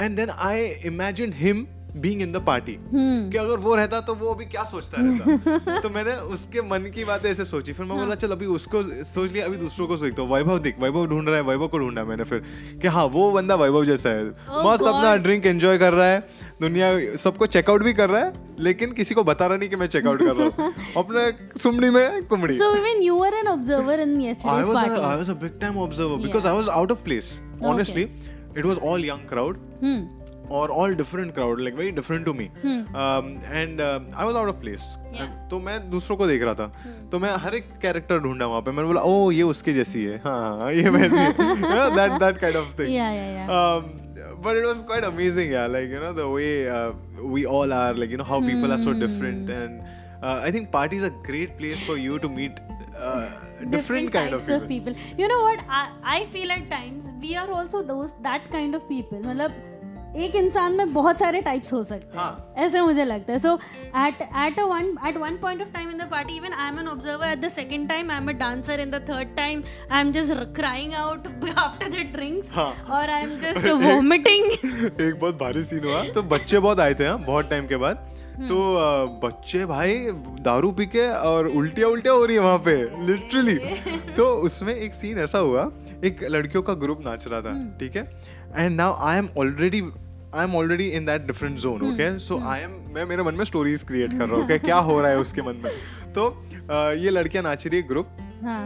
And 0.00 0.16
then 0.16 0.30
I 0.30 0.64
imagine 0.86 1.32
him 1.32 1.66
being 1.96 2.22
in 2.22 2.32
the 2.32 2.36
party 2.46 2.76
कि 2.94 3.38
अगर 3.38 3.56
वो 3.58 3.74
रहता 3.76 4.00
तो 4.00 4.14
वो 4.14 4.32
अभी 4.34 4.44
क्या 4.44 4.62
सोचता 4.64 5.00
रहता। 5.00 5.80
तो 5.80 5.90
मैंने 5.90 6.12
उसके 6.34 6.62
मन 6.62 6.90
की 6.94 7.04
बातें 7.04 7.30
ऐसे 7.30 7.44
सोची। 7.44 7.72
फिर 7.72 7.86
मैं 7.86 7.96
हाँ। 7.96 8.04
बोला 8.04 8.14
चल 8.14 8.32
अभी 8.32 8.46
उसको 8.46 8.82
सोच 9.04 9.30
लिया 9.32 9.46
अभी 9.46 9.56
दूसरों 9.56 9.86
को 9.88 9.96
सोचता 9.96 10.22
हूँ। 10.22 10.30
वैभव 10.32 10.58
दिख 10.58 10.80
वैभव 10.80 11.06
ढूंढ 11.06 11.28
रहा 11.28 11.36
है 11.36 11.42
वैभव 11.42 11.68
को 11.68 11.78
ढूंढा 11.78 12.04
मैंने 12.04 12.24
फिर। 12.24 12.42
कि 12.82 12.88
हाँ 12.88 13.04
वो 13.04 13.30
बंदा 13.32 13.54
वैभव 13.54 13.84
जैसा 13.84 14.08
है। 14.08 14.24
Oh 14.30 14.66
मस्त 14.66 14.82
अपना 14.82 15.14
ड्रिंक 15.16 15.46
एंजॉय 15.46 15.78
कर 15.78 15.92
रहा 15.92 16.06
है। 16.06 16.20
दुनिया 16.60 17.16
सबको 17.16 17.46
चेकआउट 17.46 17.82
भी 17.82 17.92
कर 17.92 18.10
रहा 18.10 18.20
है 18.20 18.32
लेकिन 18.58 18.92
किसी 18.92 19.14
को 19.14 19.24
बता 19.24 19.46
रहा 19.46 19.58
नहीं 19.58 19.68
कि 19.68 19.76
मैं 19.76 19.86
चेकआउट 19.86 20.18
कर 20.18 20.36
रहा 20.36 20.64
हूँ। 20.64 20.72
अपने 21.04 21.58
सुमड़ी 21.62 21.90
में 21.90 22.24
कुमड़ी। 22.26 22.58
So 22.58 22.70
even 22.76 23.02
you 23.08 23.16
were 23.20 23.34
an 23.42 23.52
observer 23.54 23.98
in 24.06 24.16
I 24.20 24.24
yesterday's 24.24 24.66
was 24.66 24.80
party. 24.80 25.00
a, 25.00 25.12
I 25.12 25.16
was 25.16 25.28
a 25.28 25.38
big 25.44 25.60
time 25.60 25.78
observer 25.86 26.18
because 26.24 26.44
Yeah. 26.44 26.52
I 26.52 26.58
was 26.62 26.68
out 26.80 26.96
of 26.96 27.04
place. 27.04 27.30
Honestly, 27.70 28.10
it 28.54 28.64
was 28.64 28.78
all 28.78 29.08
young 29.12 29.24
crowd. 29.34 29.56
Hmm. 29.80 30.02
Very 30.50 31.92
different 31.92 32.26
to 32.26 32.34
me. 32.34 32.50
Hmm. 32.62 32.94
Um, 32.94 33.40
and 33.50 33.80
uh, 33.80 34.00
I 34.16 34.24
was 34.24 34.34
out 34.34 34.48
of 34.48 34.60
place. 34.60 34.98
Yeah. 35.12 35.26
Hmm. 35.26 35.48
तो 35.50 35.58
मैं 35.60 35.78
दूसरों 35.90 36.16
को 36.16 36.26
देख 36.26 36.42
रहा 36.42 36.54
था 36.54 36.72
तो 37.12 37.18
मैं 37.18 37.34
हर 37.44 37.54
एक 37.54 37.66
कैरेक्टर 37.82 38.18
ढूंढा 38.18 38.46
वहाँ 38.46 38.60
पे 38.62 38.70
मैंने 38.70 38.88
बोला 38.88 39.00
ओ 39.00 39.30
ये 39.30 39.42
उसकी 39.42 39.72
जैसी 39.72 40.04
है 40.04 40.18
हाँ 40.24 40.72
ये 40.72 40.88
वैसी 40.88 41.16
है 41.16 41.32
that 41.96 42.18
that 42.20 42.38
kind 42.38 42.56
of 42.56 42.72
thing 42.78 43.50
um, 43.58 43.90
but 44.44 44.56
it 44.56 44.64
was 44.66 44.82
quite 44.82 45.04
amazing 45.04 45.50
yeah 45.50 45.66
like 45.66 45.90
you 45.94 46.00
know 46.04 46.12
the 46.12 46.28
way 46.28 46.68
uh, 46.68 46.92
we 47.34 47.44
all 47.46 47.72
are 47.72 47.94
like 47.94 48.10
you 48.10 48.16
know 48.16 48.28
how 48.30 48.40
people 48.40 48.72
are 48.76 48.82
so 48.84 48.94
different 49.04 49.50
Hmm. 49.50 49.58
and 49.58 49.82
uh, 50.22 50.38
i 50.46 50.50
think 50.56 50.70
party 50.72 50.96
is 50.96 51.04
a 51.04 51.12
great 51.28 51.56
place 51.58 51.84
for 51.90 51.96
you 51.96 52.18
to 52.24 52.30
meet 52.38 52.62
uh, 53.02 53.28
different, 53.70 54.12
kind 54.12 54.34
of 54.34 54.68
people, 54.68 54.94
You 55.16 55.28
know 55.28 55.40
what? 55.40 55.60
I, 55.68 55.88
I 56.02 56.24
feel 56.26 56.50
at 56.52 56.70
times 56.70 57.04
we 57.20 57.34
are 57.36 57.50
also 57.50 57.82
those 57.82 58.14
that 58.22 58.50
kind 58.50 58.74
of 58.74 58.88
people. 58.88 59.18
मतलब 59.18 59.52
एक 60.16 60.34
इंसान 60.36 60.72
में 60.76 60.92
बहुत 60.92 61.18
सारे 61.18 61.40
types 61.42 61.72
हो 61.72 61.82
सकते 61.82 62.06
हैं। 62.06 62.24
हाँ. 62.24 62.54
ऐसे 62.58 62.80
मुझे 62.80 63.04
लगता 63.04 63.32
है। 63.32 63.38
So 63.38 63.54
at 63.98 64.22
at 64.22 64.58
a 64.60 64.64
one 64.64 64.96
at 65.08 65.16
one 65.16 65.36
point 65.36 65.62
of 65.62 65.68
time 65.68 65.90
in 65.90 65.98
the 65.98 66.08
party 66.10 66.36
even 66.36 66.52
I 66.52 66.68
am 66.68 66.78
an 66.80 66.88
observer 66.88 67.26
at 67.26 67.40
the 67.40 67.48
second 67.48 67.88
time 67.88 68.10
I 68.10 68.16
am 68.16 68.28
a 68.28 68.32
dancer 68.38 68.80
in 68.80 68.90
the 68.90 69.04
third 69.08 69.34
time 69.36 69.62
I 69.90 70.00
am 70.00 70.12
just 70.12 70.54
crying 70.56 70.94
out 70.94 71.26
after 71.48 71.88
the 71.88 72.06
drinks. 72.14 72.52
और 72.56 73.10
I 73.10 73.22
am 73.22 73.30
just 73.40 73.68
vomiting 73.68 74.50
एक 75.00 75.18
बहुत 75.20 75.38
भारी 75.38 75.62
scene 75.62 75.84
हुआ। 75.84 76.02
तो 76.04 76.22
बच्चे 76.22 76.58
बहुत 76.58 76.80
आए 76.80 76.94
थे 76.94 77.06
हाँ, 77.06 77.18
बहुत 77.18 77.50
टाइम 77.50 77.66
के 77.66 77.76
बाद। 77.76 78.08
तो 78.32 78.58
बच्चे 79.22 79.64
भाई 79.66 79.96
दारू 80.44 80.70
पी 80.72 80.86
के 80.86 81.06
और 81.08 81.46
उल्टिया 81.48 81.88
उल्टिया 81.88 82.12
हो 82.12 82.24
रही 82.24 82.36
है 82.36 82.42
वहाँ 82.42 82.58
पे 82.58 82.76
लिटरली 83.06 83.54
तो 84.16 84.24
उसमें 84.46 84.74
एक 84.74 84.94
सीन 84.94 85.18
ऐसा 85.18 85.38
हुआ 85.38 85.70
एक 86.04 86.22
लड़कियों 86.30 86.62
का 86.62 86.74
ग्रुप 86.74 87.00
नाच 87.06 87.26
रहा 87.26 87.40
था 87.40 87.52
ठीक 87.80 87.96
है? 87.96 88.02
And 88.56 88.76
now 88.76 88.94
I 89.00 89.18
am 89.18 89.28
already 89.38 89.80
I 90.34 90.44
am 90.44 90.54
already 90.56 90.86
in 90.88 91.06
that 91.06 91.26
different 91.26 91.58
zone 91.58 91.82
okay 91.92 92.18
so 92.18 92.38
I 92.46 92.60
am 92.60 92.70
मैं 92.94 93.04
मेरे 93.04 93.22
मन 93.22 93.34
में 93.34 93.44
स्टोरीज 93.44 93.82
क्रिएट 93.82 94.18
कर 94.18 94.26
रहा 94.26 94.36
हूँ 94.36 94.46
कि 94.48 94.58
क्या 94.66 94.76
हो 94.80 95.00
रहा 95.00 95.10
है 95.10 95.18
उसके 95.18 95.42
मन 95.42 95.60
में? 95.64 95.70
तो 96.14 96.26
अ, 96.70 96.74
ये 96.94 97.10
लड़कियाँ 97.10 97.44
नाच 97.44 97.66
रही 97.66 97.80
है 97.80 97.86
group 97.88 98.16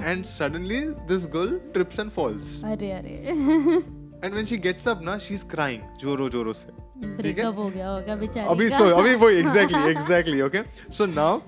and 0.04 0.24
suddenly 0.24 0.80
this 1.08 1.26
girl 1.26 1.58
trips 1.74 2.00
and 2.00 2.10
falls 2.10 2.60
अरे 2.64 2.90
अरे। 2.92 3.14
And 4.24 4.32
when 4.32 4.44
she 4.44 4.56
gets 4.58 4.88
up 4.88 5.00
ना 5.04 5.16
शी 5.18 5.34
इज़ 5.34 5.44
क्राइंग 5.46 5.82
जोरों 6.00 6.28
जोरों 6.30 6.52
से 6.52 6.66
ठीक 6.66 7.06
है? 7.06 7.16
ब्रेकअप 7.16 7.58
हो 7.58 7.68
गया 7.68 7.88
होगा 7.88 8.16
बेचारी 8.16 8.48
अभी 8.48 8.68
सो 8.70 8.84
अभी 8.92 9.14
वो 9.14 9.28
exactly 9.30 9.90
exactly 9.90 10.40
okay 10.42 10.62
so 10.92 11.06
now 11.06 11.40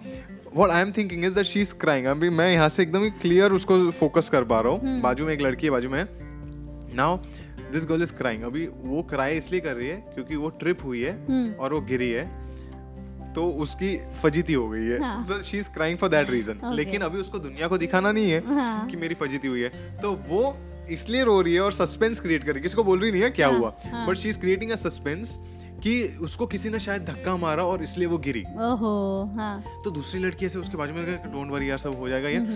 what 0.56 0.70
I 0.70 0.82
am 0.82 0.92
thinking 0.92 1.24
is 1.24 1.34
that 1.34 1.46
she 1.46 1.60
is 1.60 1.74
crying 1.80 2.06
अभी 2.06 2.30
मैं 2.32 2.52
यहाँ 2.52 2.68
से 2.68 2.82
एकदम 2.82 3.08
क्लियर 3.20 3.52
उसको 3.52 3.78
फोकस 3.92 4.28
कर 4.28 4.44
पा 4.44 4.60
रहा 4.60 4.72
हम्म। 4.72 4.88
हूँ 4.88 5.00
बाजू 5.00 5.26
में 5.26 5.32
एक 5.34 5.42
लड़की 5.42 5.66
है 5.66 5.70
बाजू 5.70 5.88
में 5.90 6.04
now 6.94 7.16
this 7.72 7.86
girl 7.86 8.02
is 8.02 8.12
crying 8.14 8.42
अभी 8.42 8.66
वो 8.66 9.02
क्राई 9.10 9.36
इसलिए 9.36 9.60
कर 9.60 9.74
रही 9.74 9.88
है 9.88 9.96
क्योंकि 10.14 10.36
वो 10.36 10.48
ट्रिप 10.60 10.84
हुई 10.84 11.02
है 11.02 11.12
हम्म। 11.26 11.52
और 11.54 11.74
वो 11.74 11.80
गिरी 11.88 12.10
है 12.10 12.24
तो 13.34 13.44
उसकी 13.62 13.96
फजीती 14.22 14.52
हो 14.52 14.68
गई 14.68 14.84
है। 14.84 14.98
So 15.24 15.40
she 15.42 15.58
is 15.58 15.68
crying 15.70 15.98
for 15.98 16.08
that 16.10 16.30
reason 16.30 16.60
लेकिन 16.74 17.02
अभी 17.02 17.18
उसको 17.18 17.38
दुनिया 17.38 17.68
को 17.68 17.78
दिखाना 17.78 18.12
नहीं 18.12 18.30
है 18.30 18.40
हाँ। 18.46 18.86
कि 18.88 18.96
मेरी 18.96 19.14
फजीती 19.14 19.48
हुई 19.48 19.60
है। 19.60 20.00
तो 20.00 20.12
वो 20.28 20.56
इसलिए 20.90 21.24
रो 21.24 21.40
रही 21.40 21.54
है 21.54 21.60
और 21.60 21.72
सस्पेंस 21.72 22.20
क्रिएट 22.20 22.44
कर 22.44 22.52
रही 22.52 22.58
है। 22.58 22.62
किसी 22.62 22.76
को 22.76 22.84
बोल 22.84 23.00
रही 23.00 23.12
नहीं 23.12 23.22
है 23.22 23.30
क्या 23.30 23.48
हाँ, 23.48 23.58
हुआ। 23.58 24.06
But 24.06 24.16
she 24.16 24.28
is 24.28 24.38
creating 24.40 24.70
a 24.70 24.76
suspense 24.76 25.38
कि 25.82 25.92
उसको 26.20 26.46
किसी 26.46 26.70
ने 26.70 26.78
शायद 26.80 27.04
धक्का 27.04 27.36
मारा 27.36 27.64
और 27.64 27.82
इसलिए 27.82 28.06
वो 28.06 28.18
गिरी। 28.18 28.44
ओहो 28.62 28.92
हाँ। 29.36 29.82
तो 29.84 29.90
दूसरी 29.90 30.20
लड़की 30.20 30.46
ऐसे 30.46 30.58
उसके 30.58 30.76
बाजू 30.76 30.94
में 30.94 31.04
डोंट 31.32 31.50
वरी 31.50 31.70
यार 31.70 31.78
सब 31.78 31.98
हो 31.98 32.08
जाएगा 32.08 32.28
यार 32.28 32.46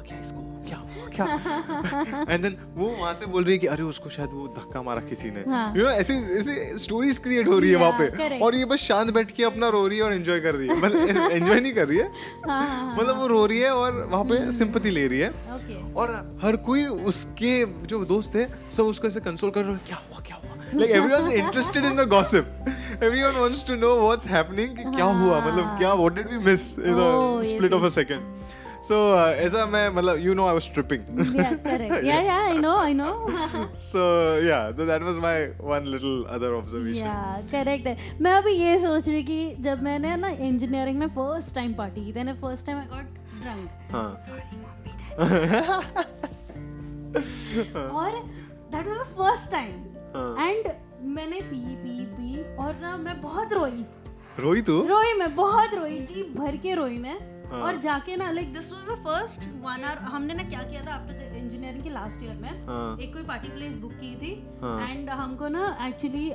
हुआ 0.00 0.08
क्या 0.08 0.18
इसको? 0.20 0.40
क्या 0.68 0.78
हुआ 0.78 1.06
क्या? 1.14 2.26
एंड 2.30 2.42
देन 2.42 2.56
वो 2.74 2.88
वहाँ 2.88 3.12
से 3.14 3.26
बोल 3.26 3.44
रही 3.44 3.52
है 3.52 3.58
कि 3.58 3.66
अरे 3.66 3.82
उसको 3.82 4.08
शायद 4.10 4.30
वो 4.32 4.46
धक्का 4.56 4.82
मारा 4.82 5.00
किसी 5.08 5.30
ने। 5.30 5.40
हाँ। 5.50 5.72
यू 5.76 5.82
नो 5.84 5.90
ऐसे 5.90 6.14
ऐसे 6.38 6.78
स्टोरीज 6.78 7.18
क्रिएट 7.18 7.48
हो 7.48 7.58
रही 7.58 7.70
है 7.70 7.76
वहाँ 7.76 7.98
पे। 7.98 8.38
और 8.38 8.54
ये 8.54 8.64
बस 8.64 8.78
शांत 8.80 9.12
बैठ 9.14 9.30
के 9.30 9.44
अपना 9.44 9.68
रो 9.68 9.86
रही 9.88 9.98
है 9.98 10.04
और 10.04 10.12
एंजॉय 10.14 10.40
कर 10.40 10.54
रही 10.54 10.68
है। 10.68 10.76
मतलब 10.82 11.30
एंजॉय 11.30 11.60
नहीं 11.60 11.72
कर 11.72 11.88
रही 11.88 11.98
है। 11.98 12.10
हाँ 12.48 12.66
हाँ 12.66 12.96
मतलब 12.96 13.18
वो 13.18 13.26
रो 13.26 13.44
रही 13.46 13.58
है 13.58 13.70
और 13.74 14.04
वहाँ 14.04 14.24
पे। 14.24 14.50
सिंपथी 14.52 14.90
ले 14.90 15.06
रही 15.08 15.20
है। 15.20 15.30
ओके 15.30 15.92
और 16.00 16.38
हर 16.44 16.56
कोई 16.68 16.84
उसके 17.12 17.64
जो 17.86 18.04
दोस्त 18.04 18.34
थे 18.34 18.46
सब 18.76 18.84
उसको 18.84 19.08
ऐसे 19.08 19.20
कंसोल 19.20 19.50
कर 19.50 19.64
रहे 19.64 19.72
हैं 19.72 19.80
क्या 19.86 20.00
हुआ 20.10 20.20
क्या 20.26 20.36
हुआ? 20.36 20.56
Like 20.74 20.90
everyone 20.90 21.26
is 21.28 21.34
interested 21.34 21.84
in 21.84 21.96
the 21.96 22.08
gossip 22.08 22.56
everyone 23.00 23.36
wants 23.40 23.60
to 23.66 23.74
know 23.82 23.90
what's 24.00 24.26
happening 24.30 24.74
कि 24.78 24.82
क्या 24.96 25.04
हुआ? 25.04 25.38
मतलब 25.46 25.76
क्या 25.78 25.92
what 26.00 26.16
did 26.18 26.26
we 26.32 26.38
miss 26.48 26.64
in 26.78 26.98
a 27.04 27.04
Oh, 27.04 27.40
yes, 27.40 27.52
split 27.52 27.72
of 27.78 27.84
a 27.84 27.90
second? 27.90 28.22
So 28.88 28.96
uh, 29.14 29.30
ऐसा 29.46 29.64
मैं 29.66 29.88
मतलब 29.94 30.16
you 30.26 30.34
know 30.34 30.46
I 30.50 30.52
was 30.58 30.66
tripping. 30.76 31.02
Yeah, 31.38 31.54
correct. 31.64 32.04
Yeah, 32.04 32.22
yeah, 32.28 32.52
I 32.52 32.54
know, 32.64 32.76
I 32.76 32.92
know. 32.92 33.14
so 33.86 34.04
yeah 34.46 34.70
th- 34.72 34.86
that 34.90 35.02
was 35.02 35.16
my 35.24 35.34
one 35.72 35.84
little 35.94 36.26
other 36.36 36.50
observation. 36.60 37.06
या 37.06 37.42
correct 37.52 37.86
है 37.86 37.96
मैं 38.20 38.32
अभी 38.32 38.52
ये 38.52 38.78
सोच 38.78 39.08
रही 39.08 39.22
कि 39.22 39.54
जब 39.60 39.82
मैंने 39.82 40.16
ना 40.16 40.28
इंजीनियरिंग 40.28 40.98
में 40.98 41.08
फ़र्स्ट 41.08 41.54
टाइम 41.54 41.74
पार्टी 41.74 42.00
थी 42.06 42.12
first 42.32 42.66
time 42.66 42.78
I 42.78 42.86
got 42.86 43.18
drunk 43.42 43.70
हाँ। 43.92 44.16
सॉरी 44.26 44.56
मम्मी 44.56 45.20
और 47.80 48.12
that 48.72 48.86
was 48.86 48.98
the 48.98 49.02
first 49.18 49.50
time. 49.50 49.74
And 50.40 50.68
मैंने 51.16 51.40
पी 51.40 51.76
पी 51.76 52.06
पी 52.06 52.56
और 52.56 52.74
ना 52.82 52.96
मैं 52.96 53.20
बहुत 53.22 53.52
रोई. 53.52 53.84
रोई 54.40 54.62
तू? 54.62 54.86
रोई 54.86 55.14
मैं 55.18 55.34
बहुत 55.34 55.74
रोई. 55.74 55.98
जी 55.98 56.22
भर 56.22 56.56
के 56.56 56.74
रोई 56.74 56.98
मैं. 56.98 57.39
हाँ। 57.50 57.60
और 57.60 57.76
जाके 57.76 58.16
ना 58.16 58.30
like 58.30 58.52
this 58.52 58.72
was 58.72 58.88
the 58.88 58.94
first 59.04 59.48
one 59.62 59.84
hour 59.84 59.98
हमने 59.98 60.34
ना 60.34 60.42
क्या 60.42 60.62
किया 60.62 60.86
था 60.86 60.94
आफ्टर 60.94 61.12
द 61.12 61.36
इंजीनियरिंग 61.36 61.82
के 61.84 61.90
लास्ट 61.90 62.22
ईयर 62.22 62.34
में 62.34 62.66
हाँ। 62.66 62.96
एक 62.98 63.12
कोई 63.12 63.22
पार्टी 63.22 63.48
प्लेस 63.48 63.74
बुक 63.74 63.92
की 63.92 64.14
थी 64.16 64.58
हाँ। 64.62 64.88
एंड 64.88 65.10
हमको 65.10 65.48
ना 65.48 65.76
एक्चुअली 65.86 66.30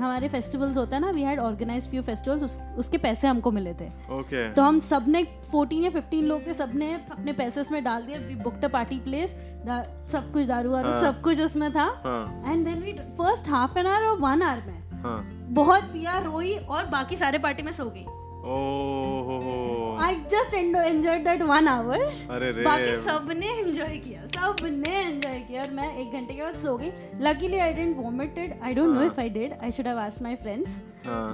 हमारे 0.00 0.28
फेस्टिवल्स 0.28 0.76
होता 0.76 0.96
है 0.96 1.02
ना 1.02 1.10
we 1.10 1.22
had 1.22 1.40
organise 1.40 1.90
few 1.90 2.02
festivals 2.02 2.42
उस, 2.42 2.58
उसके 2.78 2.98
पैसे 2.98 3.28
हमको 3.28 3.50
मिले 3.50 3.74
थे 3.74 3.90
okay 4.20 4.54
तो 4.56 4.62
हम 4.62 4.80
सबने 4.80 5.24
14 5.54 5.72
या 5.72 5.90
15 5.90 6.22
लोग 6.22 6.46
थे 6.46 6.52
सबने 6.52 6.94
अपने 6.94 7.32
पैसे 7.32 7.60
उसमें 7.60 7.84
डाल 7.84 8.02
दिए 8.02 8.18
we 8.18 8.34
booked 8.34 8.64
a 8.64 8.68
party 8.68 8.98
place 8.98 9.36
सब 10.12 10.32
कुछ 10.32 10.46
दारू 10.46 10.70
वारू 10.70 10.92
हाँ। 10.92 11.00
सब 11.02 11.22
कुछ 11.22 11.40
उसमें 11.40 11.72
था 11.72 12.02
हाँ 12.04 12.42
and 12.46 12.64
then 12.64 12.82
we 12.82 12.92
first 12.92 13.48
half 13.48 13.78
an 13.78 13.86
hour 13.86 14.06
और 14.06 14.18
वन 14.18 14.42
आवर 14.42 14.62
में 14.66 15.02
हाँ 15.02 15.22
बहुत 15.50 15.82
पिया 15.82 16.18
रोई 16.18 16.56
और 16.56 16.86
बाकी 16.86 17.16
सारे 17.16 17.38
पार्टी 17.38 17.62
में 17.62 17.72
सो 17.72 17.84
गई 17.84 18.04
हो 18.04 18.10
हो 18.10 18.25
I 20.04 20.14
just 20.32 20.54
enjoyed 20.54 21.24
that 21.24 21.42
one 21.42 21.68
hour 21.68 22.00
अरे 22.00 22.50
रे। 22.52 22.62
बाकी 22.64 22.94
सबने 23.02 23.48
एंजॉय 23.60 23.96
किया 23.96 24.26
सबने 24.26 24.98
एंजॉय 25.00 25.38
किया। 25.48 25.62
और 25.62 25.70
मैं 25.70 25.96
एक 25.96 26.12
घंटे 26.12 26.34
के 26.34 26.42
बाद 26.42 26.58
सो 26.58 26.76
गई। 26.76 26.90
Luckily 27.20 27.58
I 27.58 27.72
didn't 27.72 27.96
vomited 27.96 28.54
I 28.62 28.74
don't 28.74 28.94
know. 28.94 29.02
If 29.02 29.20
I 29.20 29.30
did 29.30 29.54
I 29.62 29.70
should 29.70 29.86
have 29.86 29.98
asked 29.98 30.22
my 30.22 30.36
friends 30.42 30.82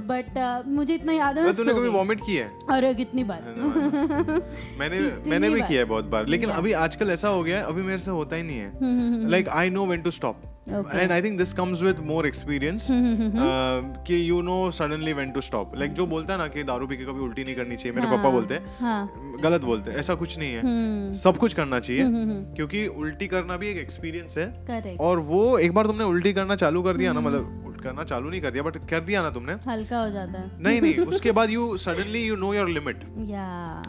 but 0.08 0.38
मुझे 0.68 0.94
इतना 0.94 1.12
याद 1.12 1.38
है 1.38 1.52
तूने 1.52 1.74
कभी 1.74 1.88
वॉमिट 1.88 2.20
की 2.26 2.36
है? 2.36 2.50
अरे 2.70 2.94
कितनी 2.94 3.24
बार? 3.24 3.42
मैंने 4.78 5.00
मैंने 5.30 5.50
भी 5.50 5.60
किया 5.60 5.80
है 5.80 5.84
बहुत 5.84 6.04
बार। 6.04 6.26
लेकिन 6.26 6.50
अभी 6.50 6.72
आजकल 6.86 7.10
ऐसा 7.10 7.28
हो 7.28 7.42
गया 7.42 7.58
है 7.58 7.64
अभी 7.64 7.82
मेरे 7.82 7.98
से 7.98 8.10
होता 8.10 8.36
ही 8.36 8.42
नहीं 8.42 8.58
है। 8.58 9.30
Like 9.30 9.48
I 9.48 9.70
know 9.70 9.86
when 9.86 10.02
to 10.02 10.10
stop. 10.10 10.42
And 10.68 11.12
I 11.12 11.22
think 11.22 11.38
this 11.38 11.52
comes 11.52 11.82
with 11.82 11.98
more 12.06 12.26
experience 12.26 12.86
कि 12.90 14.30
you 14.30 14.40
know 14.42 14.70
suddenly 14.70 15.12
when 15.12 15.30
to 15.30 15.40
stop 15.40 15.76
like 15.76 15.92
जो 15.92 16.06
बोलता 16.06 16.32
है 16.32 16.38
ना 16.38 16.46
कि 16.46 16.62
दारू 16.62 16.86
पी 16.86 16.96
के 16.96 17.04
कभी 17.04 17.20
उल्टी 17.20 17.44
नहीं 17.44 17.54
करनी 17.54 17.76
चाहिए 17.76 17.96
मेरे 17.96 18.08
हाँ, 18.08 18.16
पापा 18.16 18.30
बोलते 18.30 18.54
हैं। 18.54 18.76
हाँ। 18.80 19.38
गलत 19.42 19.60
बोलते 19.60 19.90
हैं 19.90 19.98
ऐसा 19.98 20.14
कुछ 20.14 20.38
नहीं 20.38 20.52
है। 20.52 20.60
hmm. 20.60 21.18
सब 21.22 21.36
कुछ 21.36 21.54
करना 21.54 21.80
चाहिए 21.80 22.02
हम्म, 22.02 22.16
हम्म, 22.16 22.54
क्योंकि 22.54 22.86
उल्टी 22.86 23.26
करना 23.26 23.56
भी 23.56 23.68
एक 23.68 23.76
एक्सपीरियंस 23.76 24.38
है। 24.38 24.52
Correct. 24.66 25.00
और 25.00 25.18
वो 25.18 25.58
एक 25.58 25.72
बार 25.74 25.86
तुमने 25.86 26.04
उल्टी 26.04 26.32
करना 26.32 26.56
चालू 26.56 26.82
कर 26.82 26.96
दिया 26.96 27.12
ना 27.12 27.20
हम्म। 27.20 27.28
मतलब 27.28 27.61
करना 27.82 28.04
चालू 28.04 28.30
नहीं 28.30 28.40
कर 28.40 28.50
दिया 28.50 28.62
बट 28.62 28.76
कर 28.90 29.00
दिया 29.02 29.22
ना 29.22 29.30
तुमने? 29.30 29.56
हल्का 29.68 30.00
हो 30.00 30.10
जाता 30.10 30.38
है। 30.38 30.62
नहीं 30.62 30.80
नहीं 30.80 31.06
उसके 31.06 31.32
बाद 31.32 31.50
you 31.50 31.76
suddenly 31.78 32.22
you 32.22 32.36
know 32.36 32.52
your 32.54 32.68
limit 32.70 33.04
या। 33.28 33.46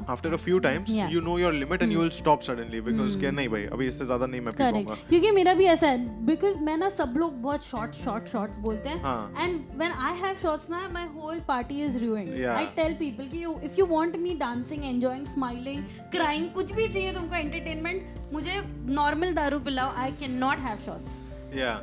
After 0.10 0.34
a 0.34 0.38
few 0.38 0.60
times. 0.60 0.89
You. 1.12 1.21
Know 1.21 1.38
your 1.39 1.53
limit 1.53 1.82
and 1.82 1.91
you 1.91 1.99
will 1.99 2.10
stop 2.12 2.41
suddenly 2.41 2.82
because 2.82 3.17
क्या 3.19 3.32
नहीं 3.32 3.49
भाई 3.49 3.65
अभी 3.73 3.88
इससे 3.88 4.06
ज़्यादा 4.06 4.25
नहीं 4.25 4.41
मैं 4.41 4.53
पी 4.53 4.58
करेक्ट 4.58 4.88
पाऊँगा। 4.88 5.08
क्योंकि 5.10 5.32
मेरा 5.32 5.53
भी 5.53 5.65
ऐसा 5.67 5.88
है 5.88 6.25
बिकॉज़ 6.25 6.58
मैं 6.63 6.77
ना 6.77 6.89
सब 6.91 7.13
लोग 7.17 7.41
बहुत 7.41 7.65
शॉर्ट 7.65 7.93
शॉर्ट 7.95 8.27
शॉर्ट्स 8.27 8.58
बोलते 8.60 8.89
हैं। 8.89 9.01
हाँ। 9.03 9.34
And 9.39 9.60
when 9.77 9.91
I 9.91 10.17
have 10.19 10.36
shots 10.41 10.69
ना 10.69 10.88
my 10.93 11.08
whole 11.15 11.39
party 11.47 11.82
is 11.86 11.97
ruined 12.06 12.45
I 12.47 12.65
tell 12.75 12.93
people 12.99 13.27
कि 13.27 13.45
if 13.65 13.79
you 13.79 13.86
want 13.88 14.15
me 14.17 14.34
dancing 14.39 14.86
enjoying 14.86 15.25
smiling 15.27 15.84
crying 16.12 16.49
कुछ 16.53 16.73
भी 16.73 16.88
चाहिए 16.88 17.13
तुमको 17.13 17.36
एंटरटेनमेंट 17.36 18.32
मुझे 18.34 18.62
नॉर्मल 18.93 19.34
दारू 19.34 19.60
पिलाओ 19.62 19.93
I 19.97 20.12
can 20.19 20.38
not 20.39 20.60
have 20.60 20.77
shots 20.86 21.21
या। 21.56 21.73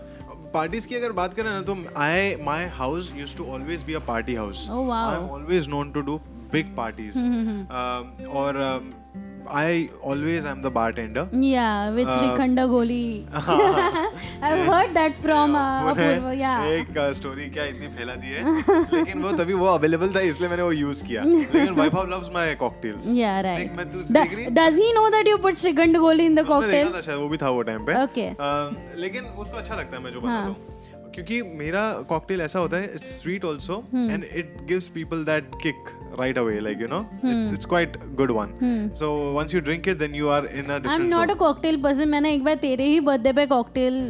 पार्टीज़ 0.55 0.87
की 0.89 0.95
अगर 0.95 1.13
बात 1.13 1.35
करें 1.35 1.51
ना 1.51 1.61
तो 1.63 1.77
I 1.97 2.35
my 2.45 2.67
house 2.75 3.13
used 3.17 3.37
to 3.37 3.45
always 3.55 3.83
be 3.85 3.95
a 3.95 3.99
party 4.07 4.35
house 4.35 4.67
Oh, 4.71 4.91
I 4.93 5.17
am 5.17 5.29
always 5.31 5.69
known 5.69 5.91
to 5.93 6.01
do 6.01 6.17
big 6.53 6.75
parties 6.77 7.19
और 8.29 8.57
I 8.59 9.00
always 9.51 10.47
I 10.47 10.53
am 10.53 10.61
the 10.63 10.67
bartender 10.73 11.45
या 11.45 11.69
which 11.91 12.07
Uh, 12.07 12.21
रिखंड 12.23 12.61
गोली 12.61 13.25
I 13.35 14.51
have 14.51 14.71
heard 14.73 14.91
that 14.95 15.17
from 15.23 15.55
Apoorva 15.57 16.31
या 16.33 16.53
एक 16.67 16.99
story 17.17 17.49
क्या 17.51 17.65
इतनी 17.65 17.89
फैला 17.89 18.15
दी 18.15 18.27
है? 18.27 18.55
लेकिन 18.95 19.23
वो 19.23 19.33
तभी 19.33 19.55
वो 19.55 19.67
अवेलेबल 19.67 20.15
था 20.15 20.21
इसलिए 20.21 20.49
मैंने 20.49 20.63
वो 20.63 20.73
यूज़ 20.73 21.05
किया। 21.07 21.23
लेकिन 21.25 21.73
Vaibhav 21.75 22.11
loves 22.11 22.31
my 22.35 22.55
cocktails 22.55 23.07
Yeah, 23.11 23.41
right. 23.43 23.77
मैं 23.77 23.91
तू 23.91 24.03
देख 24.13 24.35
रही 24.35 24.47
Does 24.61 24.81
he 24.83 24.89
know 24.99 25.07
that 25.17 25.31
you 25.33 25.39
put 25.47 25.63
Shrikand 25.63 26.01
Goli 26.05 26.27
in 26.31 26.39
the 26.39 26.45
उसने 26.45 26.55
cocktail? 26.55 26.71
देखा 26.71 26.97
था 26.97 27.01
शायद 27.01 27.19
वो 27.19 27.29
भी 27.29 27.37
था 27.37 27.51
वो 27.51 27.63
टाइम 27.63 27.87
पे। 27.87 27.95
Okay. 28.07 28.29
अ, 28.41 28.97
लेकिन 28.97 29.25
उसको 29.25 29.57
अच्छा 29.57 29.75
लगता 29.75 29.97
है 29.97 30.03
मैं 30.03 30.11
जो 30.11 30.21
हाँ. 30.21 30.29
बनाता 30.29 30.49
हूँ 30.49 31.13
क्योंकि 31.15 31.43
मेरा 31.59 31.81
कॉकटेल 32.09 32.41
ऐसा 32.41 32.59
होता 32.59 32.77
है 32.77 32.85
it's 32.95 33.21
sweet 33.23 33.45
also. 33.45 33.83
And 33.95 34.25
it 34.25 34.57
gives 34.67 34.89
people 34.89 35.25
that 35.25 35.51
kick 35.63 35.89
right 36.19 36.37
away 36.37 36.61
like 36.61 36.79
you 36.79 36.89
know 36.89 37.03
hmm. 37.23 37.29
it's 37.33 37.51
it's 37.51 37.67
quite 37.67 37.99
good 38.17 38.31
one. 38.31 38.53
Hmm. 38.61 38.89
so 38.93 39.33
once 39.33 39.53
you 39.53 39.61
drink 39.61 39.87
it 39.87 39.99
then 39.99 40.15
you 40.15 40.29
are 40.29 40.45
in 40.47 40.71
a 40.71 40.81
different 40.81 41.11
not 41.11 41.31
a 41.31 41.33
zone. 41.33 41.39
Cocktail 41.39 41.83
person 41.83 42.09
मैंने 42.09 42.35
एक 42.35 42.45
बार 42.45 42.55
तेरे 42.55 42.85
ही 42.85 43.01
birthday 43.01 43.33
पे 43.33 43.47
cocktail 43.47 44.03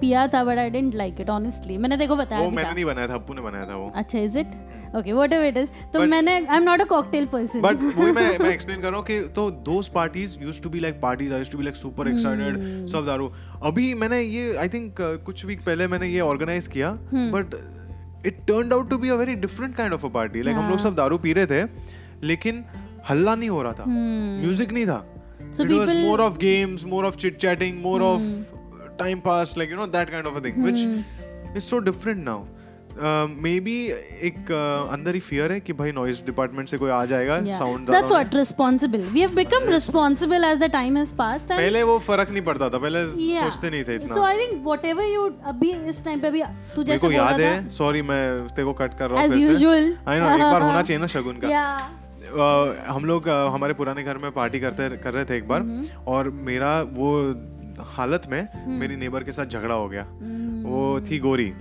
पिया 0.00 0.26
था 0.28 0.42
but 0.44 0.58
I 0.58 0.70
didn't 0.70 0.94
like 0.94 1.20
it 1.20 1.30
honestly 1.30 1.78
मैंने 1.78 1.96
देखो 1.96 2.16
बताया 2.16 2.42
वो 2.42 2.50
मैंने 2.50 2.72
नहीं 2.72 2.84
बनाया 2.84 3.08
था 3.08 3.14
अप्पू 3.14 3.34
ने 3.34 3.42
बनाया 3.42 3.66
था 3.66 3.76
वो। 3.76 3.92
अच्छा 3.94 4.18
is 4.18 4.38
it 4.38 4.50
okay 4.96 5.12
whatever 5.32 5.46
it 5.46 5.56
is 5.56 5.70
तो 5.92 6.04
मैंने 6.06 6.34
I 6.46 6.56
am 6.56 6.62
not 6.62 6.80
a 6.80 6.84
cocktail 6.84 7.26
person 7.26 7.60
but 7.60 7.82
वही 7.82 8.12
मैं 8.12 8.38
मैं 8.42 8.52
एक्सप्लेन 8.52 8.80
कर 8.80 8.88
रहा 8.88 8.96
हूँ 8.96 9.06
कि 9.06 9.20
तो 9.34 9.50
those 9.50 9.88
parties 9.88 10.38
used 10.42 10.62
to 10.62 10.70
be 10.70 10.80
like 10.80 11.00
parties 11.00 11.32
I 11.32 11.38
used 11.38 11.52
to 11.52 11.58
be 11.58 11.64
like 11.64 11.76
super 11.76 12.08
excited 12.08 12.86
सब 12.88 13.06
दारू। 13.06 13.32
अभी 13.62 13.94
मैंने 13.94 14.20
ये 14.20 14.56
आई 14.56 14.68
थिंक 14.68 14.94
कुछ 15.00 15.44
वीक 15.44 15.64
पहले 15.66 15.86
मैंने 15.86 16.08
ये 16.08 16.20
ऑर्गेनाइज 16.20 16.66
किया 16.66 16.92
but 17.14 17.54
it 18.28 18.38
turn 18.46 18.72
out 18.72 18.90
to 18.90 18.98
be 18.98 19.08
a 19.08 19.14
very 19.14 19.34
different 19.44 19.76
kind 19.76 19.94
of 19.94 20.06
a 20.06 20.08
party 20.08 20.42
like 20.42 20.56
हम 20.56 20.70
लोग 20.70 20.78
सब 20.78 20.94
दारू 20.94 21.18
पी 21.18 21.32
रहे 21.32 21.46
थे 21.46 21.64
लेकिन 22.26 22.64
हल्ला 23.10 23.34
नहीं 23.34 23.48
हो 23.48 23.62
रहा 23.62 23.72
था। 23.72 23.84
म्यूज़िक 23.86 24.72
नहीं 24.72 24.86
था। 24.86 25.04
It 25.60 25.70
was 25.72 25.90
more 25.96 26.20
of 26.20 26.38
games 26.38 26.84
more 26.84 27.04
of 27.04 27.16
chit 27.16 27.38
chatting 27.38 27.82
more 27.82 28.02
of 28.02 28.22
time 28.98 29.20
pass 29.20 29.54
like 29.58 29.70
you 29.70 29.76
know 29.76 29.86
that 29.86 30.10
kind 30.10 30.26
of 30.26 30.34
a 30.34 30.44
thing 30.44 30.62
which 30.64 31.56
is 31.56 31.64
so 31.64 31.78
different 31.78 32.24
now 32.24 32.44
maybe 33.60 33.74
एक 34.28 34.38
uh, 34.50 34.92
अंदर 34.92 35.14
ही 35.14 35.20
फियर 35.20 35.52
है 35.52 35.58
कि 35.60 35.72
भाई 35.72 35.92
नॉइज़ 35.92 36.20
डिपार्टमेंट 36.26 36.68
से 36.68 36.78
कोई 36.78 36.90
आ 36.90 37.04
जाएगा 37.04 37.38
sound 37.58 37.90
that's 37.90 38.10
what 38.12 38.34
responsible 38.34 39.00
we 39.12 39.20
have 39.20 39.34
become 39.34 39.68
responsible 39.68 40.44
as 40.44 40.58
the 40.58 40.70
time 40.72 40.96
has 40.96 41.14
passed 41.14 41.48
पहले 41.48 41.82
वो 41.82 41.98
फरक 41.98 42.30
नहीं 42.30 42.42
पड़ता 42.42 42.68
था 42.70 42.78
पहले 42.78 43.04
सोचते 43.42 43.70
नहीं 43.70 43.84
थे 43.84 43.94
इतना। 43.94 44.14
So 44.14 44.22
I 44.22 44.38
think 44.38 44.62
whatever 44.64 45.04
you 45.04 45.28
अभी 45.44 45.70
इस 45.88 46.04
टाइम 46.04 46.20
पे 46.20 46.30
भी 46.30 46.42
तू 46.76 46.82
जैसे 46.82 47.06
बोल 47.06 47.16
रहा 47.16 47.28
है 47.46 47.68
सॉरी 47.68 48.02
मैं 48.02 48.48
तेरे 48.48 48.64
को 48.64 48.72
कट 48.72 48.98
कर 48.98 49.10
रहा 49.10 49.20
हूँ 49.20 49.28
As 49.28 49.34
फिर 49.34 49.46
से। 49.58 49.84
आई 50.08 50.18
नो 50.18 50.34
एक 50.34 50.40
बार 50.42 50.62
होना 50.62 50.82
चाहिए 50.88 51.00
ना 51.00 51.06
शगुन 51.06 51.36
का। 51.36 51.48
या 51.48 51.64
अ, 52.28 52.92
हम 52.92 53.04
लोग 53.04 53.28
अ, 53.28 53.36
हमारे 53.48 53.74
पुराने 53.74 54.02
घर 54.02 54.18
में 54.18 54.30
पार्टी 54.32 54.60
करते 54.60 54.88
कर 54.96 55.12
रहे 55.12 55.24
थे 55.24 55.36
एक 55.36 55.48
बार 55.48 55.62
और 56.06 56.30
मेरा 56.30 56.80
वो 56.82 57.12
हालत 57.96 58.22
में 58.30 58.46
मेरी 58.78 58.96
नेबर 58.96 59.24
के 59.24 59.32
साथ 59.32 59.46
झगड़ा 59.46 59.74
हो 59.74 59.88
गया। 59.88 60.02
वो 60.68 61.00
थी 61.00 61.18
गोरी। 61.18 61.52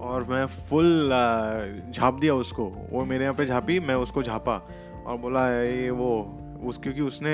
और 0.00 0.24
मैं 0.24 0.46
फुल 0.46 1.10
झाप 1.92 2.18
दिया 2.20 2.34
उसको। 2.34 2.70
वो 2.92 3.04
मेरे 3.04 3.24
यहाँ 3.24 3.34
पे 3.34 3.46
झापी 3.46 3.78
मैं 3.80 3.94
उसको 3.94 4.22
झापा 4.22 4.56
और 5.06 5.16
बोला 5.18 5.48
ये 5.52 5.90
वो 5.90 6.10
उस 6.64 6.78
क्योंकि 6.78 7.00
उसने 7.00 7.30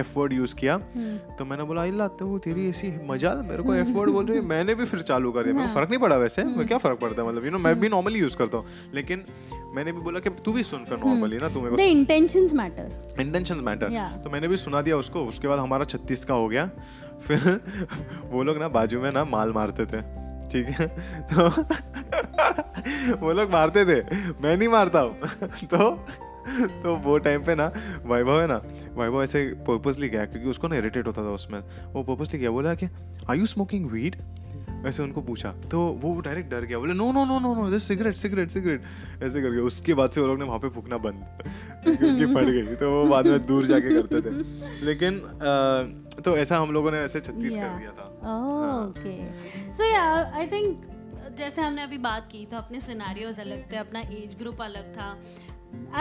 एफ़ 0.00 0.18
वर्ड 0.18 0.32
यूज़ 0.32 0.54
किया। 0.54 0.76
तो 1.38 1.44
मैंने 1.44 1.64
बोला 1.64 1.84
इल्ला 1.84 2.06
तो 2.08 2.38
तेरी 2.38 2.68
ऐसी 2.68 2.92
मजाल 3.06 3.42
मेरे 3.48 3.62
को 3.62 3.74
एफ़ 3.74 3.90
वर्ड 3.90 4.10
बोल 4.10 4.26
रही 4.26 4.38
है 4.38 4.44
मैंने 4.44 4.74
भी 4.74 4.84
फिर 4.84 5.02
चालू 5.02 5.32
कर 5.32 5.42
दिया। 5.42 5.54
मेरे 5.54 5.68
को 5.68 5.74
फ़र्क 5.74 5.90
नहीं 5.90 6.00
पड़ा 6.00 6.16
वैसे 6.16 6.44
मैं 6.44 6.66
क्या 6.66 6.78
फ़र्क 6.78 6.98
पड़ता 7.00 7.22
है? 7.22 7.28
मतलब 7.28 7.44
यू 7.44 7.50
नो 7.50 7.58
मैं 7.58 7.78
भी 7.80 7.88
नॉर्मली 7.88 8.18
यूज़ 8.18 8.36
करता 8.36 8.58
हूँ। 8.58 8.66
लेकिन 8.94 9.24
मैंने 9.74 9.92
भी 9.92 10.00
बोला 10.00 10.20
कि 10.20 10.30
तू 10.44 10.52
भी 10.52 10.62
सुन 10.62 10.84
फिर 10.84 10.98
नॉर्मली 10.98 11.36
ना 11.36 11.48
तू 11.48 11.60
मेरे 11.60 11.86
इंटेंशंस 11.86 12.54
मैटर 12.54 12.88
को 13.06 13.22
इंटेंशन 13.22 13.56
मैटर 13.64 14.20
तो 14.24 14.30
मैंने 14.30 14.48
भी 14.48 14.56
सुना 14.56 14.82
दिया 14.82 14.96
उसको 14.96 15.24
उसके 15.24 15.48
बाद 15.48 15.58
हमारा 15.58 15.84
छत्तीस 15.84 16.24
का 16.24 16.34
हो 16.34 16.48
गया। 16.48 16.70
फिर 17.26 17.60
वो 18.32 18.42
लोग 18.42 18.58
ना 18.58 18.68
बाजू 18.68 19.00
में 19.00 19.10
ना 19.10 19.24
माल 19.24 19.52
मारते 19.52 19.86
थे। 19.86 20.25
ठीक 20.52 20.66
है? 20.66 20.86
तो 21.34 21.48
वो 23.16 23.32
लोग 23.32 23.50
मारते 23.50 23.84
थे। 23.84 24.02
मैं 24.42 24.56
नहीं 24.56 24.68
मारता 24.68 25.00
हूँ। 25.00 25.18
तो 25.64 26.06
तो 26.82 26.96
वो 26.96 27.18
टाइम 27.18 27.44
पे 27.44 27.54
ना, 27.54 27.72
वैभव 28.06 28.40
है 28.40 28.46
ना, 28.46 28.56
वैभव 28.96 29.22
ऐसे 29.22 29.46
पर्पसली 29.46 30.08
गया, 30.08 30.24
क्योंकि 30.24 30.48
उसको 30.48 30.68
ना 30.68 30.76
इरिटेट 30.76 31.06
होता 31.06 31.22
था 31.22 31.28
उसमें। 31.28 31.60
वो 31.92 32.02
पर्पसली 32.02 32.40
गया, 32.40 32.50
बोला 32.50 32.74
कि 32.74 32.86
आई 33.30 33.38
यू 33.38 33.46
स्मोकिंग 33.46 33.90
वीड 33.90 34.16
ऐसे 34.86 35.02
उनको 35.02 35.20
पूछा 35.20 35.52
तो 35.70 35.80
वो 35.80 36.20
डायरेक्ट 36.20 36.50
डर 36.50 36.60
गया 36.60 36.78
बोले 36.78 36.94
no 36.94 37.12
no 37.12 37.24
no 37.24 37.38
no 37.38 37.54
no 37.54 37.70
this 37.70 37.82
cigarette 37.82 38.16
cigarette 38.16 38.50
cigarette 38.50 38.82
ऐसे 39.22 39.42
करके 39.42 39.60
उसके 39.60 39.94
बाद 39.94 40.10
से 40.10 40.20
वो 40.20 40.26
लोग 40.26 40.38
ने 40.38 40.44
वहाँ 40.44 40.58
पे 40.58 40.68
फूकना 40.68 40.98
बंद 40.98 41.24
क्योंकि 41.84 42.26
फट 42.34 42.44
गई 42.44 42.74
तो 42.74 42.90
वो 42.90 43.04
बाद 43.06 43.26
में 43.26 43.46
दूर 43.46 43.66
जाके 43.66 44.02
करते 44.02 44.20
थे 44.22 44.34
लेकिन 44.86 45.18
अ, 45.20 46.20
तो 46.22 46.36
ऐसा 46.36 46.58
हम 46.58 46.72
लोगों 46.72 46.90
ने 46.90 46.98
ऐसे 46.98 47.20
छत्तीस 47.20 47.52
yeah. 47.52 47.62
कर 47.62 47.78
दिया 47.78 47.90
था 47.90 48.12
okay. 48.88 49.18
So 49.78 49.88
yeah, 49.94 50.38
I 50.42 50.46
think 50.52 50.92
जैसे 51.38 51.62
हमने 51.62 51.82
अभी 51.82 51.98
बात 51.98 52.28
की 52.32 52.44
तो 52.46 52.56
अपने 52.56 52.80
सिनारियोज 52.80 53.40
अलग 53.40 53.72
थे 53.72 53.76
अपना 53.76 54.00
एज 54.00 54.36
ग्रुप 54.38 54.62
अलग 54.62 54.92
था 54.92 55.08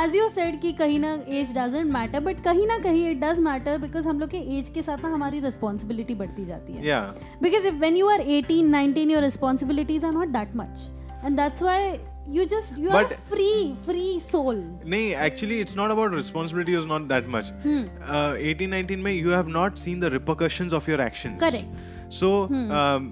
एज 0.04 0.16
यू 0.16 0.28
सेड 0.28 0.60
कि 0.62 0.72
कहीं 0.74 1.00
ना 1.00 1.14
एज 1.40 1.54
डजेंट 1.58 1.92
मैटर 1.94 2.20
बट 2.20 2.44
कहीं 2.44 2.68
ना 2.68 2.78
कहीं 2.80 3.10
इट 3.12 3.20
डज 3.20 3.40
मैटर 3.40 3.78
बिकॉज़ 3.78 4.08
हम 4.08 4.20
लोग 4.20 4.30
के 4.30 4.38
एज 4.58 4.70
के 4.70 4.82
साथ 4.82 5.04
ना 5.04 5.10
हमारी 5.10 5.40
रिस्पॉन्सिबिलिटी 5.40 6.16
बढ़ती 6.16 6.46
जाती 6.46 6.74
है 6.74 7.00
because 7.42 7.68
if 7.68 7.76
when 7.76 7.98
you 7.98 8.10
are 8.10 8.22
eighteen 8.22 8.70
nineteen 8.70 9.12
your 9.12 9.24
responsibilities 9.24 10.06
are 10.06 10.12
not 10.12 10.28
that 10.28 10.56
much 10.56 10.92
and 11.26 11.36
that's 11.38 11.64
why 11.64 11.98
just 12.46 12.78
you 12.80 12.90
are 12.90 13.04
But- 13.04 13.18
free 13.30 13.74
free 13.86 14.20
soul 14.20 14.64
नहीं 14.86 15.16
actually 15.26 15.60
it's 15.62 15.78
not 15.78 15.92
about 15.92 16.16
responsibility 16.16 16.78
is 16.78 16.88
not 16.88 17.08
that 17.08 17.28
much 17.30 17.54
eighteen 17.66 18.70
nineteen 18.70 19.00
में 19.00 19.14
you 19.14 19.32
have 19.32 19.48
not 19.58 19.78
seen 19.78 20.00
the 20.00 20.14
repercussions 20.14 20.74
of 20.74 20.90
your 20.92 21.02
actions 21.02 21.40
Correct. 21.44 21.84
so 22.16 22.28
hmm. 22.50 22.72
um, 22.80 23.06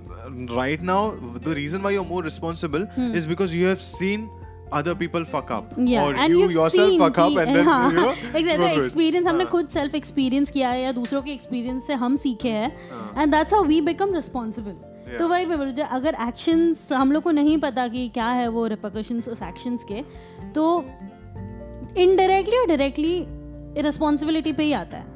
right 0.55 0.81
now 0.89 0.97
the 1.45 1.53
reason 1.59 1.85
why 1.85 1.91
you're 1.93 2.09
more 2.09 2.23
responsible 2.25 2.83
hmm. 2.97 3.15
is 3.19 3.25
because 3.31 3.55
you 3.59 3.69
have 3.69 3.81
seen 3.85 4.27
other 4.73 4.95
people 4.95 5.25
fuck 5.25 5.51
up 5.51 5.73
Yeah, 5.77 6.03
or 6.03 6.15
and 6.15 6.33
you 6.33 6.49
yourself 6.49 6.97
fuck 6.97 7.17
up 7.17 7.37
and 7.37 7.55
then 7.55 7.65
हाँ, 7.65 7.89
you 7.91 7.97
know 7.97 8.13
exactly, 8.33 8.71
experience 8.77 9.27
हमने 9.27 9.43
हाँ. 9.43 9.51
खुद 9.51 9.67
self 9.67 9.95
experience 9.95 10.51
किया 10.51 10.69
है 10.69 10.81
या 10.81 10.91
दूसरों 10.91 11.21
के 11.21 11.31
experience 11.31 11.87
से 11.87 11.93
हम 11.93 12.15
सीखे 12.15 12.49
हैं 12.49 12.71
हाँ. 12.91 13.13
And 13.17 13.31
that's 13.31 13.53
how 13.53 13.63
we 13.63 13.81
become 13.81 14.19
Yeah. 15.03 15.17
तो 15.17 15.27
वही 15.27 15.45
मैं 15.45 15.83
अगर 15.83 16.15
एक्शंस 16.27 16.91
हम 16.93 17.11
लोग 17.11 17.23
को 17.23 17.31
नहीं 17.31 17.57
पता 17.57 17.87
कि 17.87 18.09
क्या 18.09 18.27
है 18.27 18.47
वो 18.47 18.67
रिपोकशंस 18.67 19.27
उस 19.29 19.41
एक्शंस 19.41 19.83
के 19.91 20.01
तो 20.53 20.85
इनडायरेक्टली 21.97 22.57
और 22.57 22.67
डायरेक्टली 22.67 23.25
रिस्पॉन्सिबिलिटी 23.81 24.53
पे 24.53 24.63
ही 24.63 24.73
आता 24.73 24.97
है 24.97 25.13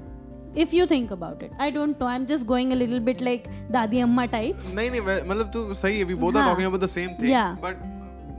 if 0.57 0.75
you 0.75 0.85
think 0.85 1.11
about 1.11 1.43
it 1.43 1.51
I 1.61 1.71
don't 1.71 2.01
know 2.01 2.07
I 2.07 2.15
am 2.15 2.25
just 2.25 2.45
going 2.45 2.71
a 2.71 2.75
little 2.75 2.99
bit 2.99 3.21
like 3.21 3.43
दादी 3.71 3.99
अम्मा 3.99 4.25
टाइप्स 4.25 4.73
नहीं 4.75 4.91
नहीं 4.91 5.01
मतलब 5.01 5.51
तू 5.53 5.73
सही 5.73 5.97
है 5.97 6.03
we 6.03 6.15
both 6.15 6.35
are. 6.35 6.49
Talking 6.49 6.67
about 6.67 6.81
the 6.81 6.87
same 6.87 7.09
thing 7.09 7.35
but 7.63 7.75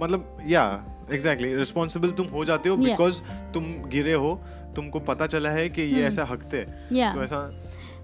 मतलब 0.02 0.38
या 0.46 0.64
एग्जैक्टली 1.12 1.54
रिस्पॉन्सिबल 1.56 2.11
तुम 2.11 2.26
हो 2.26 2.44
जाते 2.44 2.68
हो 2.68 2.76
बिकॉज़ 2.76 3.22
Yeah. 3.22 3.52
तुम 3.54 3.64
गिरे 3.90 4.12
हो 4.14 4.34
तुमको 4.76 5.00
पता 5.00 5.26
चला 5.26 5.50
है 5.50 5.68
कि 5.68 5.82
ये 5.82 6.02
ऐसा 6.04 6.24
हकते 6.24 6.56
हैं। 6.56 6.96
या 6.96 7.12
तो 7.14 7.22
ऐसा 7.22 7.40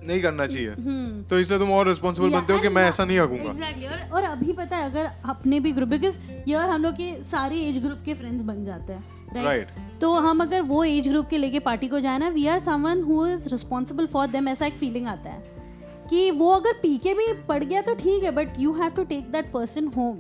नहीं 0.07 0.21
करना 0.23 0.47
चाहिए। 0.47 0.71
हम्म 0.71 1.23
तो 1.23 1.39
इसलिए 1.41 1.59
तुम 1.59 1.73
और 1.73 1.89
रिस्पॉन्सिबल 1.89 2.29
Yeah, 2.29 2.39
बनते 2.39 2.53
हो 2.53 2.59
कि 2.59 2.69
मैं 2.69 2.89
ऐसा 2.89 3.05
नहीं 3.05 3.19
हकूँगा। 3.19 3.51
एग्जैक्टली 3.51 3.87
और 3.87 4.01
और 4.15 4.25
अभी 4.25 4.53
पता 4.53 4.77
है 4.77 4.91
अगर 4.91 5.11
अपने 5.25 5.61
भी 5.61 5.73
ग्रुप 5.73 5.89
बिकॉज़ 5.89 6.19
यार 6.49 6.69
हम 6.71 6.83
लोग 6.83 6.95
के 6.95 7.23
सारे 7.23 7.61
एज 7.61 7.79
ग्रुप 7.79 8.03
के 8.05 8.15
फ्रेंड्स 8.15 8.43
बन 8.43 8.65
जाते 8.65 8.93
हैं 8.93 9.03
राइट 9.35 9.47
राइट 9.47 10.01
तो 10.01 10.13
हम 10.21 10.43
अगर 10.43 10.63
वो 10.63 10.85
एज 10.85 11.09
ग्रुप 11.09 11.29
के 11.29 11.39
लेके 11.39 11.59
पार्टी 11.61 11.89
को 11.89 12.01
जाए 12.01 12.19
ना 12.19 12.29
we 12.29 12.47
are 12.47 12.59
someone 12.59 13.03
who 13.03 13.27
is 13.27 13.49
responsible 13.49 14.07
for 14.07 14.27
them 14.27 14.49
ऐसा 14.49 14.67
एक 14.67 14.75
फीलिंग 14.75 15.07
आता 15.07 15.31
है 15.31 15.53
कि 16.11 16.31
वो 16.31 16.51
अगर 16.53 16.73
पी 16.73 16.97
के 16.99 17.15
भी 17.15 17.33
पड़ 17.49 17.63
गया 17.65 17.83
तो 17.83 17.95
ठीक 17.95 18.25
है 18.25 18.31
but 18.31 18.59
you 18.59 18.73
have 18.73 18.91
to 18.91 19.05
take 19.05 19.31
that 19.33 19.53
person 19.53 19.87
home 19.97 20.19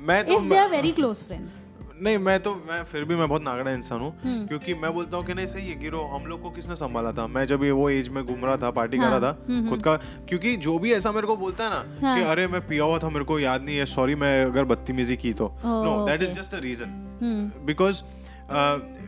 मैं 0.00 0.24
तो 0.26 0.32
if 0.32 0.48
they 0.48 0.56
are 0.56 0.68
very 0.70 0.92
close 0.92 1.16
friends 1.16 1.66
नहीं 2.02 2.18
मैं 2.18 2.38
तो 2.42 2.54
मैं 2.68 2.82
फिर 2.84 3.04
भी 3.04 3.16
मैं 3.16 3.28
बहुत 3.28 3.42
नागड़ा 3.42 3.70
इंसान 3.70 4.00
हूँ 4.00 4.12
हम्म। 4.22 4.46
क्योंकि 4.46 4.74
मैं 4.74 4.92
बोलता 4.94 5.16
हूँ 5.16 5.24
कि 5.26 5.34
नहीं 5.34 5.46
सही 5.46 5.68
है 5.68 5.78
गिरो 5.80 6.00
हम 6.06 6.26
लोग 6.26 6.42
को 6.42 6.50
किसने 6.50 6.76
संभाला 6.76 7.12
था? 7.12 7.26
मैं 7.26 7.44
जब 7.46 7.64
ये 7.64 7.70
वो 7.70 7.88
एज 7.90 8.08
में 8.08 8.24
घूम 8.24 8.44
रहा 8.44 8.56
था 8.56 8.70
पार्टी 8.70 8.96
कर 8.96 9.02
हाँ, 9.02 9.10
रहा 9.10 9.20
था 9.20 9.44
हम्म, 9.48 9.68
खुद 9.70 9.82
का 9.82 9.96
क्योंकि 10.28 10.56
जो 10.56 10.78
भी 10.78 10.92
ऐसा 10.92 11.12
मेरे 11.12 11.26
को 11.26 11.36
बोलता 11.36 11.64
है 11.64 11.70
ना 11.70 12.06
हाँ। 12.06 12.16
कि 12.16 12.24
अरे 12.24 12.46
मैं 12.46 12.66
पिया 12.68 12.84
हुआ 12.84 12.98
था 12.98 13.08
मेरे 13.08 13.24
को 13.24 13.38
याद 13.38 13.62
नहीं 13.62 13.76
है 13.76 13.86
सॉरी 13.86 14.14
मैं 14.14 14.44
अगर 14.44 14.64
बदतमीजी 14.64 15.16
की 15.16 15.32
तो। 15.32 15.52
No 15.64 15.94
that 16.06 16.22
is 16.22 16.32
just 16.32 16.54
a 16.54 16.58
reason 16.58 16.98
hmm. 17.22 17.66
Because 17.66 18.02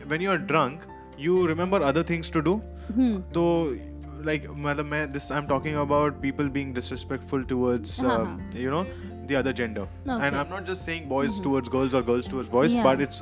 when 0.09 0.21
you 0.21 0.31
are 0.31 0.37
drunk 0.53 0.87
you 1.19 1.45
remember 1.45 1.81
other 1.81 2.03
things 2.09 2.31
to 2.31 2.39
do 2.39 2.61
hmm. 2.89 3.21
तो 3.33 3.45
लाइक 4.25 4.47
मतलब 4.49 4.85
मैं 4.85 5.07
this 5.09 5.31
I'm 5.31 5.47
talking 5.47 5.75
about 5.77 6.21
people 6.21 6.49
being 6.49 6.73
disrespectful 6.73 7.43
towards 7.45 7.99
हाँ, 8.01 8.17
um, 8.17 8.27
हाँ. 8.27 8.85
The 9.31 9.35
other 9.41 9.53
gender 9.61 9.83
Okay. 10.07 10.27
and 10.27 10.35
I'm 10.41 10.49
not 10.55 10.65
just 10.71 10.85
saying 10.89 11.09
boys 11.09 11.31
mm-hmm. 11.31 11.43
towards 11.43 11.69
girls 11.75 11.93
or 11.99 12.01
girls 12.11 12.27
towards 12.33 12.49
boys 12.57 12.73
Yeah. 12.77 12.83
but 12.87 13.01
it's 13.07 13.21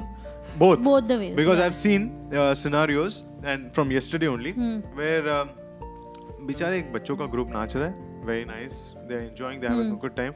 both 0.63 0.79
both 0.87 1.07
the 1.11 1.17
ways 1.23 1.35
because 1.41 1.59
yeah. 1.59 1.65
I've 1.65 1.75
seen 1.81 2.07
uh, 2.43 2.53
scenarios 2.63 3.23
and 3.43 3.73
from 3.77 3.91
yesterday 3.97 4.27
only 4.37 4.53
Hmm. 4.61 4.79
where 5.01 5.29
um, 5.35 5.49
बेचारे 6.47 6.77
एक 6.79 6.91
बच्चों 6.93 7.15
का 7.17 7.25
group 7.33 7.49
नाच 7.51 7.75
रहा 7.75 7.85
है 7.87 8.11
very 8.27 8.45
nice 8.45 8.73
they 9.09 9.15
are 9.15 9.21
enjoying 9.21 9.61
they 9.61 9.67
having 9.67 9.91
a 9.91 9.99
good 10.01 10.15
time 10.15 10.33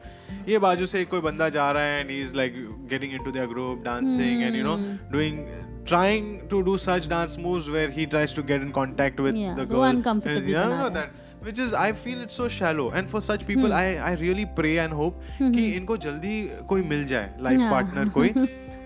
ये 0.49 0.59
बाजू 0.65 0.85
से 0.91 1.03
कोई 1.13 1.21
बंदा 1.21 1.49
जा 1.55 1.69
रहा 1.77 1.83
है 1.83 1.99
and 1.99 2.09
he 2.11 2.19
is 2.21 2.35
like 2.35 2.53
getting 2.89 3.13
into 3.13 3.31
their 3.31 3.47
group 3.53 3.81
dancing 3.85 4.43
and 4.43 4.55
you 4.55 4.63
know 4.63 4.77
doing 5.11 5.45
trying 5.89 6.25
to 6.51 6.57
do 6.67 6.71
such 6.83 7.05
dance 7.11 7.35
moves 7.43 7.67
where 7.73 7.91
he 7.97 8.05
tries 8.13 8.31
to 8.37 8.43
get 8.47 8.63
in 8.63 8.71
contact 8.77 9.19
with 9.25 9.37
Yeah, 9.41 9.53
the 9.59 9.65
girl 9.69 9.83
uncomfortable 9.89 10.39
and, 10.41 10.49
you 10.53 10.79
know 10.79 10.89
that 10.95 11.13
which 11.47 11.59
is 11.59 11.73
I 11.73 11.91
feel 12.05 12.21
it's 12.21 12.39
so 12.39 12.47
shallow 12.53 12.85
and 12.91 13.09
for 13.09 13.21
such 13.21 13.43
people 13.47 13.69
hmm. 13.71 13.81
I 13.81 13.97
I 14.11 14.13
really 14.21 14.45
pray 14.61 14.77
and 14.85 14.95
hope 15.01 15.27
hmm. 15.39 15.51
कि 15.55 15.67
इनको 15.73 15.97
जल्दी 16.05 16.37
कोई 16.69 16.81
मिल 16.93 17.05
जाए 17.05 17.29
life. 17.41 17.61
Partner 17.71 18.09
कोई 18.09 18.33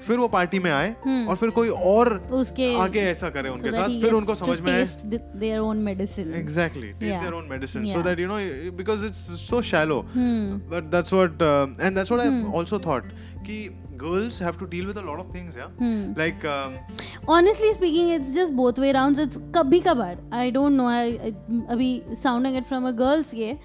फिर 0.08 0.18
वो 0.18 0.28
party 0.28 0.60
में 0.60 0.70
आए 0.72 0.96
Hmm. 1.06 1.28
और 1.30 1.36
फिर 1.38 1.50
कोई 1.58 1.70
और 1.70 2.14
उसके 2.42 2.74
आगे 2.84 3.02
ऐसा 3.10 3.30
करे 3.30 3.50
उनके 3.50 3.70
so 3.70 3.76
साथ 3.76 4.02
फिर 4.02 4.14
उनको 4.14 4.36
समझ 4.36 4.60
में 4.62 4.72
आए 4.74 4.80
Yeah. 7.12 7.22
Yeah. 7.88 8.00
Hmm. 10.14 10.62
uh, 13.02 13.46
कि 13.46 13.70
girls 14.02 14.38
have 14.40 14.58
to 14.60 14.66
deal 14.70 14.86
with 14.90 14.98
a 14.98 15.02
lot 15.08 15.20
of 15.22 15.28
things 15.34 15.56
yeah 15.60 15.74
Hmm. 15.80 16.14
like 16.20 16.46
um, 16.52 16.76
honestly 17.36 17.72
speaking 17.74 18.08
it's 18.18 18.32
just 18.38 18.56
both 18.60 18.80
way 18.84 18.92
rounds 18.98 19.20
it's 19.24 19.38
कभी 19.56 19.80
कभार 19.88 20.22
I 20.34 20.46
don't 20.58 20.80
know 20.80 20.88
I, 20.94 21.04
I 21.28 21.32
अभी 21.76 21.90
sounding 22.24 22.58
it 22.62 22.68
from 22.72 22.88
a 22.92 22.94
girls 23.02 23.34
ये 23.34 23.58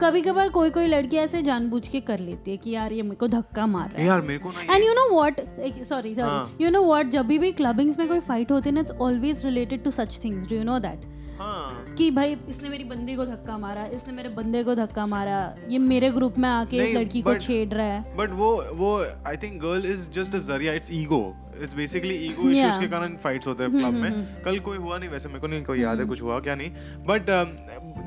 कभी 0.00 0.20
कभार 0.22 0.48
कोई 0.48 0.70
कोई 0.70 0.86
लड़की 0.86 1.16
ऐसे 1.16 1.42
जानबूझ 1.42 1.86
के 1.88 2.00
कर 2.00 2.18
लेती 2.18 2.50
है 2.50 2.56
कि 2.56 2.70
यार 2.70 2.92
ये 2.92 3.02
मेरे 3.02 3.16
को 3.16 3.28
धक्का 3.28 3.66
मार 3.66 3.88
रहा 3.88 4.00
है। 4.00 4.06
यार 4.06 4.20
मेरे 4.20 4.38
को 4.38 4.50
and 4.50 4.84
you 4.84 4.92
know 4.94 5.08
what 5.14 5.40
sorry. 5.84 6.14
Sorry 6.14 6.64
you 6.64 6.70
know 6.70 6.82
what 6.84 7.08
जब 7.10 7.26
भी 7.26 7.38
भी 7.38 7.52
क्लबिंग्स 7.52 7.98
में 7.98 8.06
कोई 8.08 8.20
फाइट 8.20 8.52
होती 8.52 8.68
है 8.68 8.74
ना 8.74 8.80
it's 8.80 8.92
always 8.92 9.44
related 9.44 9.84
to 9.84 9.90
such 9.90 10.20
things 10.24 10.48
do 10.48 10.56
you 10.56 10.64
know 10.64 10.78
that 10.78 11.00
हाँ। 11.40 11.94
कि 11.98 12.10
भाई 12.10 12.36
इसने 12.48 12.68
मेरी 12.68 12.84
बंदी 12.84 13.14
को 13.16 13.24
धक्का 13.26 13.56
मारा 13.58 13.84
इसने 13.94 14.12
मेरे 14.12 14.28
बंदे 14.30 14.62
को 14.64 14.74
धक्का 14.74 15.06
मारा 15.06 15.38
ये 15.68 15.78
मेरे 15.80 16.10
ग्रुप 16.10 16.38
में 16.38 16.48
आके 16.48 16.76
इस 16.78 16.94
लड़की 16.96 17.22
को 17.22 17.34
छेड़ 17.36 17.68
रहा 17.68 17.86
है। 17.86 18.16
बट 18.16 18.32
वो 18.32 18.50
वो 18.74 18.96
I 19.26 19.36
think 19.36 19.60
girl 19.62 19.86
is 19.92 20.10
just 20.10 20.34
a 20.34 20.38
ज़रिया 20.48 20.72
it's 20.72 20.92
ego 20.92 21.22
it's 21.62 21.74
basically 21.76 22.14
ego 22.26 22.50
issues 22.50 22.80
के 22.80 22.86
कारण 22.88 23.16
फाइट्स 23.24 23.46
होते 23.46 23.62
हैं 23.62 23.72
क्लब 23.72 23.94
में। 23.94 24.42
कल 24.44 24.58
कोई 24.68 24.78
हुआ 24.78 24.98
नहीं 24.98 25.10
वैसे 25.10 25.28
मेरे 25.28 25.40
को 25.40 25.46
नहीं 25.46 25.64
कोई 25.64 25.80
याद 25.80 26.00
है 26.00 26.06
कुछ 26.06 26.22
हुआ 26.22 26.38
क्या 26.40 26.54
नहीं। 26.54 26.70
But 27.08 27.30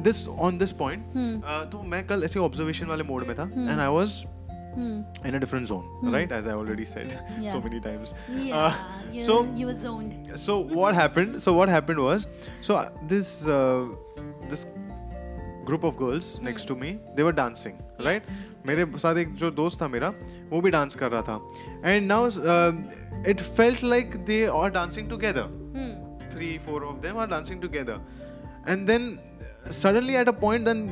this 0.03 0.27
on 0.27 0.57
this 0.57 0.71
point 0.79 1.13
तो 1.71 1.81
मैं 1.85 2.05
कल 2.07 2.23
ऐसे 2.23 2.39
ऑब्जर्वेशन 2.39 2.85
वाले 2.85 3.03
मोड 3.03 3.27
में 3.27 3.35
था 3.37 3.43
and 3.43 3.79
I 3.79 3.87
was 3.89 4.23
Hmm. 4.75 4.93
in 5.29 5.35
a 5.37 5.39
different 5.43 5.67
zone 5.71 6.13
right 6.15 6.31
as 6.37 6.47
i 6.51 6.53
already 6.59 6.85
said 6.93 7.09
Yeah. 7.15 7.51
so 7.55 7.59
many 7.65 7.79
times 7.87 8.13
Yeah, 8.35 8.53
Uh, 8.59 8.71
you, 9.17 9.21
so 9.27 9.35
you 9.61 9.67
were 9.71 9.75
zoned. 9.85 10.31
so 10.45 10.55
what 10.81 10.95
happened 11.01 11.41
so 11.47 11.53
what 11.59 11.69
happened 11.75 11.99
was 12.05 12.27
so 12.69 12.77
uh, 12.77 12.85
this 13.13 13.33
uh, 13.57 13.83
this 14.53 14.65
group 15.69 15.83
of 15.89 15.97
girls 16.03 16.29
next 16.49 16.65
to 16.71 16.75
me 16.85 16.89
they 17.17 17.27
were 17.29 17.35
dancing 17.43 17.77
right 18.09 18.31
मेरे 18.67 18.85
साथ 19.03 19.17
एक 19.17 19.33
जो 19.43 19.49
दोस्त 19.51 19.81
था 19.81 19.87
मेरा 19.93 20.09
वो 20.51 20.59
भी 20.61 20.69
dance 20.71 20.95
कर 21.03 21.11
रहा 21.11 21.21
था 21.29 21.89
and 21.89 22.05
now 22.07 22.27
it 23.29 23.41
felt 23.57 23.83
like 23.83 24.15
they 24.25 24.45
are 24.61 24.69
dancing 24.79 25.09
together 25.09 25.51
Hmm. 25.75 25.93
three 26.33 26.51
four 26.65 26.79
of 26.89 26.97
them 27.05 27.17
are 27.23 27.27
dancing 27.35 27.61
together 27.63 27.95
and 28.73 28.89
then 28.91 29.07
suddenly 29.77 30.15
at 30.21 30.29
a 30.31 30.33
point 30.43 30.67
then 30.69 30.83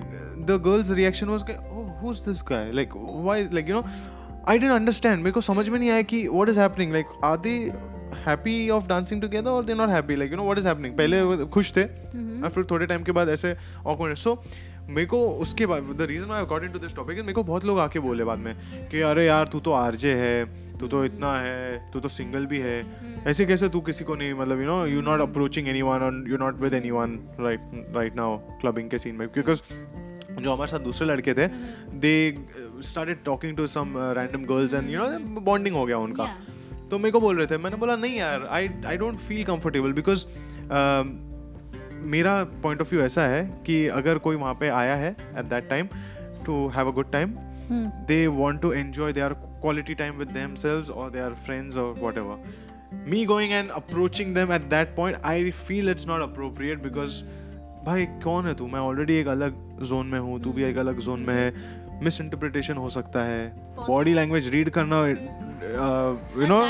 the 0.49 0.57
girl's 0.67 0.89
reaction 0.99 1.31
was 1.33 1.45
like, 1.49 1.59
oh 1.77 1.85
who's 2.01 2.21
this 2.27 2.41
guy? 2.51 2.63
Like 2.79 2.97
why 3.27 3.37
like 3.57 3.71
you 3.71 3.77
know 3.77 3.85
i 4.47 4.57
didn't 4.57 4.77
understand. 4.79 5.17
मेरे 5.17 5.31
को 5.31 5.41
समझ 5.41 5.67
में 5.69 5.79
नहीं 5.79 5.89
आया 5.89 6.01
कि 6.13 6.27
what 6.27 6.53
is 6.53 6.61
happening? 6.63 6.95
Like 6.97 7.13
are 7.23 7.37
they 7.47 7.57
happy 8.25 8.57
of 8.77 8.87
dancing 8.89 9.21
together 9.25 9.51
or 9.57 9.61
they're 9.67 9.81
not 9.81 9.93
happy? 9.97 10.17
Like 10.21 10.33
you 10.33 10.39
know 10.39 10.49
what 10.49 10.61
is 10.61 10.67
happening? 10.71 10.97
पहले 10.97 11.45
खुश 11.45 11.71
थे 11.77 11.83
और 11.83 12.49
फिर 12.55 12.63
थोड़े 12.71 12.85
टाइम 12.85 13.03
के 13.03 13.11
बाद 13.11 13.29
ऐसे 13.29 13.55
awkward 13.87 14.19
so 14.23 14.37
मेरे 14.89 15.05
को 15.05 15.19
उसके 15.29 15.65
बाद 15.65 15.83
the 15.99 16.01
reason 16.01 16.31
I 16.31 16.45
got 16.45 16.63
into 16.63 16.79
this 16.79 16.95
topic 16.95 17.19
मेरे 17.19 17.33
को 17.33 17.43
बहुत 17.43 17.65
लोग 17.65 17.79
आके 17.79 17.99
बोले 17.99 18.23
बाद 18.23 18.39
में 18.39 18.55
कि 18.91 19.01
अरे 19.01 19.25
यार 19.25 19.47
तू 19.47 19.59
तो 19.59 19.71
आरजे 19.71 20.13
है 20.15 20.45
तू 20.77 20.87
तो 20.87 21.03
इतना 21.05 21.33
है 21.41 21.91
तू 21.91 21.99
तो 21.99 22.09
सिंगल 22.09 22.45
भी 22.45 22.59
है। 22.59 22.83
ऐसे 23.27 23.45
कैसे 23.45 23.69
तू 23.69 23.81
किसी 23.81 24.03
को 24.03 24.15
नहीं 24.15 24.33
मतलब 24.33 24.59
you 24.59 24.65
know 24.65 24.85
you 24.85 25.01
not 25.01 25.21
approaching 25.21 25.67
anyone 25.81 26.25
you 26.29 26.37
not 26.37 26.59
with 26.61 26.73
anyone 26.91 27.19
right 27.39 27.59
right 27.95 28.15
now 28.15 28.37
clubbing 28.61 28.89
के 28.89 28.97
सीन 28.99 29.15
में। 29.15 29.27
बिकॉज़ 29.27 29.61
जो 30.41 30.53
हमारे 30.53 30.71
साथ 30.71 30.79
दूसरे 30.79 31.07
लड़के 31.07 31.33
थे 31.33 31.47
they 32.05 32.13
started 32.83 33.23
talking 33.25 33.57
to 33.57 33.67
some 33.67 33.93
random 34.17 34.45
girls 34.45 34.73
and 34.73 34.89
you 34.89 34.99
know 34.99 35.41
bonding 35.41 35.75
हो 35.75 35.85
गया 35.85 35.97
उनका। 35.97 36.29
तो 36.91 36.97
मेरे 36.99 37.11
को 37.11 37.19
बोल 37.21 37.37
रहे 37.37 37.47
थे 37.47 37.57
मैंने 37.57 37.77
बोला 37.77 37.95
नहीं 37.95 38.15
यार 38.15 38.47
I 38.51 38.67
I 38.87 38.97
don't 38.97 39.17
feel 39.19 39.43
comfortable 39.43 39.93
because 39.93 40.25
मेरा 42.07 42.43
पॉइंट 42.63 42.81
ऑफ़ 42.81 42.89
व्यू 42.91 43.01
ऐसा 43.01 43.27
है 43.27 43.43
कि 43.65 43.85
अगर 43.99 44.17
कोई 44.17 44.35
वहाँ 44.35 44.53
पे 44.59 44.69
आया 44.69 44.95
है 44.95 45.11
at 45.11 45.45
that 45.45 45.69
time 45.69 45.87
to 46.45 46.67
have 46.67 46.87
a 46.87 46.91
good 46.91 47.11
time 47.11 47.35
they 48.07 48.25
want 48.27 48.61
to 48.61 48.71
enjoy 48.73 49.13
they 49.13 49.21
are 49.21 49.33
quality 49.61 49.93
time 49.93 50.15
with 50.15 50.31
themselves 50.55 50.91
और 50.93 51.11
दे 51.11 51.19
आर 51.19 51.33
फ्रेंड्स 51.45 51.77
और 51.77 51.93
whatever 52.17 53.05
me 53.09 53.23
going 53.25 53.53
and 53.53 53.69
approaching 53.69 54.33
them 54.35 54.53
at 54.53 54.61
that 54.69 54.95
point 54.95 55.17
I 55.25 55.51
feel 55.67 55.89
it's 55.89 56.07
not 56.07 56.21
appropriate 56.21 56.81
because 56.83 57.23
भाई 57.85 58.05
कौन 58.05 58.45
है 58.45 58.53
तू? 58.53 58.67
मैं 58.67 58.79
already 58.79 59.15
एक 59.15 59.27
अलग 59.27 59.83
zone 59.83 60.07
में 60.07 60.19
हूँ 60.19 60.41
तू 60.41 60.51
भी 60.51 60.63
एक 60.63 60.77
अलग 60.77 60.99
जोन 60.99 61.19
में 61.19 61.33
है। 61.33 61.53
मिस 62.03 62.21
इंटरप्रिटेशन 62.21 62.73
हो 62.73 62.89
सकता 62.89 63.23
है। 63.23 63.47
बॉडी 63.87 64.13
लैंग्वेज 64.13 64.49
रीड 64.49 64.69
करना 64.69 65.07
you 65.07 66.47
know 66.47 66.61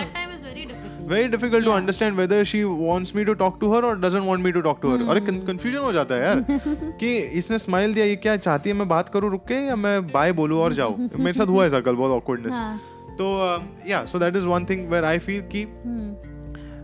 difficult. 1.32 1.64
to 1.64 1.70
Yeah. 1.70 1.78
understand 1.78 2.18
whether 2.18 2.38
she 2.45 2.59
wants 2.66 3.14
me 3.16 3.24
to 3.26 3.34
talk 3.36 3.55
to 3.62 3.70
her 3.74 3.80
or 3.86 3.95
doesn't 3.95 4.26
want 4.26 4.43
me 4.47 4.51
to 4.51 4.62
talk 4.62 4.82
to 4.82 4.91
her. 4.91 5.09
अरे 5.09 5.22
Hmm. 5.22 5.47
कंफ्यूजन 5.47 5.78
हो 5.78 5.91
जाता 5.93 6.16
है 6.16 6.22
यार 6.22 6.41
कि 6.99 7.18
इसने 7.39 7.57
स्माइल 7.59 7.93
दिया 7.93 8.05
ये 8.05 8.16
क्या 8.16 8.36
चाहती 8.38 8.70
है 8.70 8.76
मैं 8.76 8.88
बात 8.88 9.09
करूँ 9.09 9.32
रुक 9.32 9.47
के 9.47 9.53
या 9.53 9.76
मैं 9.76 10.07
बाय 10.07 10.32
बोलूँ 10.32 10.59
और 10.59 10.74
जाऊँ? 10.74 11.09
मेरे 11.20 11.34
साथ 11.34 11.47
हुआ 11.47 11.66
ऐसा 11.66 11.80
कल 11.80 11.95
बहुत 11.95 12.12
ऑकवर्डनेस 12.12 12.53
हाँ। 12.53 12.78
तो 13.22 13.30
या 13.88 14.03
so 14.05 14.20
that 14.20 14.36
is 14.36 14.45
one 14.45 14.66
thing 14.66 14.89
where 14.89 15.05
I 15.05 15.20
feel 15.20 15.41
कि 15.55 15.66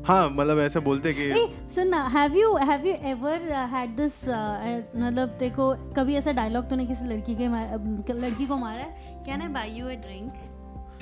हाँ 0.07 0.29
मतलब 0.29 0.59
ऐसे 0.59 0.79
बोलते 0.79 1.13
कि 1.13 1.29
सुन 1.75 1.87
ना 1.87 2.03
have 2.07 2.35
you 2.37 2.55
have 2.57 2.85
you 2.85 2.93
ever 3.09 3.41
had 3.71 3.95
this 3.95 4.23
मतलब 4.27 5.35
देखो 5.39 5.73
कभी 5.97 6.15
ऐसा 6.15 6.31
डायलॉग 6.31 6.69
तूने 6.69 6.85
किसी 6.85 7.05
लड़की 7.05 7.35
के 7.35 8.13
लड़की 8.13 8.45
को 8.45 8.57
मारा 8.57 8.83
है? 8.83 9.23
Can 9.25 9.41
I 9.41 9.47
buy 9.47 9.71
you 9.71 9.85
a 9.85 9.93
drink 10.05 10.33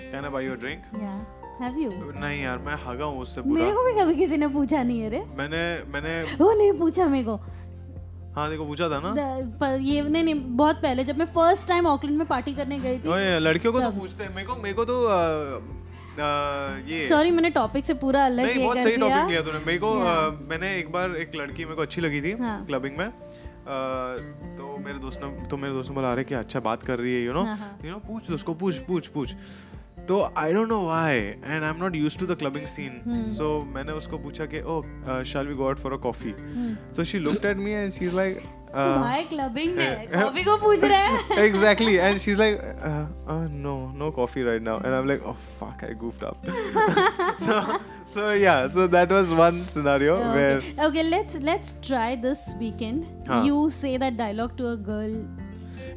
can 0.02 0.24
I 0.24 0.30
buy 0.30 0.46
your 0.46 0.58
drink 0.58 0.82
या 1.04 1.14
हैव 1.62 1.78
यू 1.80 1.90
नहीं 2.20 2.42
यार 2.44 2.58
मैं 2.58 2.74
हगा 2.86 3.06
हूँ 3.06 3.20
उससे 3.22 3.42
पूरा। 3.42 3.54
मेरे 3.54 3.72
को 3.72 3.84
भी 3.86 3.94
कभी 4.00 4.16
किसी 4.16 4.38
ने 4.38 4.48
पूछा 4.48 4.84
नहीं 4.84 5.00
है 5.02 5.10
रे। 5.10 5.24
मैंने 5.38 5.62
मैंने 5.94 6.22
वो 6.24 6.52
नहीं 6.54 6.72
पूछा 6.74 7.08
मेरे 7.08 7.24
को। 7.24 7.36
हाँ 8.36 8.50
देखो 8.50 8.66
पूछा 8.66 8.90
था 8.90 9.00
ना? 9.00 9.14
पर 9.60 9.80
ये 9.82 10.02
नहीं 10.02 10.24
नहीं 10.24 10.36
बहुत 10.58 10.82
पहले 10.82 11.04
जब 11.04 11.18
मैं 11.18 11.26
फ़र्स्ट 11.26 11.68
टाइम 11.68 11.88
ऑकलैंड 11.88 12.18
में 12.18 12.28
पार्टी 12.28 12.54
करने 12.54 12.80
गई 12.80 13.00
थी। 13.00 13.40
लड़कियों 13.40 13.74
को 13.74 13.80
तो 13.82 13.92
पूछते 13.92 14.24
हैं। 14.24 14.36
मेरे 14.36 14.48
को 14.48 14.56
मेरे 14.56 14.74
को 14.74 14.86
तो 14.86 15.04
अ, 15.06 15.14
अ, 15.14 15.85
ये। 16.20 17.08
सॉरी 17.08 17.32
मैंने 17.32 17.50
टॉपिक 17.50 17.86
से 17.86 17.94
पूरा 17.94 18.26
अलग 18.26 18.46
नहीं 18.46 18.64
बहुत 18.64 18.78
सही 18.78 18.98
टॉपिक 18.98 19.30
लिया 19.30 19.42
तूने। 19.42 19.60
मेरे 19.66 19.78
को 19.78 19.94
मैंने 20.50 20.76
एक 20.78 20.92
बार 20.92 21.16
एक 21.18 21.36
लड़की 21.36 21.66
मेरे 21.66 21.76
को 21.76 21.82
अच्छी 21.82 22.02
लगी 22.02 22.22
थी 22.22 22.32
हाँ. 22.40 22.66
क्लबिंग 22.66 22.98
में। 22.98 23.10
तो 24.58 24.78
मेरे 24.80 25.00
दोस्त 25.00 25.20
ने 25.24 25.48
तो 25.48 25.58
मेरे 25.58 25.74
दोस्त 25.74 25.90
ने 25.90 25.96
बोला 25.96 26.12
अरे 26.12 26.24
क्या 26.24 26.40
अच्छा 26.40 26.60
बात 26.60 26.84
कर 26.84 27.00
रही 27.00 27.14
है 27.14 27.24
यू 27.24 27.34
नो 27.34 27.44
हाँ, 27.44 27.56
हाँ. 27.58 27.78
यू 27.86 27.92
नो 27.92 27.98
पूछ 28.08 28.32
उसको 28.32 28.54
पूछ 28.54 28.78
पूछ 28.88 29.08
पूछ। 29.08 29.36
तो 30.08 30.20
I 30.38 30.54
don't 30.54 30.68
know 30.70 30.80
why 30.82 31.18
and 31.18 31.64
I 31.64 31.70
am 31.70 31.78
not 31.78 31.96
used 31.96 32.20
to 32.20 32.26
the 32.26 32.38
clubbing 32.38 32.66
scene. 32.68 33.26
So 33.30 33.48
मैंने 33.76 33.92
उसको 33.94 34.18
पूछा 34.18 34.46
कि 34.46 34.62
ओ 34.62 34.82
shall 35.24 35.48
we 35.48 35.54
go 35.54 35.68
out 35.68 35.78
for 35.78 35.94
a 35.94 35.98
coffee. 36.04 36.32
तो 36.96 37.04
she 37.04 37.20
looked 37.20 37.46
at 37.46 37.58
me 37.58 37.72
and 37.72 37.92
she 37.92 38.06
is 38.06 38.16
like 38.16 38.42
तू 38.75 38.91
भाई 39.01 39.23
क्लबिंग 39.31 39.77
में 39.77 40.09
कॉफी 40.11 40.43
को 40.45 40.57
पूछ 40.65 40.85
रहा 40.85 40.99
है 40.99 41.45
exactly 41.45 41.95
and 42.09 42.21
she's 42.25 42.39
like 42.43 42.61
uh, 42.89 43.01
uh, 43.35 43.47
no 43.65 43.73
no 44.03 44.11
coffee 44.19 44.45
right 44.49 44.63
now 44.69 44.77
and 44.79 44.95
i'm 44.99 45.09
like 45.11 45.25
oh 45.33 45.35
fuck 45.63 45.83
i 45.89 45.91
goofed 46.03 46.23
up 46.29 46.47
so 47.47 47.59
so 48.15 48.29
yeah 48.43 48.69
so 48.77 48.87
that 48.97 49.15
was 49.17 49.35
one 49.41 49.61
scenario 49.73 50.17
where 50.37 50.59
okay. 50.59 50.73
okay 50.89 51.05
let's 51.09 51.41
let's 51.51 51.75
try 51.91 52.09
this 52.29 52.47
weekend 52.63 53.11
हाँ. 53.33 53.45
you 53.51 53.69
say 53.81 53.97
that 54.05 54.17
dialogue 54.25 54.57
to 54.63 54.73
a 54.73 54.77
girl 54.91 55.21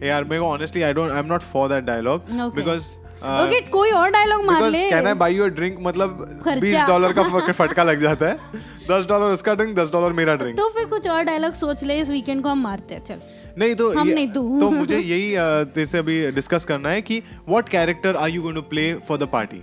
यार 0.03 0.23
मेरे 0.23 0.41
को 0.41 0.47
honestly 0.55 0.83
i 0.89 0.91
don't 0.97 1.11
i'm 1.19 1.27
not 1.35 1.43
for 1.53 1.67
that 1.75 1.85
dialogue 1.85 2.29
Okay. 2.47 2.55
because 2.59 2.87
uh, 3.22 3.40
okay 3.42 3.60
कोई 3.70 3.90
और 3.90 4.10
dialogue 4.10 4.44
मार 4.44 4.62
ले 4.70 4.90
can 4.90 5.06
i 5.06 5.14
buy 5.22 5.28
you 5.34 5.46
a 5.46 5.50
drink 5.58 5.80
मतलब 5.80 6.40
खर्चा। 6.44 6.60
बीस 6.60 6.80
डॉलर 6.88 7.12
का 7.12 7.52
फटका 7.52 7.82
लग 7.82 8.00
जाता 8.00 8.26
है 8.26 8.66
दस 8.90 9.06
डॉलर 9.08 9.32
उसका 9.32 9.54
ड्रिंक 9.54 9.76
दस 9.76 9.90
डॉलर 9.92 10.12
मेरा 10.12 10.34
ड्रिंक 10.36 10.56
तो 10.58 10.68
फिर 10.76 10.84
कुछ 10.88 11.08
और 11.08 11.22
डायलॉग 11.24 11.52
सोच 11.52 11.84
ले 11.84 11.98
इस 12.00 12.10
वीकेंड 12.10 12.42
को 12.42 12.48
हम 12.48 12.62
मारते 12.62 12.94
हैं 12.94 13.04
चल 13.04 13.20
नहीं 13.58 13.74
तो 13.74 13.90
हम 13.98 14.08
नहीं, 14.08 14.28
तू। 14.32 14.60
तो 14.60 14.70
मुझे 14.70 14.98
यही 14.98 15.32
uh, 15.32 15.74
तेरे 15.74 15.86
से 15.86 15.98
अभी 15.98 16.20
डिस्कस 16.30 16.64
करना 16.64 16.90
है 16.90 17.02
कि 17.02 17.22
what 17.48 17.68
character 17.68 18.16
are 18.16 18.28
you 18.30 18.42
going 18.42 18.56
to 18.56 18.62
play 18.74 18.92
for 19.08 19.18
the 19.18 19.28
party 19.32 19.62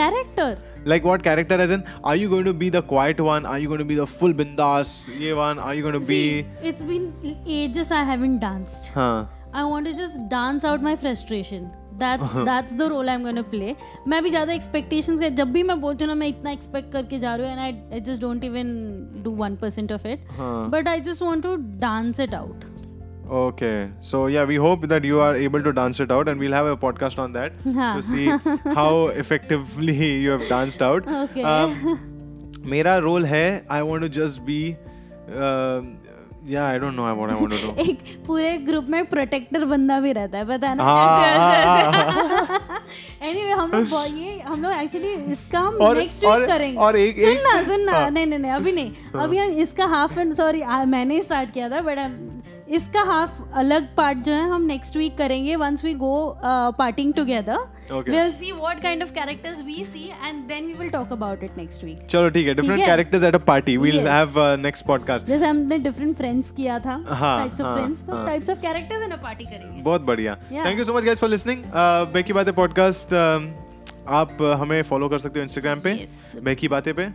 character 0.00 0.58
Like 0.90 1.04
what 1.04 1.22
character 1.24 1.56
as 1.62 1.72
in 1.74 1.82
are 2.10 2.12
you 2.16 2.28
going 2.28 2.46
to 2.46 2.52
be 2.60 2.68
the 2.74 2.80
quiet 2.92 3.18
one? 3.24 3.46
Are 3.46 3.58
you 3.58 3.68
going 3.68 3.80
to 3.80 3.84
be 3.84 3.96
the 3.96 4.06
full 4.12 4.32
bindas? 4.32 4.92
Ye 5.22 5.34
one? 5.34 5.58
Are 5.58 5.74
you 5.74 5.82
going 5.82 5.98
to 5.98 6.06
See, 6.06 6.20
be 6.52 6.70
it's 6.70 6.82
been 6.82 7.10
ages 7.56 7.92
I 7.92 8.00
haven't 8.12 8.38
danced 8.44 8.88
हाँ 8.94 9.12
I 9.52 9.64
want 9.64 9.86
to 9.86 9.92
just 9.92 10.24
dance 10.30 10.64
out 10.64 10.82
my 10.82 10.94
frustration. 10.96 11.70
That's 12.00 12.34
that's 12.50 12.76
the 12.82 12.88
role 12.90 13.08
I'm 13.14 13.24
gonna 13.28 13.46
play. 13.54 13.74
मैं 14.08 14.22
भी 14.22 14.30
ज़्यादा 14.30 14.52
expectations 14.52 15.20
का 15.20 15.28
जब 15.40 15.52
भी 15.52 15.62
मैं 15.62 15.80
बोलती 15.80 16.04
हूँ 16.04 16.08
ना 16.08 16.14
मैं 16.20 16.28
इतना 16.28 16.54
expect 16.56 16.92
करके 16.92 17.18
जा 17.18 17.34
रही 17.36 17.46
हूँ 17.46 17.56
and 17.56 17.64
I 17.66 17.96
I 17.96 18.02
just 18.10 18.22
don't 18.26 18.44
even 18.50 18.74
do 19.26 19.34
one 19.44 19.56
percent 19.64 19.96
of 19.98 20.06
it. 20.14 20.28
हाँ 20.38 20.70
But 20.70 20.88
I 20.88 21.00
just 21.08 21.26
want 21.28 21.48
to 21.48 21.56
dance 21.86 22.22
it 22.26 22.34
out. 22.42 22.70
Okay. 23.38 23.88
So 24.00 24.20
yeah, 24.26 24.44
we 24.44 24.56
hope 24.56 24.86
that 24.88 25.04
you 25.04 25.20
are 25.24 25.34
able 25.36 25.62
to 25.62 25.72
dance 25.72 26.00
it 26.04 26.10
out, 26.10 26.28
and 26.28 26.40
we'll 26.40 26.56
have 26.58 26.66
a 26.66 26.76
podcast 26.84 27.20
on 27.24 27.34
that 27.34 27.60
हाँ. 27.74 27.90
to 27.96 28.02
see 28.02 28.24
how 28.78 29.06
effectively 29.24 29.98
you 30.24 30.32
have 30.32 30.48
danced 30.48 30.82
out. 30.82 31.06
Okay. 31.18 31.44
Um, 31.50 31.98
मेरा 32.72 32.96
role 33.04 33.24
है 33.24 33.66
I 33.70 33.82
want 33.82 34.06
to 34.06 34.10
just 34.16 34.44
be. 34.48 34.58
Uh, 36.48 36.56
I 36.56 36.78
don't 36.78 36.94
know 36.94 37.04
I 37.06 37.14
what 37.14 37.30
I 37.30 37.34
want 37.40 37.52
to 37.52 37.58
do. 37.62 37.72
एक 37.90 37.98
पूरे 38.26 38.56
group 38.58 38.86
में 38.88 39.04
protector 39.06 39.64
बंदा 39.64 39.98
भी 40.00 40.12
रहता 40.12 40.38
है 40.38 40.44
पता 40.48 40.68
है 40.68 40.74
ना? 40.76 40.84
हाँ, 40.84 41.24
ऐसे 41.26 41.68
हाँ, 41.68 42.84
एनीवे 43.22 43.50
हम 43.50 43.70
लोग 43.72 44.18
ये 44.18 44.38
हम 44.40 44.62
लोग 44.62 44.72
एक्चुअली 44.72 45.12
इसका 45.32 45.60
हम 45.60 45.78
नेक्स्ट 45.98 46.24
वीक 46.24 46.48
करेंगे। 46.48 46.78
और 46.78 46.96
एक- 46.96 47.20
सुन 47.20 47.36
ना 47.42 47.62
सुन 47.62 47.80
ना 47.80 47.92
हाँ। 47.92 48.10
नहीं 48.10 48.26
नहीं 48.26 48.38
नहीं 48.38 48.52
अभी 48.52 48.72
नहीं। 48.72 49.20
अभी 49.20 49.38
हम 49.38 49.50
इसका 49.66 49.86
हाफ़ 49.86 50.18
एंड 50.20 50.34
सॉरी 50.34 50.62
मैंने 50.86 51.14
ही 51.14 51.22
स्टार्ट 51.22 51.50
किया 51.50 51.68
था 51.70 51.80
बट 51.80 51.98
इसका 52.70 53.02
हाफ़ 53.02 53.42
अलग 53.58 53.86
पार्ट 53.96 54.18
जो 54.24 54.32
है 54.32 54.48
हम 54.50 54.62
नेक्स्ट 54.66 54.96
वीक 54.96 55.16
करेंगे 55.18 55.56
once 55.56 55.84
we 55.84 55.94
go 56.02 56.14
partying 56.78 57.12
together 57.14 57.68
Okay. 57.92 58.12
we'll 58.12 58.34
see 58.40 58.50
what 58.54 58.80
kind 58.82 59.02
of 59.04 59.08
characters 59.14 59.62
we 59.68 59.76
see 59.84 60.02
and 60.26 60.50
then 60.50 60.66
we 60.66 60.74
will 60.80 60.90
talk 60.90 61.14
about 61.14 61.40
it 61.46 61.56
next 61.60 61.84
week 61.86 62.04
चलो 62.10 62.28
ठीक 62.30 62.46
है 62.48 62.54
है? 62.68 62.86
characters 62.86 63.24
at 63.28 63.38
a 63.38 63.40
party. 63.48 63.74
We'll 63.84 63.98
Yes. 64.00 64.10
have 64.10 64.36
uh, 64.36 64.44
next 64.66 64.86
podcast. 64.90 65.26
जैसे 65.26 65.46
हमने 65.46 65.78
different 65.78 66.16
friends 66.16 66.50
किया 66.50 66.78
था 66.78 66.96
types 67.08 67.60
of 67.60 67.74
friends 67.74 68.04
तो। 68.06 68.24
Types 68.26 68.50
of 68.50 68.60
characters 68.60 69.02
in 69.04 69.10
a 69.10 69.16
party 69.22 69.44
करेंगे 69.44 69.82
बहुत 69.82 70.02
बढ़िया 70.12 70.34
thank 70.52 70.78
you 70.78 70.84
so 70.84 70.94
much 70.94 71.04
guys 71.04 71.20
for 71.20 71.30
listening 71.30 71.64
Beki 72.12 72.32
बातें 72.32 72.52
पॉडकास्ट 72.54 73.14
आप 73.14 74.38
uh, 74.38 74.54
हमें 74.60 74.82
फॉलो 74.84 75.08
कर 75.08 75.18
सकते 75.18 75.40
हो 75.40 75.44
इंस्टाग्राम 75.44 75.80
पे 75.80 75.96
Yes. 75.96 76.40
बेकी 76.44 76.68
बातें 76.68 76.94
पे 76.94 77.08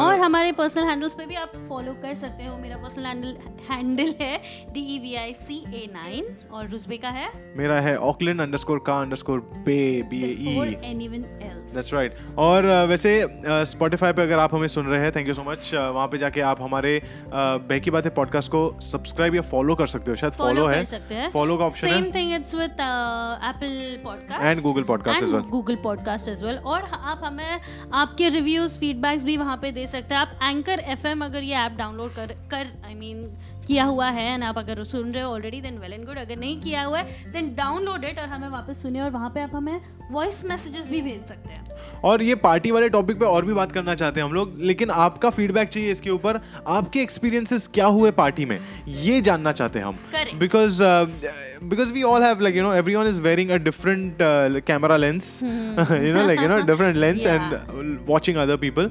और 0.00 0.18
हमारे 0.20 0.52
पर्सनल 0.52 0.84
हैंडल्स 0.84 1.14
पे 1.14 1.26
भी 1.26 1.34
आप 1.34 1.52
फॉलो 1.68 1.92
कर 1.92 2.14
सकते 2.14 2.44
हो। 2.44 2.56
मेरा 2.56 2.76
पर्सनल 2.76 3.06
हैंडल 3.06 3.36
हैंडल 3.70 4.14
है 4.20 4.42
D 4.70 4.80
E 4.80 4.98
V 4.98 5.14
I 5.14 5.34
C 5.34 5.64
A 5.68 5.88
nine 5.92 6.36
और 6.52 6.68
रुजबे 6.68 6.96
का 6.96 7.08
है? 7.08 7.54
मेरा 7.56 7.80
है 7.80 7.96
ऑकलैंड 7.98 8.40
अंडरस्कोर 8.40 8.84
का 8.86 9.00
underscore 9.00 9.40
bay 9.40 10.02
B 10.02 10.22
A 10.22 10.26
E 10.26 10.76
anyone 10.90 11.24
else 11.42 11.72
that's 11.72 11.94
right 11.94 12.12
और 12.38 12.82
uh, 12.82 12.88
वैसे 12.88 13.28
स्पॉटिफाई 13.46 14.12
पे 14.12 14.22
अगर 14.22 14.38
आप 14.38 14.54
हमें 14.54 14.66
सुन 14.66 14.86
रहे 14.86 15.02
हैं 15.02 15.12
थैंक 15.16 15.28
यू 15.28 15.34
सो 15.34 15.42
मच 15.42 15.74
वहाँ 15.74 16.06
पे 16.08 16.18
जाके 16.18 16.40
आप 16.40 16.62
हमारे 16.62 17.00
uh, 17.00 17.32
बेकी 17.68 17.90
बातें 17.90 18.14
पॉडकास्ट 18.14 18.48
को 18.48 18.80
सब्सक्राइब 18.80 19.34
या 19.34 19.42
फॉलो 19.42 19.74
कर 19.74 19.86
सकते 19.86 20.10
हो। 20.10 20.16
शायद 20.16 20.32
फॉलो 20.32 20.66
है। 20.66 20.84
हैं। 21.12 21.30
फॉलो 21.30 21.56
का 21.56 21.64
option 21.64 21.88
same 21.88 22.12
thing 22.14 22.34
it's 22.34 22.54
with 22.54 22.70
Apple 22.70 24.00
podcast 24.04 24.40
And 24.40 24.68
Google 24.68 24.90
Podcast 24.90 25.22
as 25.22 25.32
well. 25.34 25.48
Google 25.48 25.76
podcast 25.76 26.28
as 26.28 26.44
well 26.44 26.58
और 26.58 26.82
आप 26.82 27.20
हमें 27.24 27.60
आपके 27.94 28.28
रिव्यूज़ 28.28 28.78
फीडबैक्स 28.78 29.24
भी 29.24 29.36
वहाँ 29.36 29.56
पे 29.56 29.72
दे 29.72 29.86
सकते 29.90 30.14
हैं। 30.14 30.20
आप 30.20 30.38
एंकर 30.42 30.80
एफएम 30.88 31.24
अगर 31.24 31.42
ये 31.42 31.54
ऐप 31.56 31.72
डाउनलोड 31.72 32.14
कर 32.14 32.34
कर 32.50 32.70
आई 32.84 32.94
I 32.94 32.96
मीन 32.96 33.22
mean, 33.22 33.49
किया 33.70 33.84
हुआ 33.84 34.08
है 34.10 34.32
एंड 34.34 34.44
आप 34.44 34.58
अगर 34.58 34.82
सुन 34.84 35.12
रहे 35.12 35.22
हो 35.22 35.32
already 35.32 35.60
then 35.60 35.78
well 35.78 35.92
and 35.92 36.06
good 36.06 36.18
अगर 36.18 36.36
नहीं 36.36 36.60
किया 36.60 36.82
हुआ 36.82 36.98
है 36.98 37.32
देन 37.32 37.54
डाउनलोड 37.54 38.04
इट 38.04 38.18
और 38.18 38.28
हमें 38.28 38.48
वापस 38.48 38.82
सुनिए 38.82 39.02
और 39.02 39.10
वहाँ 39.10 39.30
पे 39.30 39.40
आप 39.40 39.50
हमें 39.54 39.80
वॉइस 40.10 40.44
मैसेजेस 40.44 40.90
भी 40.90 41.00
भेज 41.02 41.26
सकते 41.28 41.48
हैं। 41.50 41.58
और 42.04 42.22
ये 42.22 42.34
पार्टी 42.34 42.70
वाले 42.70 42.88
टॉपिक 42.88 43.18
पे 43.18 43.24
और 43.24 43.44
भी 43.44 43.52
बात 43.52 43.72
करना 43.72 43.94
चाहते 43.94 44.20
हैं 44.20 44.26
हम 44.26 44.32
लोग 44.32 44.56
लेकिन 44.60 44.90
आपका 44.90 45.30
फीडबैक 45.30 45.68
चाहिए 45.68 45.90
इसके 45.90 46.10
ऊपर 46.10 46.40
आपके 46.66 47.00
एक्सपीरियंसेस 47.00 47.66
क्या 47.74 47.86
हुए 47.86 48.10
पार्टी 48.20 48.44
में 48.44 48.58
ये 48.88 49.20
जानना 49.20 49.52
चाहते 49.52 49.78
हैं 49.78 49.86
हम. 49.86 49.98
Because 50.38 50.82
because 51.62 51.92
we 51.92 52.02
all 52.02 52.22
have 52.22 52.40
like 52.40 52.56
you 52.56 52.62
know 52.62 52.72
everyone 52.74 53.06
is 53.06 53.20
wearing 53.22 53.50
a 53.50 53.56
different 53.56 54.18
camera 54.66 54.96
lens 54.96 55.28
you 55.44 56.14
know 56.14 56.24
like 56.30 56.40
you 56.44 56.48
know 56.52 56.58
different 56.72 56.98
lens 57.04 57.24
Yeah. 57.26 57.36
and 57.36 57.54
uh, 57.54 57.84
watching 58.12 58.40
other 58.44 58.56
people. 58.64 58.90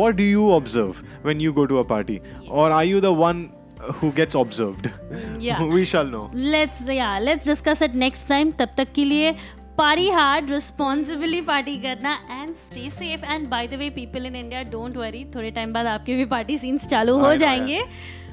What 0.00 0.16
do 0.22 0.30
you 0.30 0.46
observe 0.58 1.02
when 1.28 1.44
you 1.46 1.52
go 1.60 1.66
to 1.74 1.82
a 1.82 1.84
party? 1.92 2.18
Or 2.62 2.66
are 2.78 2.84
you 2.92 3.02
the 3.06 3.12
one 3.24 3.42
who 3.92 4.12
gets 4.12 4.34
observed. 4.34 4.90
Yeah. 5.38 5.62
we 5.74 5.84
shall 5.84 6.06
know. 6.06 6.30
Let's 6.34 6.88
या 6.90 7.18
let's 7.18 7.46
discuss 7.46 7.82
it 7.82 7.94
next 7.94 8.28
time 8.28 8.50
तब 8.50 8.68
तक 8.76 8.92
के 8.94 9.04
लिए 9.04 9.34
party 9.78 10.08
hard 10.10 10.50
responsibly 10.50 11.40
party 11.40 11.76
करना 11.76 12.12
and 12.30 12.54
stay 12.56 12.90
safe 12.90 13.24
and 13.32 13.48
by 13.48 13.66
the 13.66 13.74
way 13.74 13.90
people 13.90 14.26
in 14.26 14.36
India 14.36 14.62
don't 14.62 14.96
worry 14.96 15.24
थोड़े 15.34 15.50
time 15.50 15.72
बाद 15.72 15.86
आपके 15.86 16.14
भी 16.14 16.24
पार्टी 16.24 16.58
सीन्स 16.58 16.86
चालू 16.86 17.18
हो 17.18 17.34
जाएँगे। 17.34 17.82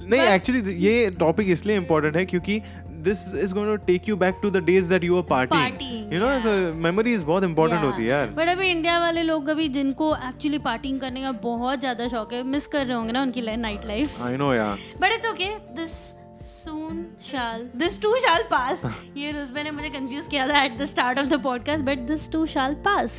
नहीं 0.01 0.21
एक्चुअली 0.21 0.73
ये 0.73 1.09
टॉपिक 1.09 1.49
इसलिए 1.49 1.75
इम्पोर्टेंट 1.75 2.17
है 2.17 2.25
क्योंकि 2.25 2.61
this 3.01 3.27
is 3.35 3.53
going 3.53 3.69
to 3.69 3.75
take 3.85 4.09
you 4.09 4.15
back 4.17 4.39
to 4.41 4.49
the 4.49 4.63
days 4.65 4.89
that 4.89 5.03
you 5.03 5.17
are 5.17 5.23
partying 5.29 6.13
you 6.13 6.19
know 6.19 6.29
so 6.41 6.55
memories 6.81 7.23
बहुत 7.23 7.43
इंपॉर्टेंट 7.43 7.83
होती 7.83 8.01
है 8.03 8.09
यार। 8.09 8.27
बट 8.27 8.47
अभी 8.47 8.67
इंडिया 8.67 8.99
वाले 8.99 9.23
लोग 9.23 9.49
अभी 9.49 9.67
जिनको 9.69 10.15
एक्चुअली 10.29 10.57
पार्टिंग 10.61 10.99
करने 10.99 11.21
का 11.21 11.31
बहुत 11.41 11.79
ज़्यादा 11.79 12.07
शौक 12.07 12.33
है 12.33 12.43
मिस 12.47 12.67
कर 12.67 12.85
रहे 12.85 12.97
होंगे 12.97 13.13
ना 13.13 13.21
उनकी 13.21 13.41
नाइट 13.57 13.85
लाइफ 13.85 14.21
आई 14.21 14.37
नो 14.37 14.53
यार 14.53 14.77
but 15.01 15.13
it's 15.13 15.31
okay 15.31 15.49
this 15.75 15.99
soon 16.41 16.95
shall 17.21 17.63
this 17.75 17.97
too 17.99 18.11
shall 18.21 18.43
pass 18.51 18.85
ये 19.17 19.31
रुजबे 19.31 19.63
ने 19.63 19.71
मुझे 19.71 19.89
कंफ्यूज 19.89 20.27
किया 20.27 20.47
था 20.47 20.61
at 20.63 20.77
the 20.77 20.85
start 20.85 21.19
of 21.19 21.25
the 21.25 21.41
podcast 21.43 21.83
but 21.85 21.99
this 22.07 22.31
too 22.31 22.45
shall 22.47 22.75
pass 22.87 23.17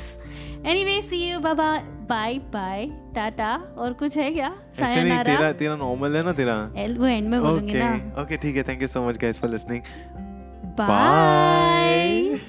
anyway 0.62 0.84
way 0.84 1.02
see 1.02 1.16
you 1.30 1.38
Baba 1.40 1.76
bye 2.08 2.38
bye 2.52 2.86
Tata 3.14 3.54
और 3.78 3.92
कुछ 3.92 4.16
है 4.16 4.30
क्या? 4.32 4.48
नहीं 4.48 4.86
सायनारा 4.86 5.22
तेरा 5.22 5.52
तेरा 5.52 5.76
नॉर्मल 5.76 6.16
है 6.16 6.22
ना 6.22 6.32
तेरा? 6.32 6.56
एल 6.76 6.98
वो 6.98 7.06
एंड 7.06 7.28
में 7.28 7.40
बोलूँगी 7.42 7.74
ना। 7.74 8.22
ओके 8.22 8.36
ठीक 8.36 8.56
है. 8.56 8.62
Thank 8.62 8.82
you 8.82 8.88
so 8.88 9.08
much 9.08 9.16
guys 9.16 9.38
for 9.38 9.50
listening 9.50 9.82
bye 10.78 12.40